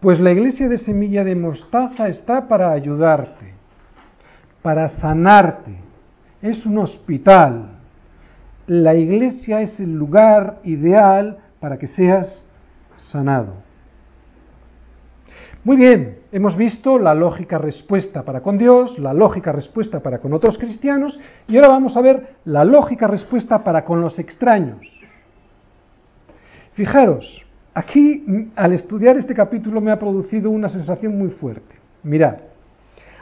Pues 0.00 0.18
la 0.18 0.32
iglesia 0.32 0.66
de 0.66 0.78
semilla 0.78 1.24
de 1.24 1.34
mostaza 1.34 2.08
está 2.08 2.48
para 2.48 2.70
ayudarte, 2.70 3.43
para 4.64 4.88
sanarte. 4.88 5.76
Es 6.40 6.64
un 6.64 6.78
hospital. 6.78 7.66
La 8.66 8.94
iglesia 8.94 9.60
es 9.60 9.78
el 9.78 9.94
lugar 9.94 10.60
ideal 10.64 11.36
para 11.60 11.76
que 11.76 11.86
seas 11.86 12.42
sanado. 12.96 13.52
Muy 15.64 15.76
bien, 15.76 16.20
hemos 16.32 16.56
visto 16.56 16.98
la 16.98 17.14
lógica 17.14 17.58
respuesta 17.58 18.22
para 18.22 18.40
con 18.40 18.56
Dios, 18.56 18.98
la 18.98 19.12
lógica 19.12 19.52
respuesta 19.52 20.00
para 20.00 20.18
con 20.18 20.32
otros 20.32 20.56
cristianos 20.56 21.20
y 21.46 21.56
ahora 21.56 21.68
vamos 21.68 21.94
a 21.94 22.00
ver 22.00 22.36
la 22.46 22.64
lógica 22.64 23.06
respuesta 23.06 23.62
para 23.62 23.84
con 23.84 24.00
los 24.00 24.18
extraños. 24.18 24.88
Fijaros, 26.72 27.44
aquí 27.74 28.50
al 28.56 28.72
estudiar 28.72 29.18
este 29.18 29.34
capítulo 29.34 29.82
me 29.82 29.90
ha 29.90 29.98
producido 29.98 30.48
una 30.48 30.70
sensación 30.70 31.18
muy 31.18 31.28
fuerte. 31.28 31.74
Mirad, 32.02 32.36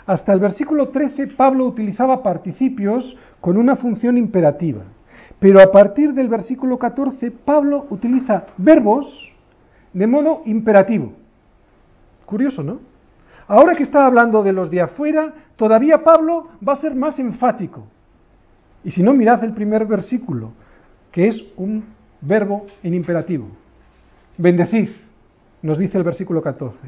hasta 0.07 0.33
el 0.33 0.41
versículo 0.41 0.89
13 0.89 1.29
Pablo 1.29 1.67
utilizaba 1.67 2.23
participios 2.23 3.17
con 3.41 3.57
una 3.57 3.77
función 3.77 4.19
imperativa, 4.19 4.83
pero 5.39 5.61
a 5.61 5.71
partir 5.71 6.13
del 6.15 6.29
versículo 6.29 6.79
14 6.79 7.31
Pablo 7.31 7.87
utiliza 7.91 8.47
verbos 8.57 9.31
de 9.93 10.07
modo 10.07 10.43
imperativo. 10.47 11.13
Curioso, 12.27 12.63
¿no? 12.63 12.81
Ahora 13.49 13.75
que 13.75 13.83
está 13.83 14.07
hablando 14.07 14.43
de 14.43 14.53
los 14.53 14.71
de 14.71 14.81
afuera, 14.81 15.35
todavía 15.57 16.03
Pablo 16.03 16.49
va 16.67 16.75
a 16.75 16.81
ser 16.81 16.95
más 16.95 17.19
enfático. 17.19 17.85
Y 18.85 18.91
si 18.91 19.03
no, 19.03 19.13
mirad 19.13 19.45
el 19.45 19.53
primer 19.53 19.85
versículo, 19.85 20.53
que 21.11 21.29
es 21.29 21.45
un 21.57 21.85
verbo 22.21 22.67
en 22.83 22.95
imperativo. 22.95 23.49
Bendecid, 24.39 24.91
nos 25.61 25.79
dice 25.79 25.99
el 25.99 26.05
versículo 26.05 26.43
14, 26.43 26.79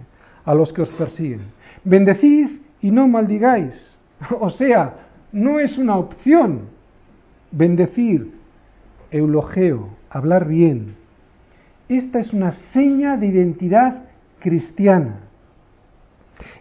a 0.44 0.54
los 0.54 0.72
que 0.72 0.82
os 0.82 0.90
persiguen. 0.90 1.42
Bendecid 1.84 2.63
y 2.84 2.90
no 2.90 3.08
maldigáis. 3.08 3.74
O 4.40 4.50
sea, 4.50 4.94
no 5.32 5.58
es 5.58 5.78
una 5.78 5.96
opción. 5.96 6.68
Bendecir, 7.50 8.34
eulogeo, 9.10 9.88
hablar 10.10 10.46
bien. 10.46 10.94
Esta 11.88 12.18
es 12.20 12.32
una 12.34 12.52
seña 12.72 13.16
de 13.16 13.26
identidad 13.26 14.04
cristiana. 14.38 15.20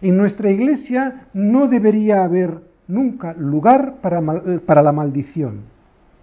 En 0.00 0.16
nuestra 0.16 0.50
iglesia 0.50 1.26
no 1.34 1.68
debería 1.68 2.24
haber 2.24 2.62
nunca 2.88 3.34
lugar 3.34 3.96
para, 4.00 4.22
para 4.66 4.82
la 4.82 4.92
maldición. 4.92 5.60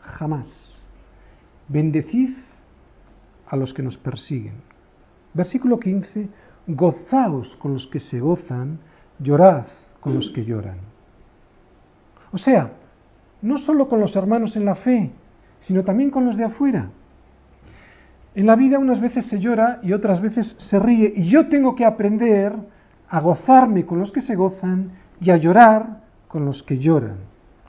Jamás. 0.02 0.48
Bendecid 1.68 2.34
a 3.48 3.56
los 3.56 3.72
que 3.74 3.84
nos 3.84 3.98
persiguen. 3.98 4.56
Versículo 5.34 5.80
15. 5.80 6.28
Gozaos 6.68 7.56
con 7.58 7.74
los 7.74 7.88
que 7.88 8.00
se 8.00 8.20
gozan, 8.20 8.80
llorad 9.20 9.66
con 10.02 10.14
los 10.16 10.30
que 10.32 10.44
lloran. 10.44 10.78
O 12.34 12.38
sea, 12.38 12.72
no 13.42 13.58
solo 13.58 13.88
con 13.88 14.00
los 14.02 14.16
hermanos 14.16 14.56
en 14.56 14.66
la 14.66 14.76
fe, 14.76 15.12
sino 15.62 15.84
también 15.84 16.10
con 16.10 16.26
los 16.26 16.36
de 16.36 16.44
afuera. 16.44 16.90
En 18.36 18.46
la 18.46 18.56
vida 18.56 18.80
unas 18.80 19.00
veces 19.00 19.26
se 19.28 19.40
llora 19.40 19.80
y 19.84 19.94
otras 19.94 20.22
veces 20.22 20.56
se 20.60 20.80
ríe, 20.80 21.14
y 21.16 21.30
yo 21.30 21.48
tengo 21.48 21.76
que 21.76 21.86
aprender 21.86 22.54
a 23.10 23.20
gozarme 23.20 23.86
con 23.86 24.00
los 24.00 24.12
que 24.12 24.22
se 24.22 24.36
gozan 24.36 24.92
y 25.20 25.30
a 25.32 25.38
llorar 25.38 26.02
con 26.28 26.46
los 26.46 26.64
que 26.64 26.80
lloran, 26.80 27.18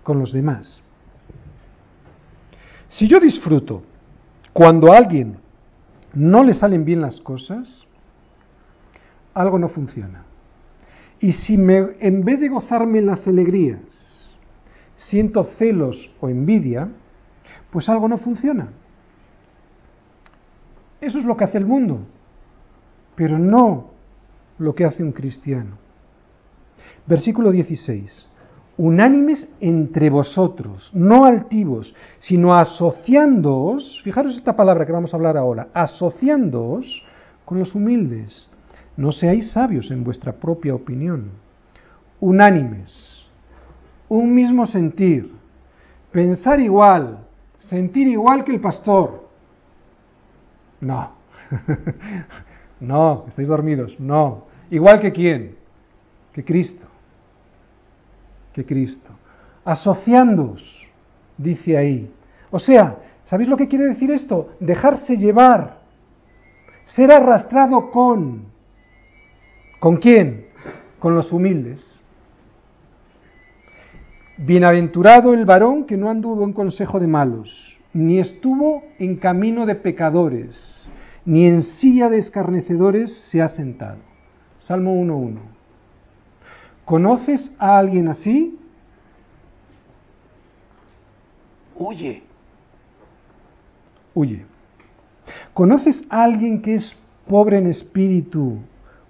con 0.03 0.19
los 0.19 0.33
demás. 0.33 0.81
Si 2.89 3.09
yo 3.09 3.19
disfruto 3.19 3.83
cuando 4.53 4.93
a 4.93 4.99
alguien 4.99 5.39
no 6.15 6.45
le 6.45 6.55
salen 6.55 6.85
bien 6.85 7.01
las 7.01 7.21
cosas, 7.21 7.85
algo 9.35 9.59
no 9.59 9.69
funciona. 9.69 10.25
Y 11.23 11.33
si 11.35 11.57
me, 11.57 11.95
en 12.01 12.25
vez 12.25 12.41
de 12.41 12.49
gozarme 12.49 12.99
en 12.99 13.07
las 13.07 13.29
alegrías, 13.29 13.79
siento 14.97 15.45
celos 15.57 16.13
o 16.21 16.29
envidia, 16.29 16.89
pues 17.71 17.89
algo 17.89 18.09
no 18.09 18.19
funciona. 18.19 18.71
Eso 21.01 21.21
es 21.21 21.25
lo 21.25 21.37
que 21.37 21.45
hace 21.45 21.59
el 21.59 21.65
mundo, 21.65 22.01
pero 23.15 23.39
no 23.39 23.91
lo 24.59 24.75
que 24.75 24.85
hace 24.85 25.05
un 25.05 25.13
cristiano. 25.13 25.79
Versículo 27.07 27.53
16. 27.53 28.29
Unánimes 28.79 29.49
entre 29.61 30.11
vosotros, 30.11 30.91
no 30.93 31.25
altivos, 31.25 31.95
sino 32.19 32.57
asociándoos, 32.57 34.01
fijaros 34.03 34.37
esta 34.37 34.57
palabra 34.57 34.87
que 34.87 34.93
vamos 34.93 35.15
a 35.15 35.17
hablar 35.19 35.37
ahora, 35.37 35.69
asociándoos 35.73 37.07
con 37.45 37.61
los 37.61 37.77
humildes. 37.77 38.49
No 38.97 39.13
seáis 39.13 39.53
sabios 39.53 39.91
en 39.91 40.05
vuestra 40.05 40.33
propia 40.33 40.75
opinión. 40.75 41.31
Unánimes, 42.21 43.27
un 44.09 44.35
mismo 44.35 44.67
sentir, 44.67 45.33
pensar 46.11 46.61
igual, 46.61 47.27
sentir 47.59 48.07
igual 48.07 48.45
que 48.45 48.53
el 48.53 48.61
pastor. 48.61 49.29
No, 50.81 51.13
no, 52.81 53.25
estáis 53.29 53.49
dormidos, 53.49 53.99
no. 53.99 54.45
Igual 54.71 55.01
que 55.01 55.13
quién? 55.13 55.57
Que 56.33 56.45
Cristo. 56.45 56.87
Que 58.53 58.65
Cristo. 58.65 59.11
Asociándoos, 59.65 60.89
dice 61.39 61.77
ahí. 61.77 62.13
O 62.51 62.59
sea, 62.59 62.99
¿sabéis 63.27 63.49
lo 63.49 63.57
que 63.57 63.69
quiere 63.69 63.87
decir 63.87 64.11
esto? 64.11 64.51
Dejarse 64.61 65.17
llevar, 65.17 65.79
ser 66.85 67.11
arrastrado 67.11 67.91
con. 67.91 68.52
¿Con 69.83 69.97
quién? 69.97 70.47
Con 71.01 71.17
los 71.17 71.33
humildes. 71.33 71.99
Bienaventurado 74.37 75.35
el 75.35 75.45
varón 75.45 75.87
que 75.87 75.97
no 75.97 76.09
anduvo 76.09 76.45
en 76.45 76.53
consejo 76.53 77.01
de 77.01 77.09
malos, 77.09 77.77
ni 77.93 78.21
estuvo 78.21 78.85
en 79.01 79.17
camino 79.17 79.67
de 79.67 79.75
pecadores, 79.75 80.89
ni 81.25 81.47
en 81.47 81.65
silla 81.65 82.09
de 82.09 82.19
escarnecedores 82.19 83.13
se 83.29 83.43
ha 83.43 83.49
sentado. 83.49 83.99
Salmo 84.61 84.95
1.1. 85.03 85.39
¿Conoces 86.85 87.53
a 87.59 87.77
alguien 87.77 88.07
así? 88.07 88.57
Huye. 91.75 92.23
Huye. 94.15 94.47
¿Conoces 95.53 96.05
a 96.09 96.23
alguien 96.23 96.63
que 96.63 96.77
es 96.77 96.97
pobre 97.27 97.59
en 97.59 97.67
espíritu, 97.67 98.61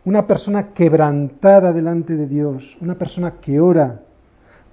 una 0.05 0.27
persona 0.27 0.73
quebrantada 0.73 1.73
delante 1.73 2.17
de 2.17 2.27
Dios, 2.27 2.77
una 2.81 2.95
persona 2.95 3.35
que 3.41 3.61
ora? 3.61 4.01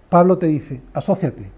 Pablo 0.09 0.37
te 0.37 0.47
dice, 0.47 0.81
asóciate, 0.93 1.51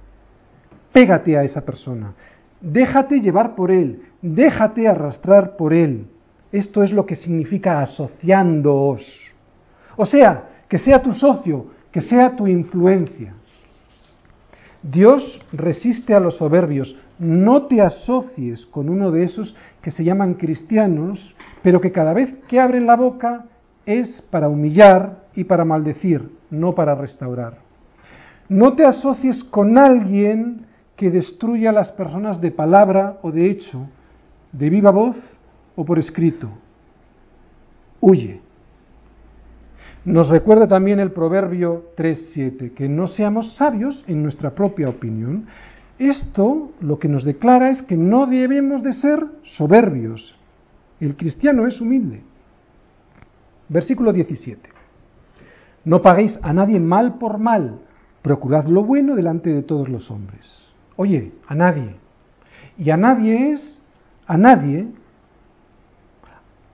pégate 0.92 1.38
a 1.38 1.44
esa 1.44 1.62
persona, 1.62 2.14
déjate 2.60 3.22
llevar 3.22 3.56
por 3.56 3.72
él, 3.72 4.04
déjate 4.22 4.88
arrastrar 4.88 5.56
por 5.56 5.74
él. 5.74 6.08
Esto 6.52 6.84
es 6.84 6.92
lo 6.92 7.06
que 7.06 7.16
significa 7.16 7.82
asociándoos. 7.82 9.06
O 9.96 10.06
sea, 10.06 10.50
que 10.68 10.80
sea 10.80 11.02
tu 11.02 11.14
socio, 11.14 11.68
que 11.92 12.02
sea 12.02 12.36
tu 12.36 12.48
influencia. 12.48 13.34
Dios 14.84 15.42
resiste 15.54 16.14
a 16.14 16.20
los 16.20 16.38
soberbios. 16.38 16.98
No 17.20 17.68
te 17.68 17.82
asocies 17.82 18.66
con 18.66 18.90
uno 18.90 19.12
de 19.12 19.24
esos 19.24 19.56
que 19.82 19.92
se 19.92 20.04
llaman 20.04 20.34
cristianos, 20.34 21.36
pero 21.62 21.80
que 21.80 21.92
cada 21.92 22.14
vez 22.14 22.34
que 22.48 22.60
abren 22.60 22.88
la 22.88 22.96
boca 22.96 23.46
es 23.86 24.22
para 24.30 24.50
humillar 24.50 25.26
y 25.36 25.44
para 25.44 25.66
maldecir, 25.66 26.30
no 26.50 26.76
para 26.76 26.96
restaurar. 26.96 27.58
No 28.50 28.74
te 28.74 28.86
asocies 28.86 29.44
con 29.46 29.78
alguien 29.78 30.66
que 30.96 31.10
destruya 31.10 31.70
a 31.70 31.74
las 31.74 31.92
personas 31.92 32.42
de 32.42 32.52
palabra 32.52 33.18
o 33.22 33.32
de 33.32 33.50
hecho, 33.50 33.88
de 34.52 34.70
viva 34.70 34.92
voz 34.92 35.16
o 35.76 35.86
por 35.86 35.98
escrito. 35.98 36.50
Huye. 38.00 38.42
Nos 40.04 40.30
recuerda 40.30 40.68
también 40.68 41.00
el 41.00 41.12
proverbio 41.12 41.92
3.7, 41.96 42.74
que 42.74 42.90
no 42.90 43.08
seamos 43.08 43.56
sabios 43.56 44.04
en 44.08 44.24
nuestra 44.24 44.56
propia 44.56 44.90
opinión. 44.90 45.46
Esto 46.00 46.72
lo 46.82 46.98
que 46.98 47.08
nos 47.08 47.24
declara 47.24 47.70
es 47.70 47.84
que 47.84 47.96
no 47.96 48.26
debemos 48.26 48.82
de 48.82 48.94
ser 48.94 49.24
soberbios. 49.44 50.36
El 51.00 51.16
cristiano 51.16 51.68
es 51.68 51.80
humilde. 51.80 52.24
Versículo 53.72 54.14
17. 54.14 54.70
No 55.86 56.02
paguéis 56.02 56.38
a 56.44 56.54
nadie 56.54 56.80
mal 56.80 57.18
por 57.18 57.40
mal, 57.40 57.80
procurad 58.22 58.68
lo 58.68 58.84
bueno 58.84 59.16
delante 59.16 59.52
de 59.52 59.64
todos 59.64 59.90
los 59.90 60.12
hombres. 60.12 60.68
Oye, 60.96 61.32
a 61.48 61.56
nadie. 61.56 61.96
Y 62.78 62.92
a 62.92 62.98
nadie 62.98 63.54
es, 63.54 63.82
a 64.28 64.38
nadie 64.38 64.88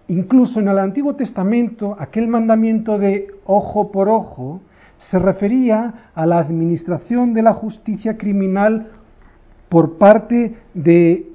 Incluso 0.07 0.61
en 0.61 0.69
el 0.69 0.79
Antiguo 0.79 1.15
Testamento, 1.15 1.95
aquel 1.99 2.27
mandamiento 2.27 2.97
de 2.97 3.27
ojo 3.45 3.91
por 3.91 4.07
ojo 4.07 4.61
se 4.97 5.19
refería 5.19 6.11
a 6.15 6.25
la 6.25 6.39
administración 6.39 7.33
de 7.33 7.41
la 7.41 7.53
justicia 7.53 8.17
criminal 8.17 8.87
por 9.67 9.97
parte 9.97 10.55
de, 10.73 11.27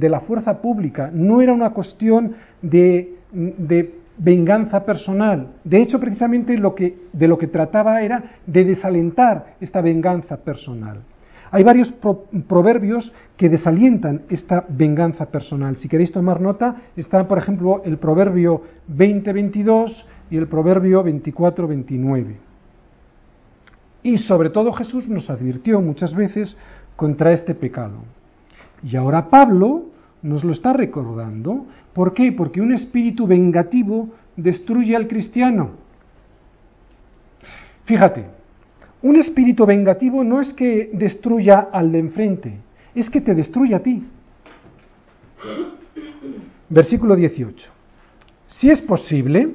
la 0.00 0.20
fuerza 0.20 0.60
pública. 0.60 1.10
No 1.12 1.40
era 1.40 1.54
una 1.54 1.70
cuestión 1.70 2.34
de, 2.60 3.16
de, 3.32 3.99
venganza 4.22 4.84
personal. 4.84 5.48
De 5.64 5.80
hecho, 5.80 5.98
precisamente 5.98 6.52
de 6.52 7.28
lo 7.28 7.38
que 7.38 7.46
trataba 7.46 8.02
era 8.02 8.36
de 8.46 8.64
desalentar 8.64 9.54
esta 9.60 9.80
venganza 9.80 10.36
personal. 10.36 10.98
Hay 11.50 11.64
varios 11.64 11.92
proverbios 12.46 13.12
que 13.36 13.48
desalientan 13.48 14.22
esta 14.28 14.64
venganza 14.68 15.26
personal. 15.26 15.76
Si 15.76 15.88
queréis 15.88 16.12
tomar 16.12 16.40
nota, 16.40 16.76
está, 16.96 17.26
por 17.26 17.38
ejemplo, 17.38 17.82
el 17.84 17.96
proverbio 17.96 18.62
20-22 18.88 20.04
y 20.30 20.36
el 20.36 20.46
proverbio 20.46 21.02
24-29. 21.02 22.36
Y 24.02 24.18
sobre 24.18 24.50
todo 24.50 24.72
Jesús 24.72 25.08
nos 25.08 25.28
advirtió 25.28 25.80
muchas 25.80 26.14
veces 26.14 26.56
contra 26.94 27.32
este 27.32 27.54
pecado. 27.54 27.96
Y 28.82 28.96
ahora 28.96 29.28
Pablo 29.28 29.86
nos 30.22 30.44
lo 30.44 30.52
está 30.52 30.72
recordando. 30.72 31.66
¿Por 31.92 32.14
qué? 32.14 32.32
Porque 32.32 32.60
un 32.60 32.72
espíritu 32.72 33.26
vengativo 33.26 34.10
destruye 34.36 34.94
al 34.96 35.08
cristiano. 35.08 35.70
Fíjate, 37.84 38.26
un 39.02 39.16
espíritu 39.16 39.66
vengativo 39.66 40.22
no 40.22 40.40
es 40.40 40.52
que 40.52 40.90
destruya 40.92 41.68
al 41.72 41.90
de 41.90 41.98
enfrente, 41.98 42.58
es 42.94 43.08
que 43.10 43.20
te 43.20 43.34
destruye 43.34 43.74
a 43.74 43.82
ti. 43.82 44.06
Versículo 46.68 47.16
18. 47.16 47.70
Si 48.46 48.70
es 48.70 48.80
posible, 48.82 49.54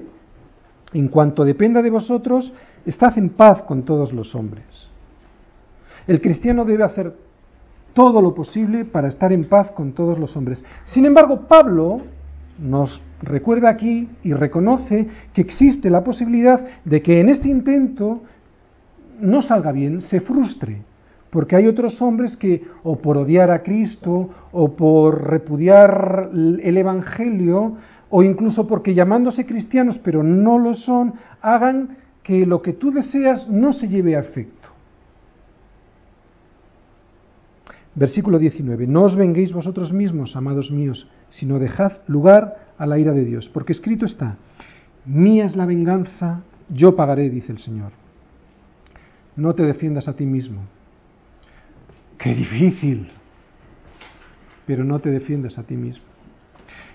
en 0.93 1.07
cuanto 1.07 1.45
dependa 1.45 1.82
de 1.82 1.89
vosotros, 1.89 2.51
estad 2.86 3.18
en 3.18 3.30
paz 3.30 3.61
con 3.63 3.84
todos 3.84 4.13
los 4.13 4.36
hombres. 4.36 4.66
El 6.07 6.22
cristiano 6.22 6.66
debe 6.66 6.84
hacer 6.84 7.16
todo 7.96 8.22
lo 8.22 8.36
posible 8.36 8.84
para 8.84 9.08
estar 9.08 9.32
en 9.32 9.46
paz 9.46 9.72
con 9.72 9.93
todos 9.93 10.20
los 10.20 10.36
hombres. 10.36 10.64
Sin 10.86 11.06
embargo, 11.06 11.48
Pablo 11.48 12.02
nos 12.60 13.02
recuerda 13.22 13.70
aquí 13.70 14.10
y 14.22 14.34
reconoce 14.34 15.08
que 15.34 15.41
existe 15.41 15.89
la 15.89 16.04
posibilidad 16.04 16.60
de 16.84 17.02
que 17.02 17.22
en 17.22 17.30
este 17.30 17.48
intento 17.48 18.22
no 19.20 19.41
salga 19.41 19.72
bien, 19.72 20.02
se 20.02 20.20
frustre, 20.20 20.82
porque 21.30 21.56
hay 21.56 21.68
otros 21.68 22.02
hombres 22.02 22.36
que 22.36 22.64
o 22.84 22.98
por 22.98 23.18
odiar 23.18 23.50
a 23.50 23.64
Cristo 23.64 24.30
o 24.52 24.76
por 24.76 25.30
repudiar 25.30 26.30
el 26.34 26.78
Evangelio 26.78 27.78
o 28.10 28.24
incluso 28.24 28.68
porque 28.68 28.93
llamándose 28.93 29.46
cristianos 29.46 29.98
pero 30.04 30.22
no 30.22 30.60
lo 30.60 30.74
son, 30.74 31.14
hagan 31.41 31.98
que 32.24 32.46
lo 32.46 32.62
que 32.62 32.74
tú 32.74 32.91
deseas 32.91 33.48
no 33.48 33.72
se 33.72 33.88
lleve 33.88 34.18
a 34.18 34.20
efecto. 34.20 34.55
Versículo 37.96 38.39
19. 38.39 38.88
No 38.88 39.04
os 39.04 39.16
venguéis 39.16 39.54
vosotros 39.54 39.93
mismos, 39.93 40.36
amados 40.36 40.70
míos, 40.70 41.10
sino 41.30 41.60
dejad 41.60 41.93
lugar 42.08 42.74
a 42.78 42.86
la 42.86 43.00
ira 43.00 43.14
de 43.14 43.24
Dios, 43.24 43.50
porque 43.50 43.72
escrito 43.72 44.06
está, 44.06 44.36
mía 45.06 45.46
es 45.46 45.56
la 45.56 45.66
venganza, 45.66 46.41
yo 46.70 46.96
pagaré, 46.96 47.30
dice 47.30 47.54
el 47.54 47.60
Señor. 47.60 47.91
No 49.38 49.54
te 49.56 49.64
defiendas 49.64 50.08
a 50.08 50.14
ti 50.14 50.26
mismo. 50.26 50.62
Qué 52.18 52.34
difícil, 52.34 53.10
pero 54.66 54.84
no 54.84 55.00
te 55.00 55.10
defiendas 55.10 55.58
a 55.58 55.64
ti 55.64 55.76
mismo. 55.76 56.06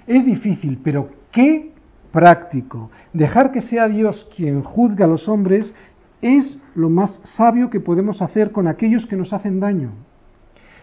Es 0.06 0.24
difícil, 0.26 0.80
pero 0.82 1.10
qué 1.32 1.72
práctico. 2.12 2.90
Dejar 3.12 3.52
que 3.52 3.62
sea 3.62 3.88
Dios 3.88 4.28
quien 4.34 4.62
juzgue 4.62 5.04
a 5.04 5.06
los 5.06 5.28
hombres 5.28 5.72
es 6.20 6.60
lo 6.74 6.90
más 6.90 7.22
sabio 7.24 7.70
que 7.70 7.80
podemos 7.80 8.20
hacer 8.20 8.52
con 8.52 8.66
aquellos 8.66 9.06
que 9.06 9.16
nos 9.16 9.32
hacen 9.32 9.60
daño. 9.60 9.92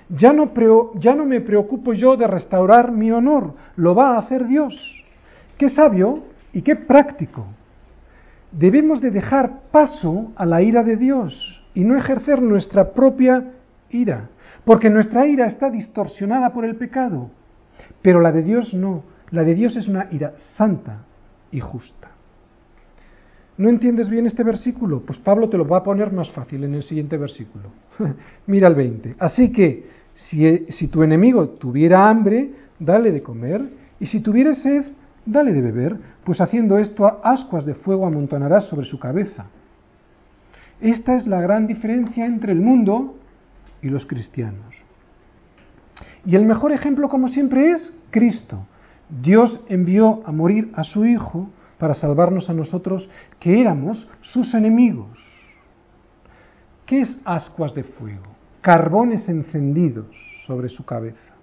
Ya 0.10 0.32
no, 0.32 1.26
me 1.26 1.42
preocupo 1.42 1.94
yo 1.94 2.16
de 2.16 2.28
restaurar 2.28 2.92
mi 2.92 3.12
honor, 3.12 3.54
lo 3.76 3.94
va 3.94 4.16
a 4.16 4.20
hacer 4.20 4.48
Dios. 4.48 4.74
Qué 5.58 5.70
sabio 5.70 6.24
y 6.54 6.62
qué 6.62 6.76
práctico. 6.76 7.46
Debemos 8.52 9.02
de 9.02 9.12
dejar 9.12 9.64
paso 9.72 10.32
a 10.36 10.46
la 10.46 10.62
ira 10.62 10.84
de 10.84 10.96
Dios 10.96 11.64
y 11.74 11.84
no 11.84 11.98
ejercer 11.98 12.42
nuestra 12.42 12.94
propia 12.94 13.52
ira, 13.90 14.30
porque 14.64 14.90
nuestra 14.90 15.28
ira 15.28 15.48
está 15.48 15.70
distorsionada 15.70 16.54
por 16.54 16.64
el 16.64 16.76
pecado, 16.76 17.30
pero 18.02 18.22
la 18.22 18.32
de 18.32 18.44
Dios 18.44 18.74
no. 18.74 19.04
La 19.32 19.44
de 19.44 19.56
Dios 19.56 19.76
es 19.76 19.90
una 19.90 20.08
ira 20.12 20.36
santa 20.56 21.04
y 21.52 21.60
justa. 21.60 22.12
¿No 23.58 23.70
entiendes 23.70 24.10
bien 24.10 24.26
este 24.26 24.44
versículo? 24.44 25.02
Pues 25.02 25.20
Pablo 25.20 25.50
te 25.50 25.58
lo 25.58 25.68
va 25.68 25.80
a 25.80 25.84
poner 25.84 26.14
más 26.14 26.30
fácil 26.30 26.64
en 26.64 26.76
el 26.76 26.84
siguiente 26.84 27.18
versículo. 27.18 27.66
Mira 28.48 28.68
el 28.70 28.76
20. 28.76 29.16
Así 29.20 29.52
que 29.52 29.97
si, 30.18 30.88
tu 30.88 31.04
enemigo 31.04 31.50
tuviera 31.50 32.10
hambre, 32.10 32.52
dale 32.80 33.12
de 33.12 33.22
comer, 33.22 33.62
y 34.00 34.08
si 34.08 34.20
tuviera 34.20 34.56
sed, 34.56 34.86
dale 35.26 35.54
de 35.54 35.62
beber, 35.62 35.98
pues 36.24 36.42
haciendo 36.42 36.78
esto 36.78 37.20
ascuas 37.24 37.66
de 37.66 37.76
fuego 37.76 38.06
amontonarás 38.06 38.66
sobre 38.66 38.86
su 38.86 39.00
cabeza. 39.00 39.46
Esta 40.82 41.16
es 41.16 41.28
la 41.28 41.42
gran 41.42 41.68
diferencia 41.68 42.26
entre 42.26 42.52
el 42.52 42.62
mundo 42.62 43.16
y 43.82 43.90
los 43.90 44.06
cristianos. 44.06 44.76
Y 46.26 46.36
el 46.36 46.46
mejor 46.46 46.72
ejemplo, 46.72 47.10
como 47.10 47.30
siempre, 47.30 47.72
es 47.72 47.94
Cristo. 48.12 48.66
Dios 49.22 49.62
envió 49.70 50.22
a 50.26 50.32
morir 50.32 50.72
a 50.76 50.84
su 50.84 51.06
Hijo 51.06 51.50
para 51.78 51.94
salvarnos 51.94 52.50
a 52.50 52.54
nosotros, 52.54 53.10
que 53.40 53.62
éramos 53.62 54.10
sus 54.22 54.54
enemigos. 54.54 55.08
¿Qué 56.86 57.02
es 57.02 57.18
ascuas 57.24 57.74
de 57.74 57.84
fuego? 57.84 58.37
Carbones 58.68 59.30
encendidos 59.30 60.08
sobre 60.46 60.68
su 60.68 60.84
cabeza. 60.84 61.34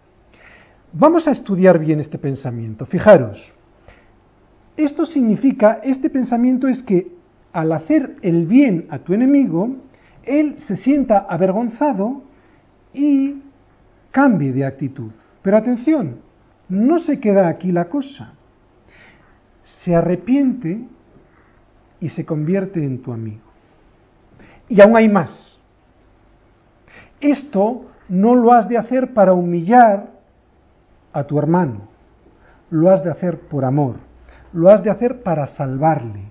Vamos 0.92 1.26
a 1.26 1.30
estudiar 1.30 1.78
bien 1.78 1.98
este 1.98 2.18
pensamiento. 2.18 2.84
Fijaros, 2.84 3.50
esto 4.76 5.06
significa, 5.06 5.80
este 5.82 6.10
pensamiento 6.10 6.68
es 6.68 6.82
que 6.82 7.12
al 7.54 7.72
hacer 7.72 8.16
el 8.20 8.44
bien 8.46 8.88
a 8.90 8.98
tu 8.98 9.14
enemigo, 9.14 9.74
él 10.22 10.58
se 10.58 10.76
sienta 10.76 11.20
avergonzado 11.26 12.24
y 12.92 13.36
cambie 14.10 14.52
de 14.52 14.66
actitud. 14.66 15.12
Pero 15.40 15.56
atención, 15.56 16.16
no 16.68 16.98
se 16.98 17.20
queda 17.20 17.48
aquí 17.48 17.72
la 17.72 17.88
cosa. 17.88 18.34
Se 19.82 19.94
arrepiente 19.94 20.78
y 22.00 22.10
se 22.10 22.26
convierte 22.26 22.84
en 22.84 23.00
tu 23.00 23.14
amigo. 23.14 23.40
Y 24.68 24.82
aún 24.82 24.94
hay 24.94 25.08
más. 25.08 25.53
Esto 27.24 27.86
no 28.10 28.34
lo 28.34 28.52
has 28.52 28.68
de 28.68 28.76
hacer 28.76 29.14
para 29.14 29.32
humillar 29.32 30.08
a 31.10 31.24
tu 31.24 31.38
hermano, 31.38 31.88
lo 32.68 32.90
has 32.90 33.02
de 33.02 33.10
hacer 33.10 33.40
por 33.48 33.64
amor, 33.64 33.94
lo 34.52 34.68
has 34.68 34.82
de 34.84 34.90
hacer 34.90 35.22
para 35.22 35.46
salvarle, 35.46 36.24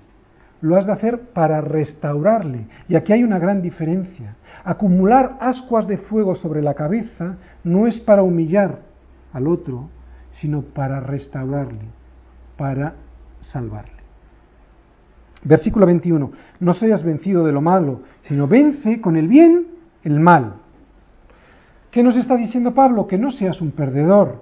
lo 0.62 0.78
has 0.78 0.86
de 0.86 0.91
hacer 0.91 1.20
para 1.34 1.62
restaurarle. 1.62 2.68
Y 2.88 2.96
aquí 2.96 3.12
hay 3.12 3.24
una 3.24 3.39
gran 3.39 3.64
diferencia. 3.64 4.36
Acumular 4.64 5.38
ascuas 5.41 5.88
de 5.88 5.98
fuego 5.98 6.36
sobre 6.36 6.62
la 6.62 6.76
cabeza 6.76 7.38
no 7.64 7.88
es 7.88 8.00
para 8.00 8.22
humillar 8.22 8.78
al 9.34 9.48
otro, 9.48 9.89
sino 10.34 10.62
para 10.62 11.00
restaurarle, 11.00 11.88
para 12.56 12.94
salvarle. 13.41 14.04
Versículo 15.44 15.88
21. 15.88 16.32
No 16.60 16.74
seas 16.76 17.04
vencido 17.04 17.44
de 17.44 17.52
lo 17.52 17.62
malo, 17.62 18.02
sino 18.28 18.48
vence 18.48 19.02
con 19.02 19.18
el 19.18 19.28
bien 19.28 19.74
el 20.04 20.20
mal. 20.20 20.62
¿Qué 21.94 22.02
nos 22.02 22.18
está 22.18 22.36
diciendo 22.36 22.74
Pablo? 22.74 23.06
Que 23.06 23.20
no 23.20 23.30
seas 23.30 23.62
un 23.62 23.70
perdedor. 23.70 24.41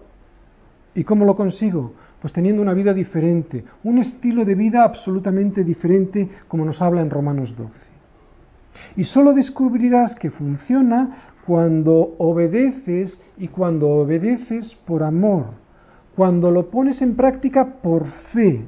¿Y 0.96 1.04
cómo 1.04 1.26
lo 1.26 1.36
consigo? 1.36 1.94
Pues 2.22 2.32
teniendo 2.32 2.62
una 2.62 2.74
vida 2.74 2.94
diferente, 2.94 3.66
un 3.84 3.98
estilo 3.98 4.46
de 4.46 4.56
vida 4.56 4.86
absolutamente 4.86 5.66
diferente 5.66 6.30
como 6.48 6.64
nos 6.64 6.82
habla 6.82 7.02
en 7.02 7.10
Romanos 7.10 7.54
12. 7.58 7.74
Y 8.96 9.04
solo 9.04 9.34
descubrirás 9.34 10.16
que 10.16 10.32
funciona 10.32 11.34
cuando 11.46 12.16
obedeces 12.20 13.22
y 13.38 13.50
cuando 13.50 13.90
obedeces 13.90 14.74
por 14.86 15.04
amor, 15.04 15.48
cuando 16.16 16.52
lo 16.52 16.70
pones 16.70 17.02
en 17.02 17.18
práctica 17.18 17.82
por 17.82 18.06
fe. 18.32 18.64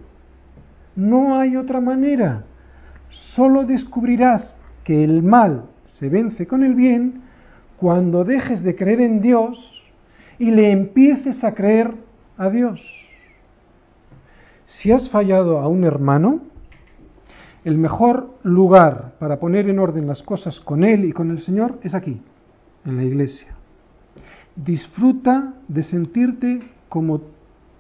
No 0.98 1.40
hay 1.40 1.56
otra 1.56 1.80
manera. 1.80 2.44
Solo 3.10 3.64
descubrirás 3.64 4.58
que 4.84 5.06
el 5.06 5.24
mal 5.24 5.68
se 5.86 6.10
vence 6.10 6.46
con 6.48 6.66
el 6.66 6.76
bien 6.76 7.23
cuando 7.84 8.24
dejes 8.24 8.64
de 8.64 8.78
creer 8.78 9.02
en 9.02 9.20
Dios 9.20 9.60
y 10.40 10.52
le 10.52 10.72
empieces 10.72 11.44
a 11.44 11.54
creer 11.54 11.94
a 12.38 12.50
Dios. 12.50 12.80
Si 14.68 14.90
has 14.90 15.10
fallado 15.10 15.60
a 15.60 15.68
un 15.68 15.84
hermano, 15.84 16.44
el 17.66 17.78
mejor 17.78 18.38
lugar 18.44 19.16
para 19.20 19.38
poner 19.38 19.68
en 19.68 19.80
orden 19.80 20.08
las 20.08 20.24
cosas 20.24 20.62
con 20.62 20.86
Él 20.86 21.04
y 21.04 21.12
con 21.12 21.30
el 21.30 21.42
Señor 21.42 21.78
es 21.84 21.94
aquí, 21.94 22.22
en 22.86 22.96
la 22.96 23.04
iglesia. 23.04 23.50
Disfruta 24.56 25.54
de 25.68 25.84
sentirte 25.84 26.62
como 26.88 27.20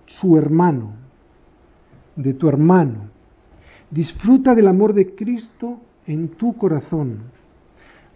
su 0.06 0.38
hermano, 0.38 0.95
de 2.18 2.34
tu 2.34 2.49
hermano. 2.49 3.06
Disfruta 3.89 4.54
del 4.54 4.68
amor 4.68 4.91
de 4.93 5.16
Cristo 5.16 5.80
en 6.06 6.28
tu 6.28 6.58
corazón 6.58 7.20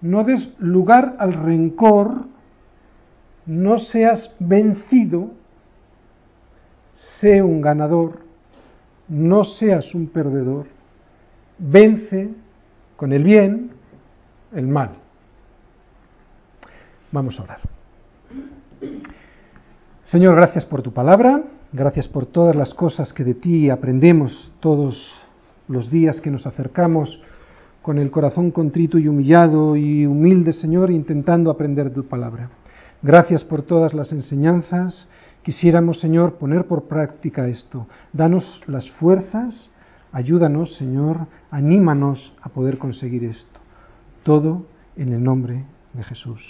no 0.01 0.23
des 0.23 0.53
lugar 0.59 1.15
al 1.19 1.33
rencor, 1.33 2.25
no 3.45 3.79
seas 3.79 4.35
vencido, 4.39 5.31
sé 7.19 7.41
un 7.41 7.61
ganador, 7.61 8.19
no 9.07 9.43
seas 9.43 9.93
un 9.95 10.07
perdedor, 10.07 10.67
vence 11.57 12.29
con 12.95 13.13
el 13.13 13.23
bien 13.23 13.71
el 14.53 14.67
mal. 14.67 14.91
Vamos 17.11 17.39
a 17.39 17.43
orar. 17.43 17.61
Señor, 20.05 20.35
gracias 20.35 20.65
por 20.65 20.81
tu 20.81 20.93
palabra, 20.93 21.43
gracias 21.71 22.07
por 22.07 22.25
todas 22.25 22.55
las 22.55 22.73
cosas 22.73 23.13
que 23.13 23.23
de 23.23 23.33
ti 23.33 23.69
aprendemos 23.69 24.53
todos 24.59 25.21
los 25.67 25.89
días 25.89 26.21
que 26.21 26.31
nos 26.31 26.45
acercamos 26.45 27.21
con 27.88 27.99
el 27.99 28.11
corazón 28.11 28.51
contrito 28.51 28.97
y 28.97 29.07
humillado 29.07 29.77
y 29.77 30.05
humilde, 30.05 30.51
Señor, 30.51 30.91
intentando 30.91 31.49
aprender 31.49 31.89
tu 31.93 32.03
palabra. 32.03 32.49
Gracias 33.01 33.45
por 33.45 33.61
todas 33.61 33.93
las 33.93 34.11
enseñanzas 34.11 35.07
Quisiéramos, 35.47 36.01
Señor, 36.01 36.33
poner 36.33 36.65
por 36.65 36.89
práctica 36.89 37.47
esto. 37.47 37.88
Danos 38.11 38.61
las 38.67 38.91
fuerzas, 38.91 39.69
ayúdanos, 40.11 40.75
Señor, 40.75 41.27
anímanos 41.49 42.35
a 42.41 42.49
poder 42.49 42.77
conseguir 42.77 43.23
esto. 43.23 43.57
Todo 44.23 44.65
en 44.97 45.13
el 45.13 45.23
nombre 45.23 45.63
de 45.93 46.03
Jesús. 46.03 46.43